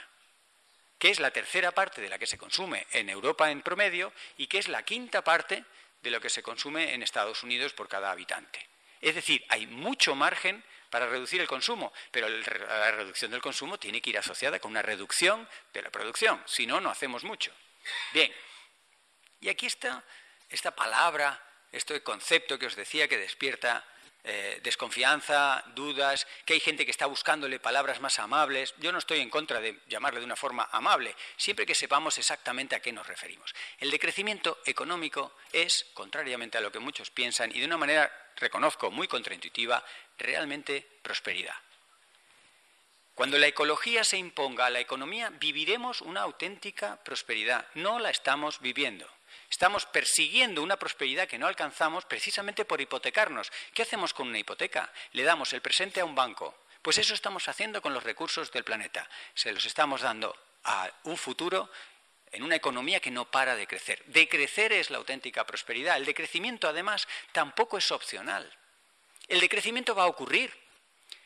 que 0.99 1.11
es 1.11 1.21
la 1.21 1.31
tercera 1.31 1.73
parte 1.73 2.01
de 2.01 2.09
la 2.09 2.19
que 2.19 2.27
se 2.27 2.39
consume 2.39 2.87
en 2.93 3.11
Europa 3.11 3.51
en 3.51 3.63
promedio 3.63 4.13
y 4.37 4.47
que 4.47 4.59
es 4.59 4.69
la 4.69 4.83
quinta 4.83 5.23
parte 5.23 5.65
de 6.03 6.11
lo 6.11 6.21
que 6.21 6.31
se 6.31 6.43
consume 6.43 6.95
en 6.95 7.03
Estados 7.03 7.43
Unidos 7.43 7.73
por 7.73 7.89
cada 7.89 8.11
habitante. 8.11 8.69
Es 9.01 9.15
decir, 9.15 9.45
hay 9.49 9.67
mucho 9.67 10.15
margen 10.15 10.65
para 10.89 11.07
reducir 11.07 11.41
el 11.41 11.47
consumo, 11.47 11.93
pero 12.11 12.29
la 12.29 12.91
reducción 12.93 13.31
del 13.31 13.43
consumo 13.43 13.79
tiene 13.79 14.01
que 14.01 14.11
ir 14.11 14.19
asociada 14.19 14.59
con 14.61 14.71
una 14.71 14.83
reducción 14.83 15.49
de 15.73 15.83
la 15.83 15.91
producción, 15.91 16.43
si 16.47 16.67
no, 16.67 16.81
no 16.81 16.89
hacemos 16.89 17.25
mucho. 17.25 17.53
Bien, 18.13 18.33
y 19.41 19.49
aquí 19.49 19.67
está 19.67 20.03
esta 20.49 20.75
palabra, 20.75 21.39
este 21.73 22.03
concepto 22.03 22.59
que 22.59 22.67
os 22.67 22.77
decía 22.77 23.09
que 23.09 23.19
despierta 23.19 23.85
eh, 24.27 24.59
desconfianza, 24.63 25.63
dudas, 25.75 26.27
que 26.47 26.55
hay 26.55 26.61
gente 26.61 26.85
que 26.87 26.91
está 26.91 27.05
buscándole 27.05 27.61
palabras 27.61 28.01
más 28.01 28.19
amables. 28.19 28.75
Yo 28.79 28.91
no 28.91 28.99
estoy 28.99 29.21
en 29.21 29.29
contra 29.29 29.61
de 29.61 29.79
llamarle 29.87 30.21
de 30.21 30.27
una 30.27 30.35
forma 30.35 30.67
amable, 30.73 31.15
siempre 31.37 31.67
que 31.67 31.75
sepamos 31.75 32.17
exactamente 32.17 32.75
a 32.75 32.81
qué 32.81 32.91
nos 32.91 33.07
referimos. 33.07 33.55
El 33.79 33.91
decrecimiento 33.91 34.59
económico 34.65 35.37
es, 35.53 35.87
contrariamente 35.93 36.57
a 36.57 36.63
lo 36.63 36.73
que 36.73 36.79
muchos 36.79 37.11
piensan, 37.11 37.55
y 37.55 37.61
de 37.61 37.67
una 37.67 37.77
manera 37.77 38.11
reconozco 38.37 38.91
muy 38.91 39.09
contraintuitiva, 39.09 39.85
realmente 40.17 40.89
prosperidad. 41.03 41.57
Cuando 43.15 43.39
la 43.39 43.47
ecología 43.47 44.03
se 44.03 44.17
imponga 44.17 44.67
a 44.67 44.71
la 44.71 44.81
economía, 44.81 45.31
viviremos 45.31 46.01
una 46.01 46.23
auténtica 46.23 46.97
prosperidad. 47.05 47.69
No 47.75 48.01
la 48.01 48.11
estamos 48.11 48.61
viviendo. 48.61 49.09
Estamos 49.55 49.87
persiguiendo 49.87 50.65
una 50.65 50.77
prosperidad 50.77 51.29
que 51.29 51.39
no 51.39 51.47
alcanzamos 51.47 52.05
precisamente 52.07 52.65
por 52.65 52.81
hipotecarnos. 52.81 53.53
¿Qué 53.73 53.83
hacemos 53.83 54.13
con 54.13 54.27
una 54.27 54.41
hipoteca? 54.41 54.93
Le 55.13 55.23
damos 55.23 55.53
el 55.53 55.61
presente 55.61 56.01
a 56.01 56.05
un 56.05 56.17
banco. 56.17 56.59
Pues 56.83 56.99
eso 56.99 57.15
estamos 57.15 57.47
haciendo 57.47 57.81
con 57.81 57.95
los 57.95 58.03
recursos 58.03 58.51
del 58.51 58.65
planeta. 58.65 59.09
Se 59.33 59.53
los 59.53 59.65
estamos 59.65 60.01
dando 60.01 60.37
a 60.65 60.91
un 61.05 61.17
futuro 61.17 61.71
en 62.33 62.43
una 62.43 62.57
economía 62.57 62.99
que 62.99 63.13
no 63.13 63.31
para 63.31 63.55
de 63.55 63.69
crecer. 63.69 64.03
Decrecer 64.07 64.73
es 64.73 64.91
la 64.91 64.99
auténtica 64.99 65.47
prosperidad. 65.47 65.99
El 65.99 66.05
decrecimiento, 66.05 66.67
además, 66.67 67.07
tampoco 67.31 67.79
es 67.79 67.93
opcional. 67.93 68.53
El 69.29 69.39
decrecimiento 69.39 69.95
va 69.95 70.03
a 70.03 70.09
ocurrir. 70.09 70.53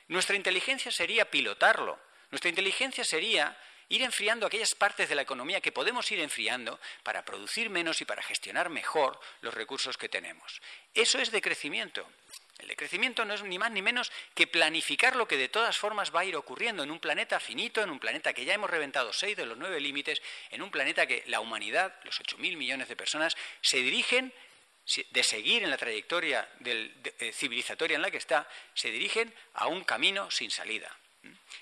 Nuestra 0.09 0.37
inteligencia 0.37 0.93
sería 0.93 1.31
pilotarlo. 1.31 1.99
Nuestra 2.31 2.51
inteligencia 2.51 3.05
sería 3.05 3.57
ir 3.89 4.03
enfriando 4.03 4.47
aquellas 4.47 4.75
partes 4.75 5.09
de 5.09 5.15
la 5.15 5.23
economía 5.23 5.61
que 5.61 5.73
podemos 5.73 6.11
ir 6.13 6.21
enfriando 6.21 6.79
para 7.03 7.25
producir 7.25 7.71
menos 7.71 8.01
y 8.01 8.05
para 8.05 8.23
gestionar 8.23 8.69
mejor 8.69 9.19
los 9.41 9.55
recursos 9.55 9.97
que 9.97 10.09
tenemos. 10.09 10.61
Eso 10.95 11.19
es 11.19 11.31
decrecimiento. 11.31 12.07
El 12.59 12.69
decrecimiento 12.69 13.25
no 13.25 13.35
es 13.35 13.43
ni 13.43 13.57
más 13.57 13.71
ni 13.71 13.83
menos 13.83 14.11
que 14.35 14.49
planificar 14.49 15.15
lo 15.15 15.29
que 15.29 15.37
de 15.37 15.49
todas 15.49 15.79
formas 15.79 16.15
va 16.15 16.21
a 16.21 16.25
ir 16.25 16.37
ocurriendo 16.37 16.83
en 16.83 16.91
un 16.91 16.99
planeta 16.99 17.39
finito, 17.39 17.81
en 17.81 17.91
un 17.91 18.01
planeta 18.01 18.33
que 18.33 18.45
ya 18.45 18.55
hemos 18.55 18.69
reventado 18.69 19.13
seis 19.13 19.37
de 19.37 19.47
los 19.47 19.57
nueve 19.57 19.81
límites, 19.81 20.21
en 20.51 20.63
un 20.63 20.71
planeta 20.71 21.07
que 21.07 21.23
la 21.27 21.41
humanidad, 21.41 21.95
los 22.03 22.19
ocho 22.19 22.37
mil 22.39 22.57
millones 22.57 22.89
de 22.89 22.97
personas, 22.97 23.37
se 23.63 23.77
dirigen 23.79 24.35
de 25.11 25.23
seguir 25.23 25.63
en 25.63 25.71
la 25.71 25.77
trayectoria 25.77 26.49
eh, 26.65 27.33
civilizatoria 27.33 27.95
en 27.95 28.03
la 28.03 28.11
que 28.11 28.17
está, 28.17 28.49
se 28.75 28.91
dirigen 28.91 29.33
a 29.55 29.69
un 29.69 29.85
camino 29.85 30.31
sin 30.31 30.51
salida. 30.51 30.95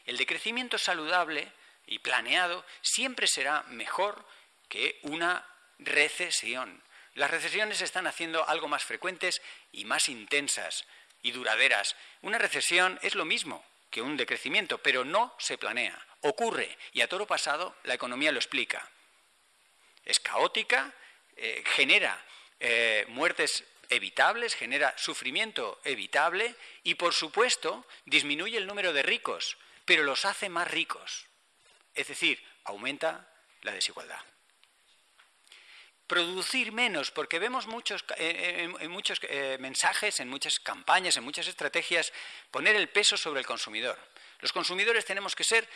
El 0.07 0.17
decrecimiento 0.17 0.79
saludable 0.79 1.53
y 1.87 1.99
planeado 2.01 2.65
siempre 2.83 3.27
será 3.27 3.63
mejor 3.65 4.27
que 4.69 4.99
una 5.03 5.47
recesión. 5.79 6.83
Las 7.15 7.31
recesiones 7.31 7.81
están 7.81 8.07
haciendo 8.07 8.47
algo 8.49 8.69
más 8.69 8.85
frecuentes 8.85 9.41
y 9.73 9.85
más 9.85 10.09
intensas 10.09 10.85
y 11.23 11.33
duraderas. 11.33 11.97
Una 12.23 12.39
recesión 12.39 12.99
es 13.03 13.15
lo 13.15 13.25
mismo 13.25 13.65
que 13.91 14.03
un 14.03 14.17
decrecimiento, 14.17 14.79
pero 14.79 15.05
no 15.05 15.35
se 15.39 15.59
planea. 15.59 15.99
Ocurre 16.21 16.77
y 16.93 17.01
a 17.01 17.09
toro 17.09 17.27
pasado 17.27 17.75
la 17.85 17.95
economía 17.95 18.33
lo 18.33 18.39
explica. 18.39 18.91
Es 20.05 20.21
caótica, 20.21 20.93
eh, 21.37 21.63
genera 21.67 22.23
eh, 22.61 23.05
muertes 23.09 23.65
evitables, 23.89 24.55
genera 24.55 24.95
sufrimiento 24.99 25.81
evitable 25.85 26.55
y, 26.83 26.95
por 26.95 27.15
supuesto, 27.15 27.87
disminuye 28.05 28.59
el 28.59 28.67
número 28.67 28.93
de 28.93 29.03
ricos, 29.03 29.57
pero 29.85 30.03
los 30.03 30.25
hace 30.25 30.49
más 30.49 30.71
ricos. 30.71 31.27
Es 31.97 32.09
decir, 32.09 32.41
aumenta 32.65 33.27
la 33.63 33.73
desigualdad. 33.73 34.21
Producir 36.07 36.71
menos, 36.71 37.11
porque 37.11 37.41
vemos 37.41 37.67
muchos, 37.67 38.05
eh, 38.19 38.71
en, 38.79 38.91
muchos 38.93 39.19
eh, 39.23 39.57
mensajes, 39.59 40.21
en 40.21 40.29
muchas 40.29 40.61
campañas, 40.61 41.17
en 41.17 41.25
muchas 41.25 41.49
estrategias, 41.49 42.13
poner 42.53 42.77
el 42.77 42.89
peso 42.89 43.17
sobre 43.17 43.41
el 43.41 43.47
consumidor. 43.47 43.99
Los 44.41 44.53
consumidores 44.53 45.05
tenemos 45.05 45.35
que 45.35 45.43
ser 45.43 45.69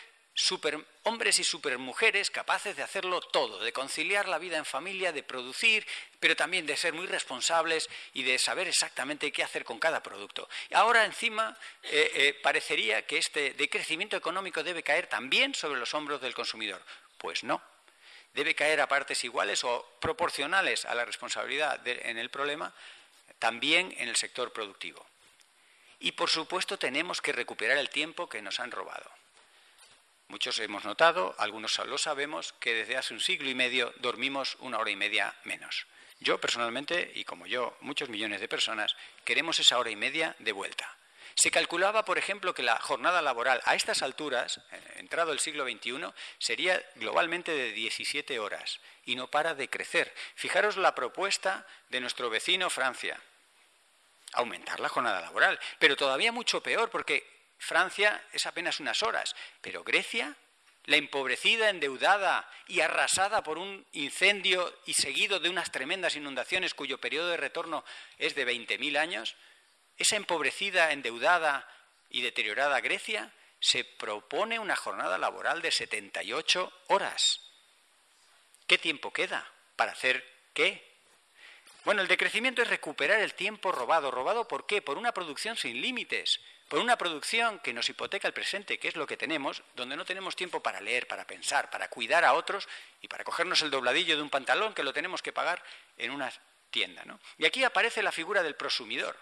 hombres 1.05 1.39
y 1.39 1.45
supermujeres 1.45 2.31
capaces 2.31 2.76
de 2.76 2.83
hacerlo 2.83 3.20
todo, 3.20 3.61
de 3.61 3.72
conciliar 3.72 4.28
la 4.28 4.39
vida 4.39 4.57
en 4.57 4.64
familia, 4.64 5.12
de 5.12 5.22
producir, 5.22 5.87
pero 6.18 6.37
también 6.37 6.66
de 6.66 6.76
ser 6.76 6.93
muy 6.93 7.07
responsables 7.07 7.89
y 8.12 8.22
de 8.22 8.39
saber 8.39 8.68
exactamente 8.68 9.33
qué 9.33 9.43
hacer 9.43 9.64
con 9.64 9.78
cada 9.78 10.03
producto. 10.03 10.49
Ahora, 10.72 11.05
encima, 11.05 11.57
eh, 11.83 12.11
eh, 12.14 12.41
parecería 12.43 13.07
que 13.07 13.18
este 13.18 13.55
decrecimiento 13.55 14.16
económico 14.16 14.62
debe 14.62 14.83
caer 14.83 15.07
también 15.07 15.55
sobre 15.55 15.78
los 15.78 15.95
hombros 15.95 16.20
del 16.20 16.35
consumidor. 16.35 16.83
Pues 17.18 17.45
no. 17.45 17.62
Debe 18.33 18.55
caer 18.55 18.81
a 18.81 18.89
partes 18.89 19.24
iguales 19.24 19.64
o 19.64 19.97
proporcionales 20.01 20.85
a 20.85 20.95
la 20.95 21.05
responsabilidad 21.05 21.87
en 21.87 22.16
el 22.16 22.31
problema, 22.31 22.72
también 23.39 23.93
en 23.99 24.09
el 24.09 24.16
sector 24.16 24.53
productivo. 24.53 25.05
Y, 25.99 26.12
por 26.12 26.31
supuesto, 26.31 26.78
tenemos 26.78 27.20
que 27.20 27.33
recuperar 27.33 27.76
el 27.76 27.91
tiempo 27.91 28.28
que 28.28 28.41
nos 28.41 28.61
han 28.61 28.70
robado. 28.70 29.20
Muchos 30.31 30.61
hemos 30.61 30.85
notado, 30.85 31.35
algunos 31.39 31.76
lo 31.87 31.99
sabemos, 31.99 32.53
que 32.61 32.72
desde 32.72 32.97
hace 32.97 33.12
un 33.12 33.18
siglo 33.18 33.51
y 33.51 33.55
medio 33.57 33.93
dormimos 33.97 34.57
una 34.61 34.78
hora 34.78 34.93
y 34.93 34.95
media 34.95 35.35
menos. 35.43 35.89
Yo 36.20 36.41
personalmente, 36.41 37.11
y 37.16 37.24
como 37.24 37.49
yo, 37.49 37.76
muchos 37.81 38.09
millones 38.09 38.41
de 38.41 38.47
personas, 38.47 38.95
queremos 39.24 39.59
esa 39.59 39.76
hora 39.76 39.91
y 39.91 39.97
media 39.97 40.37
de 40.39 40.53
vuelta. 40.53 40.97
Se 41.35 41.51
calculaba, 41.51 42.05
por 42.05 42.16
ejemplo, 42.16 42.55
que 42.55 42.62
la 42.62 42.78
jornada 42.78 43.22
laboral 43.22 43.61
a 43.64 43.74
estas 43.74 44.03
alturas, 44.03 44.61
eh, 44.70 44.81
entrado 44.99 45.33
el 45.33 45.41
siglo 45.41 45.64
XXI, 45.64 46.12
sería 46.39 46.81
globalmente 46.95 47.51
de 47.51 47.72
17 47.72 48.39
horas 48.39 48.78
y 49.07 49.16
no 49.16 49.33
para 49.33 49.55
de 49.55 49.68
crecer. 49.68 50.14
Fijaros 50.37 50.76
la 50.76 50.95
propuesta 50.95 51.66
de 51.89 52.01
nuestro 52.01 52.31
vecino 52.31 52.70
Francia, 52.70 53.20
aumentar 54.35 54.78
la 54.78 54.91
jornada 54.91 55.22
laboral, 55.22 55.59
pero 55.81 55.97
todavía 55.97 56.31
mucho 56.31 56.62
peor 56.62 56.89
porque 56.89 57.39
Francia 57.61 58.24
es 58.32 58.46
apenas 58.46 58.80
unas 58.80 59.02
horas, 59.02 59.36
pero 59.61 59.84
Grecia, 59.84 60.34
la 60.86 60.96
empobrecida, 60.96 61.68
endeudada 61.68 62.50
y 62.66 62.80
arrasada 62.80 63.42
por 63.42 63.58
un 63.58 63.86
incendio 63.92 64.74
y 64.86 64.94
seguido 64.94 65.38
de 65.40 65.50
unas 65.50 65.70
tremendas 65.70 66.16
inundaciones 66.16 66.72
cuyo 66.74 66.98
periodo 66.98 67.28
de 67.28 67.36
retorno 67.36 67.84
es 68.18 68.34
de 68.34 68.46
20.000 68.46 68.96
años, 68.96 69.36
esa 69.98 70.16
empobrecida, 70.16 70.92
endeudada 70.92 71.68
y 72.08 72.22
deteriorada 72.22 72.80
Grecia 72.80 73.30
se 73.61 73.84
propone 73.84 74.58
una 74.58 74.74
jornada 74.74 75.18
laboral 75.18 75.61
de 75.61 75.70
78 75.70 76.72
horas. 76.88 77.40
¿Qué 78.66 78.78
tiempo 78.78 79.12
queda 79.12 79.46
para 79.76 79.92
hacer 79.92 80.24
qué? 80.54 80.82
Bueno, 81.84 82.00
el 82.00 82.08
decrecimiento 82.08 82.62
es 82.62 82.68
recuperar 82.68 83.20
el 83.20 83.34
tiempo 83.34 83.70
robado. 83.70 84.11
¿Robado 84.11 84.48
por 84.48 84.66
qué? 84.66 84.80
Por 84.80 84.96
una 84.96 85.12
producción 85.12 85.58
sin 85.58 85.82
límites, 85.82 86.40
por 86.71 86.79
una 86.79 86.97
producción 86.97 87.59
que 87.59 87.73
nos 87.73 87.89
hipoteca 87.89 88.29
el 88.29 88.33
presente, 88.33 88.79
que 88.79 88.87
es 88.87 88.95
lo 88.95 89.05
que 89.05 89.16
tenemos, 89.16 89.61
donde 89.75 89.97
no 89.97 90.05
tenemos 90.05 90.37
tiempo 90.37 90.62
para 90.62 90.81
leer, 90.81 91.09
para 91.09 91.27
pensar, 91.27 91.68
para 91.68 91.91
cuidar 91.91 92.25
a 92.25 92.33
otros 92.35 92.68
y 93.03 93.09
para 93.09 93.25
cogernos 93.25 93.61
el 93.62 93.73
dobladillo 93.73 94.14
de 94.14 94.23
un 94.23 94.31
pantalón 94.31 94.73
que 94.73 94.85
lo 94.85 94.93
tenemos 94.93 95.21
que 95.21 95.33
pagar 95.33 95.61
en 95.99 96.12
una 96.12 96.33
tienda. 96.71 97.03
Y 97.39 97.45
aquí 97.45 97.64
aparece 97.64 98.05
la 98.05 98.12
figura 98.12 98.45
del 98.45 98.55
prosumidor. 98.55 99.16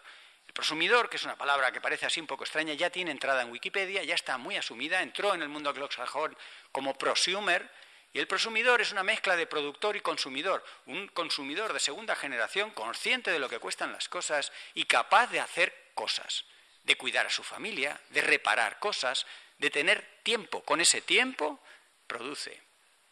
El 0.46 0.52
prosumidor, 0.52 1.08
que 1.08 1.16
es 1.16 1.22
una 1.22 1.36
palabra 1.36 1.72
que 1.72 1.80
parece 1.80 2.04
así 2.04 2.20
un 2.20 2.26
poco 2.26 2.44
extraña, 2.44 2.74
ya 2.74 2.90
tiene 2.90 3.12
entrada 3.12 3.40
en 3.40 3.50
Wikipedia, 3.50 4.04
ya 4.04 4.14
está 4.14 4.36
muy 4.36 4.58
asumida, 4.58 5.00
entró 5.00 5.32
en 5.32 5.40
el 5.40 5.48
mundo 5.48 5.70
anglosajón 5.70 6.36
como 6.70 6.98
prosumer, 6.98 7.70
y 8.12 8.18
el 8.18 8.26
prosumidor 8.26 8.82
es 8.82 8.92
una 8.92 9.02
mezcla 9.02 9.36
de 9.36 9.46
productor 9.46 9.96
y 9.96 10.02
consumidor, 10.02 10.62
un 10.84 11.08
consumidor 11.08 11.72
de 11.72 11.80
segunda 11.80 12.14
generación 12.14 12.72
consciente 12.72 13.30
de 13.30 13.38
lo 13.38 13.48
que 13.48 13.58
cuestan 13.58 13.90
las 13.90 14.06
cosas 14.10 14.52
y 14.74 14.84
capaz 14.84 15.28
de 15.28 15.40
hacer 15.40 15.92
cosas 15.94 16.44
de 16.88 16.96
cuidar 16.96 17.26
a 17.26 17.30
su 17.30 17.44
familia, 17.44 18.00
de 18.08 18.22
reparar 18.22 18.78
cosas, 18.80 19.26
de 19.58 19.68
tener 19.68 20.20
tiempo. 20.22 20.62
Con 20.64 20.80
ese 20.80 21.02
tiempo 21.02 21.62
produce. 22.06 22.62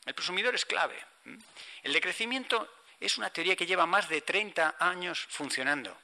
El 0.06 0.14
prosumidor 0.14 0.54
es 0.54 0.64
clave. 0.64 0.98
El 1.82 1.92
decrecimiento 1.92 2.72
es 2.98 3.18
una 3.18 3.30
teoría 3.30 3.54
que 3.54 3.66
lleva 3.66 3.84
más 3.84 4.08
de 4.08 4.22
30 4.22 4.76
años 4.80 5.26
funcionando. 5.28 5.96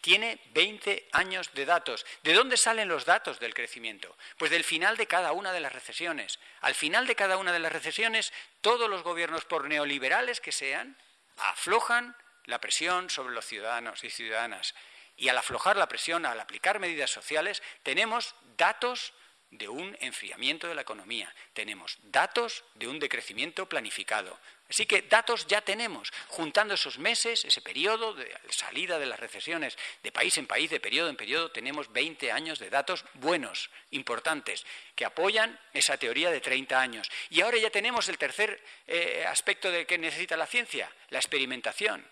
Tiene 0.00 0.40
20 0.50 1.08
años 1.12 1.54
de 1.54 1.64
datos. 1.64 2.04
¿De 2.24 2.34
dónde 2.34 2.56
salen 2.56 2.88
los 2.88 3.04
datos 3.04 3.38
del 3.38 3.54
crecimiento? 3.54 4.18
Pues 4.36 4.50
del 4.50 4.64
final 4.64 4.96
de 4.96 5.06
cada 5.06 5.30
una 5.32 5.52
de 5.52 5.60
las 5.60 5.72
recesiones. 5.72 6.40
Al 6.62 6.74
final 6.74 7.06
de 7.06 7.14
cada 7.14 7.36
una 7.36 7.52
de 7.52 7.60
las 7.60 7.72
recesiones, 7.72 8.32
todos 8.60 8.90
los 8.90 9.04
gobiernos, 9.04 9.44
por 9.44 9.68
neoliberales 9.68 10.40
que 10.40 10.52
sean, 10.52 10.98
aflojan 11.36 12.16
la 12.46 12.60
presión 12.60 13.08
sobre 13.08 13.34
los 13.34 13.46
ciudadanos 13.46 14.02
y 14.02 14.10
ciudadanas 14.10 14.74
y 15.16 15.28
al 15.28 15.38
aflojar 15.38 15.76
la 15.76 15.88
presión, 15.88 16.26
al 16.26 16.40
aplicar 16.40 16.78
medidas 16.78 17.10
sociales, 17.10 17.62
tenemos 17.82 18.34
datos 18.56 19.12
de 19.50 19.68
un 19.68 19.96
enfriamiento 20.00 20.66
de 20.66 20.74
la 20.74 20.82
economía, 20.82 21.32
tenemos 21.52 21.96
datos 22.02 22.64
de 22.74 22.88
un 22.88 22.98
decrecimiento 22.98 23.68
planificado. 23.68 24.38
Así 24.68 24.86
que 24.86 25.02
datos 25.02 25.46
ya 25.46 25.60
tenemos, 25.60 26.10
juntando 26.28 26.74
esos 26.74 26.98
meses, 26.98 27.44
ese 27.44 27.60
periodo 27.60 28.14
de 28.14 28.34
salida 28.48 28.98
de 28.98 29.06
las 29.06 29.20
recesiones 29.20 29.76
de 30.02 30.10
país 30.10 30.36
en 30.38 30.46
país, 30.46 30.70
de 30.70 30.80
periodo 30.80 31.10
en 31.10 31.16
periodo, 31.16 31.50
tenemos 31.50 31.92
20 31.92 32.32
años 32.32 32.58
de 32.58 32.70
datos 32.70 33.04
buenos, 33.14 33.70
importantes, 33.90 34.64
que 34.96 35.04
apoyan 35.04 35.60
esa 35.72 35.98
teoría 35.98 36.30
de 36.30 36.40
30 36.40 36.80
años. 36.80 37.10
Y 37.30 37.42
ahora 37.42 37.58
ya 37.58 37.70
tenemos 37.70 38.08
el 38.08 38.18
tercer 38.18 38.60
eh, 38.86 39.24
aspecto 39.28 39.70
de 39.70 39.86
que 39.86 39.98
necesita 39.98 40.36
la 40.36 40.46
ciencia, 40.46 40.90
la 41.10 41.18
experimentación. 41.18 42.04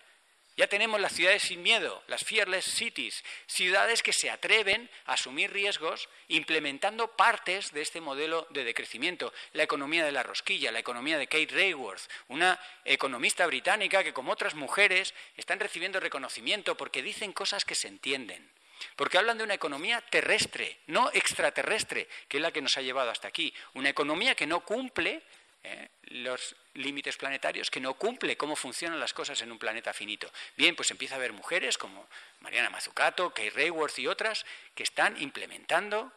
Ya 0.55 0.67
tenemos 0.67 1.01
las 1.01 1.13
ciudades 1.13 1.41
sin 1.41 1.63
miedo, 1.63 2.03
las 2.07 2.23
fearless 2.23 2.65
cities, 2.65 3.23
ciudades 3.47 4.03
que 4.03 4.13
se 4.13 4.29
atreven 4.29 4.87
a 5.05 5.13
asumir 5.13 5.51
riesgos 5.51 6.09
implementando 6.27 7.15
partes 7.15 7.71
de 7.71 7.81
este 7.81 8.01
modelo 8.01 8.45
de 8.51 8.63
decrecimiento. 8.63 9.33
La 9.53 9.63
economía 9.63 10.05
de 10.05 10.11
la 10.11 10.21
rosquilla, 10.21 10.71
la 10.71 10.77
economía 10.77 11.17
de 11.17 11.25
Kate 11.25 11.47
Rayworth, 11.51 12.07
una 12.27 12.59
economista 12.85 13.47
británica 13.47 14.03
que, 14.03 14.13
como 14.13 14.31
otras 14.31 14.53
mujeres, 14.53 15.15
están 15.37 15.59
recibiendo 15.59 15.99
reconocimiento 15.99 16.77
porque 16.77 17.01
dicen 17.01 17.33
cosas 17.33 17.65
que 17.65 17.75
se 17.75 17.87
entienden. 17.87 18.47
Porque 18.95 19.17
hablan 19.17 19.37
de 19.37 19.43
una 19.45 19.53
economía 19.55 20.01
terrestre, 20.01 20.77
no 20.87 21.09
extraterrestre, 21.13 22.07
que 22.27 22.37
es 22.37 22.43
la 22.43 22.51
que 22.51 22.61
nos 22.61 22.77
ha 22.77 22.81
llevado 22.81 23.09
hasta 23.09 23.27
aquí. 23.27 23.53
Una 23.73 23.89
economía 23.89 24.35
que 24.35 24.45
no 24.45 24.59
cumple 24.59 25.23
¿eh? 25.63 25.89
los 26.03 26.55
límites 26.75 27.17
planetarios, 27.17 27.71
que 27.71 27.79
no 27.79 27.93
cumple 27.95 28.37
cómo 28.37 28.55
funcionan 28.55 28.99
las 28.99 29.13
cosas 29.13 29.41
en 29.41 29.51
un 29.51 29.59
planeta 29.59 29.93
finito. 29.93 30.31
Bien, 30.55 30.75
pues 30.75 30.91
empieza 30.91 31.15
a 31.15 31.17
haber 31.17 31.33
mujeres 31.33 31.77
como 31.77 32.07
Mariana 32.39 32.69
Mazzucato, 32.69 33.33
Kay 33.33 33.49
Rayworth 33.49 33.99
y 33.99 34.07
otras 34.07 34.45
que 34.75 34.83
están 34.83 35.19
implementando, 35.21 36.11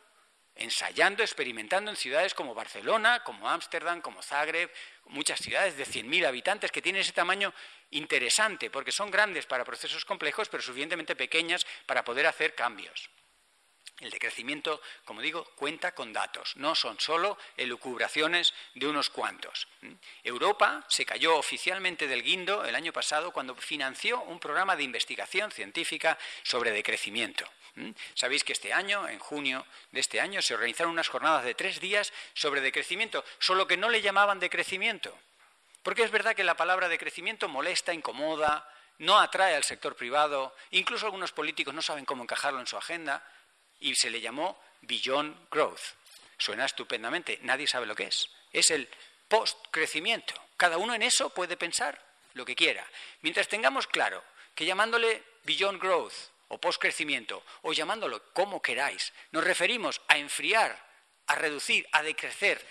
ensayando, 0.55 1.23
experimentando 1.23 1.91
en 1.91 1.97
ciudades 1.97 2.35
como 2.35 2.55
Barcelona, 2.55 3.23
como 3.23 3.49
Ámsterdam, 3.49 4.01
como 4.01 4.23
Zagreb, 4.23 4.71
muchas 5.07 5.41
ciudades 5.41 5.77
de 5.77 5.85
100.000 5.85 6.27
habitantes 6.27 6.73
que 6.73 6.83
tienen 6.83 7.03
ese 7.03 7.13
tamaño 7.13 7.53
interesante, 7.91 8.71
porque 8.71 8.93
son 8.93 9.11
grandes 9.11 9.47
para 9.47 9.65
procesos 9.65 10.05
complejos, 10.05 10.49
pero 10.49 10.63
suficientemente 10.63 11.15
pequeñas 11.15 11.67
para 11.85 12.05
poder 12.05 12.27
hacer 12.27 12.55
cambios. 12.55 13.11
El 14.01 14.11
decrecimiento, 14.11 14.83
como 15.07 15.23
digo, 15.23 15.45
cuenta 15.57 15.95
con 15.95 16.13
datos, 16.13 16.55
no 16.57 16.75
son 16.75 17.01
solo 17.01 17.39
elucubraciones 17.57 18.53
de 18.75 18.87
unos 18.87 19.09
cuantos. 19.09 19.69
Europa 20.23 20.85
se 20.89 21.07
cayó 21.07 21.37
oficialmente 21.37 22.07
del 22.07 22.23
guindo 22.23 22.67
el 22.67 22.75
año 22.75 22.93
pasado 22.93 23.33
cuando 23.33 23.55
financió 23.55 24.21
un 24.25 24.39
programa 24.39 24.77
de 24.77 24.83
investigación 24.83 25.51
científica 25.51 26.19
sobre 26.43 26.73
decrecimiento. 26.73 27.49
Sabéis 28.15 28.45
que 28.45 28.53
este 28.53 28.73
año, 28.75 29.09
en 29.09 29.19
junio 29.19 29.67
de 29.93 30.01
este 30.01 30.21
año, 30.21 30.43
se 30.43 30.55
organizaron 30.55 30.93
unas 30.93 31.09
jornadas 31.09 31.45
de 31.45 31.55
tres 31.55 31.81
días 31.81 32.13
sobre 32.35 32.61
decrecimiento, 32.61 33.25
solo 33.39 33.67
que 33.67 33.79
no 33.79 33.89
le 33.89 34.03
llamaban 34.03 34.41
decrecimiento. 34.41 35.17
Porque 35.83 36.03
es 36.03 36.11
verdad 36.11 36.35
que 36.35 36.45
la 36.45 36.57
palabra 36.57 36.89
decrecimiento 36.89 37.49
molesta, 37.49 37.95
incomoda, 37.95 38.69
no 38.99 39.19
atrae 39.19 39.55
al 39.55 39.65
sector 39.65 39.95
privado, 39.95 40.55
incluso 40.71 41.07
algunos 41.07 41.33
políticos 41.33 41.75
no 41.75 41.83
saben 41.83 42.05
cómo 42.05 42.23
encajarlo 42.23 42.61
en 42.61 42.67
su 42.67 42.77
agenda 42.77 43.23
y 43.81 43.95
se 43.95 44.11
le 44.11 44.21
llamó 44.21 44.61
Beyond 44.83 45.49
Growth. 45.51 45.81
Suena 46.39 46.67
estupendamente, 46.67 47.39
nadie 47.43 47.67
sabe 47.67 47.87
lo 47.87 47.95
que 47.95 48.05
es. 48.05 48.29
Es 48.53 48.71
el 48.71 48.89
post-crecimiento. 49.29 50.35
Cada 50.57 50.79
uno 50.79 50.95
en 50.95 51.03
eso 51.03 51.31
puede 51.31 51.57
pensar 51.57 52.01
lo 52.35 52.45
que 52.45 52.57
quiera. 52.57 52.87
Mientras 53.23 53.49
tengamos 53.49 53.87
claro 53.87 54.23
que 54.55 54.67
llamándole 54.67 55.23
Beyond 55.45 55.81
Growth 55.81 56.15
o 56.49 56.59
post-crecimiento 56.59 57.43
o 57.63 57.73
llamándolo 57.73 58.33
como 58.33 58.63
queráis, 58.63 59.13
nos 59.33 59.45
referimos 59.45 60.01
a 60.09 60.19
enfriar, 60.19 60.79
a 61.27 61.35
reducir, 61.35 61.87
a 61.93 62.03
decrecer 62.03 62.65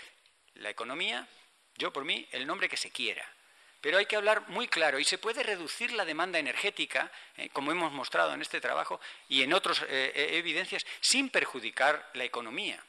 la 0.56 0.70
economía, 0.70 1.28
yo 1.76 1.92
por 1.92 2.06
mí 2.06 2.28
el 2.32 2.48
nombre 2.48 2.70
que 2.70 2.78
se 2.78 2.92
quiera. 2.92 3.28
Pero 3.86 4.00
hay 4.00 4.08
que 4.08 4.16
hablar 4.16 4.50
muy 4.50 4.68
claro 4.68 4.98
y 4.98 5.04
se 5.04 5.20
puede 5.20 5.44
reducir 5.44 5.92
la 5.92 6.06
demanda 6.06 6.40
energética, 6.40 7.12
eh, 7.38 7.50
como 7.50 7.72
hemos 7.72 7.92
mostrado 7.92 8.34
en 8.34 8.42
este 8.42 8.60
trabajo 8.60 9.00
y 9.30 9.44
en 9.44 9.54
otras 9.54 9.84
eh, 9.84 10.12
eh, 10.16 10.38
evidencias, 10.40 10.84
sin 11.02 11.30
perjudicar 11.30 12.10
la 12.16 12.24
economía. 12.24 12.84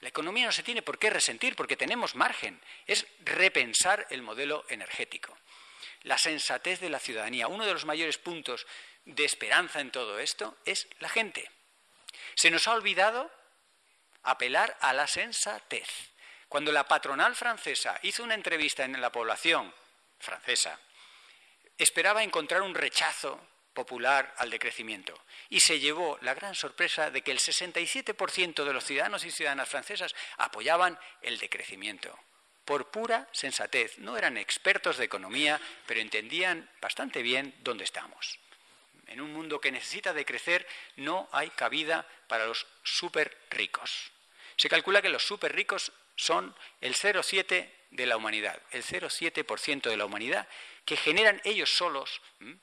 La 0.00 0.08
economía 0.08 0.46
no 0.46 0.50
se 0.50 0.64
tiene 0.64 0.82
por 0.82 0.98
qué 0.98 1.10
resentir 1.10 1.54
porque 1.54 1.76
tenemos 1.76 2.16
margen. 2.16 2.60
Es 2.88 3.06
repensar 3.20 4.04
el 4.10 4.22
modelo 4.22 4.64
energético. 4.68 5.38
La 6.02 6.18
sensatez 6.18 6.80
de 6.80 6.90
la 6.90 6.98
ciudadanía. 6.98 7.46
Uno 7.46 7.64
de 7.64 7.74
los 7.74 7.84
mayores 7.84 8.18
puntos 8.18 8.66
de 9.04 9.24
esperanza 9.24 9.78
en 9.78 9.92
todo 9.92 10.18
esto 10.18 10.56
es 10.64 10.88
la 10.98 11.08
gente. 11.08 11.48
Se 12.34 12.50
nos 12.50 12.66
ha 12.66 12.72
olvidado 12.72 13.30
apelar 14.24 14.76
a 14.80 14.92
la 14.92 15.06
sensatez. 15.06 15.86
Cuando 16.48 16.72
la 16.72 16.88
patronal 16.88 17.36
francesa 17.36 17.96
hizo 18.02 18.24
una 18.24 18.34
entrevista 18.34 18.82
en 18.84 19.00
la 19.00 19.12
población 19.12 19.72
francesa, 20.22 20.78
esperaba 21.76 22.22
encontrar 22.22 22.62
un 22.62 22.74
rechazo 22.74 23.40
popular 23.74 24.34
al 24.38 24.50
decrecimiento 24.50 25.18
y 25.48 25.60
se 25.60 25.80
llevó 25.80 26.18
la 26.22 26.34
gran 26.34 26.54
sorpresa 26.54 27.10
de 27.10 27.22
que 27.22 27.32
el 27.32 27.38
67% 27.38 28.64
de 28.64 28.72
los 28.72 28.84
ciudadanos 28.84 29.24
y 29.24 29.30
ciudadanas 29.30 29.68
francesas 29.68 30.14
apoyaban 30.36 30.98
el 31.22 31.38
decrecimiento 31.38 32.18
por 32.64 32.90
pura 32.90 33.28
sensatez. 33.32 33.98
No 33.98 34.16
eran 34.16 34.36
expertos 34.36 34.96
de 34.96 35.04
economía, 35.04 35.60
pero 35.86 36.00
entendían 36.00 36.70
bastante 36.80 37.22
bien 37.22 37.54
dónde 37.60 37.84
estamos. 37.84 38.38
En 39.08 39.20
un 39.20 39.32
mundo 39.32 39.60
que 39.60 39.72
necesita 39.72 40.14
de 40.14 40.24
crecer 40.24 40.66
no 40.96 41.28
hay 41.32 41.50
cabida 41.50 42.06
para 42.28 42.46
los 42.46 42.66
súper 42.82 43.36
ricos. 43.50 44.12
Se 44.56 44.68
calcula 44.68 45.02
que 45.02 45.08
los 45.08 45.26
súper 45.26 45.54
ricos 45.54 45.92
son 46.16 46.54
el 46.80 46.94
0,7 46.94 47.68
de 47.92 48.06
la 48.06 48.16
humanidad, 48.16 48.60
el 48.70 48.82
0,7% 48.82 49.88
de 49.88 49.96
la 49.96 50.06
humanidad, 50.06 50.48
que 50.84 50.96
generan 50.96 51.40
ellos 51.44 51.70
solos 51.70 52.20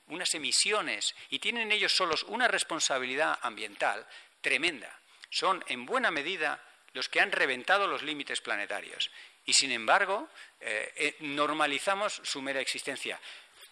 unas 0.08 0.34
emisiones 0.34 1.14
y 1.30 1.38
tienen 1.38 1.72
ellos 1.72 1.92
solos 1.92 2.24
una 2.24 2.48
responsabilidad 2.48 3.38
ambiental 3.42 4.06
tremenda. 4.40 5.00
Son 5.30 5.64
en 5.68 5.86
buena 5.86 6.10
medida 6.10 6.62
los 6.92 7.08
que 7.08 7.20
han 7.20 7.32
reventado 7.32 7.86
los 7.86 8.02
límites 8.02 8.40
planetarios. 8.40 9.10
Y 9.46 9.54
sin 9.54 9.70
embargo, 9.70 10.28
eh, 10.60 10.92
eh, 10.96 11.16
normalizamos 11.20 12.20
su 12.24 12.42
mera 12.42 12.60
existencia. 12.60 13.18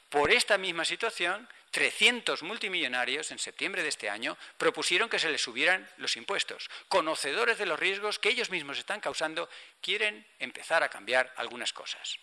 Por 0.09 0.33
esta 0.33 0.57
misma 0.57 0.85
situación, 0.85 1.47
300 1.79 2.43
multimillonarios 2.43 3.31
en 3.31 3.39
septiembre 3.39 3.85
de 3.85 3.89
este 3.89 4.11
año 4.11 4.37
propusieron 4.57 5.09
que 5.09 5.21
se 5.21 5.31
les 5.31 5.41
subieran 5.41 5.89
los 5.99 6.17
impuestos. 6.17 6.69
Conocedores 6.89 7.57
de 7.57 7.67
los 7.67 7.79
riesgos 7.79 8.19
que 8.19 8.31
ellos 8.31 8.51
mismos 8.51 8.81
están 8.81 8.99
causando, 8.99 9.49
quieren 9.81 10.27
empezar 10.41 10.83
a 10.83 10.89
cambiar 10.89 11.33
algunas 11.37 11.73
cosas. 11.73 12.19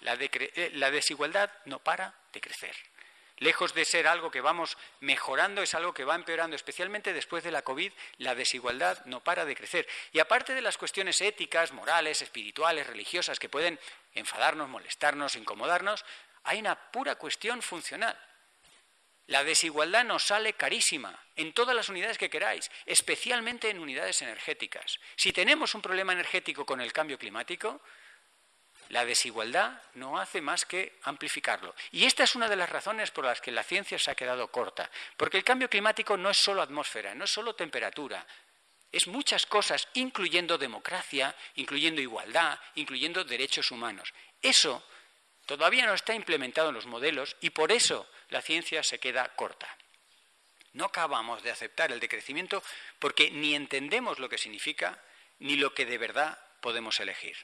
La, 0.00 0.14
eh, 0.18 0.70
la 0.76 0.90
desigualdad 0.90 1.50
no 1.66 1.78
para 1.78 2.14
de 2.32 2.40
crecer. 2.40 2.74
Lejos 3.36 3.74
de 3.74 3.84
ser 3.84 4.08
algo 4.08 4.30
que 4.30 4.40
vamos 4.40 4.78
mejorando, 5.00 5.60
es 5.60 5.74
algo 5.74 5.92
que 5.92 6.04
va 6.04 6.14
empeorando, 6.14 6.56
especialmente 6.56 7.12
después 7.12 7.44
de 7.44 7.50
la 7.50 7.60
COVID, 7.60 7.92
la 8.16 8.34
desigualdad 8.34 9.04
no 9.04 9.22
para 9.22 9.44
de 9.44 9.56
crecer. 9.56 9.86
Y 10.12 10.20
aparte 10.20 10.54
de 10.54 10.62
las 10.62 10.78
cuestiones 10.78 11.20
éticas, 11.20 11.70
morales, 11.70 12.22
espirituales, 12.22 12.86
religiosas, 12.86 13.38
que 13.38 13.50
pueden 13.50 13.78
enfadarnos, 14.14 14.70
molestarnos, 14.70 15.36
incomodarnos, 15.36 16.02
hay 16.44 16.60
una 16.60 16.76
pura 16.76 17.16
cuestión 17.16 17.60
funcional. 17.60 18.18
La 19.26 19.42
desigualdad 19.42 20.04
nos 20.04 20.22
sale 20.24 20.52
carísima 20.52 21.18
en 21.34 21.52
todas 21.52 21.74
las 21.74 21.88
unidades 21.88 22.16
que 22.16 22.30
queráis, 22.30 22.70
especialmente 22.84 23.68
en 23.70 23.80
unidades 23.80 24.22
energéticas. 24.22 25.00
Si 25.16 25.32
tenemos 25.32 25.74
un 25.74 25.82
problema 25.82 26.12
energético 26.12 26.64
con 26.64 26.80
el 26.80 26.92
cambio 26.92 27.18
climático, 27.18 27.80
la 28.90 29.04
desigualdad 29.04 29.82
no 29.94 30.18
hace 30.18 30.40
más 30.40 30.64
que 30.64 30.98
amplificarlo. 31.02 31.74
Y 31.90 32.04
esta 32.04 32.22
es 32.22 32.36
una 32.36 32.48
de 32.48 32.54
las 32.54 32.70
razones 32.70 33.10
por 33.10 33.24
las 33.24 33.40
que 33.40 33.50
la 33.50 33.64
ciencia 33.64 33.98
se 33.98 34.12
ha 34.12 34.14
quedado 34.14 34.48
corta. 34.48 34.88
Porque 35.16 35.38
el 35.38 35.44
cambio 35.44 35.68
climático 35.68 36.16
no 36.16 36.30
es 36.30 36.36
solo 36.36 36.62
atmósfera, 36.62 37.14
no 37.14 37.24
es 37.24 37.30
solo 37.30 37.56
temperatura. 37.56 38.24
Es 38.92 39.08
muchas 39.08 39.44
cosas, 39.46 39.88
incluyendo 39.94 40.56
democracia, 40.56 41.34
incluyendo 41.56 42.00
igualdad, 42.00 42.60
incluyendo 42.76 43.24
derechos 43.24 43.72
humanos. 43.72 44.14
Eso 44.40 44.86
Todavía 45.46 45.86
no 45.86 45.94
está 45.94 46.14
implementado 46.14 46.68
en 46.68 46.74
los 46.74 46.86
modelos 46.86 47.36
y 47.40 47.50
por 47.50 47.72
eso 47.72 48.08
la 48.28 48.42
ciencia 48.42 48.82
se 48.82 48.98
queda 48.98 49.34
corta. 49.36 49.68
No 50.72 50.86
acabamos 50.86 51.42
de 51.42 51.50
aceptar 51.50 51.92
el 51.92 52.00
decrecimiento 52.00 52.62
porque 52.98 53.30
ni 53.30 53.54
entendemos 53.54 54.18
lo 54.18 54.28
que 54.28 54.38
significa 54.38 55.02
ni 55.38 55.56
lo 55.56 55.72
que 55.72 55.86
de 55.86 55.98
verdad 55.98 56.38
podemos 56.60 57.00
elegir. 57.00 57.36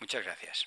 Muchas 0.00 0.24
gracias. 0.24 0.66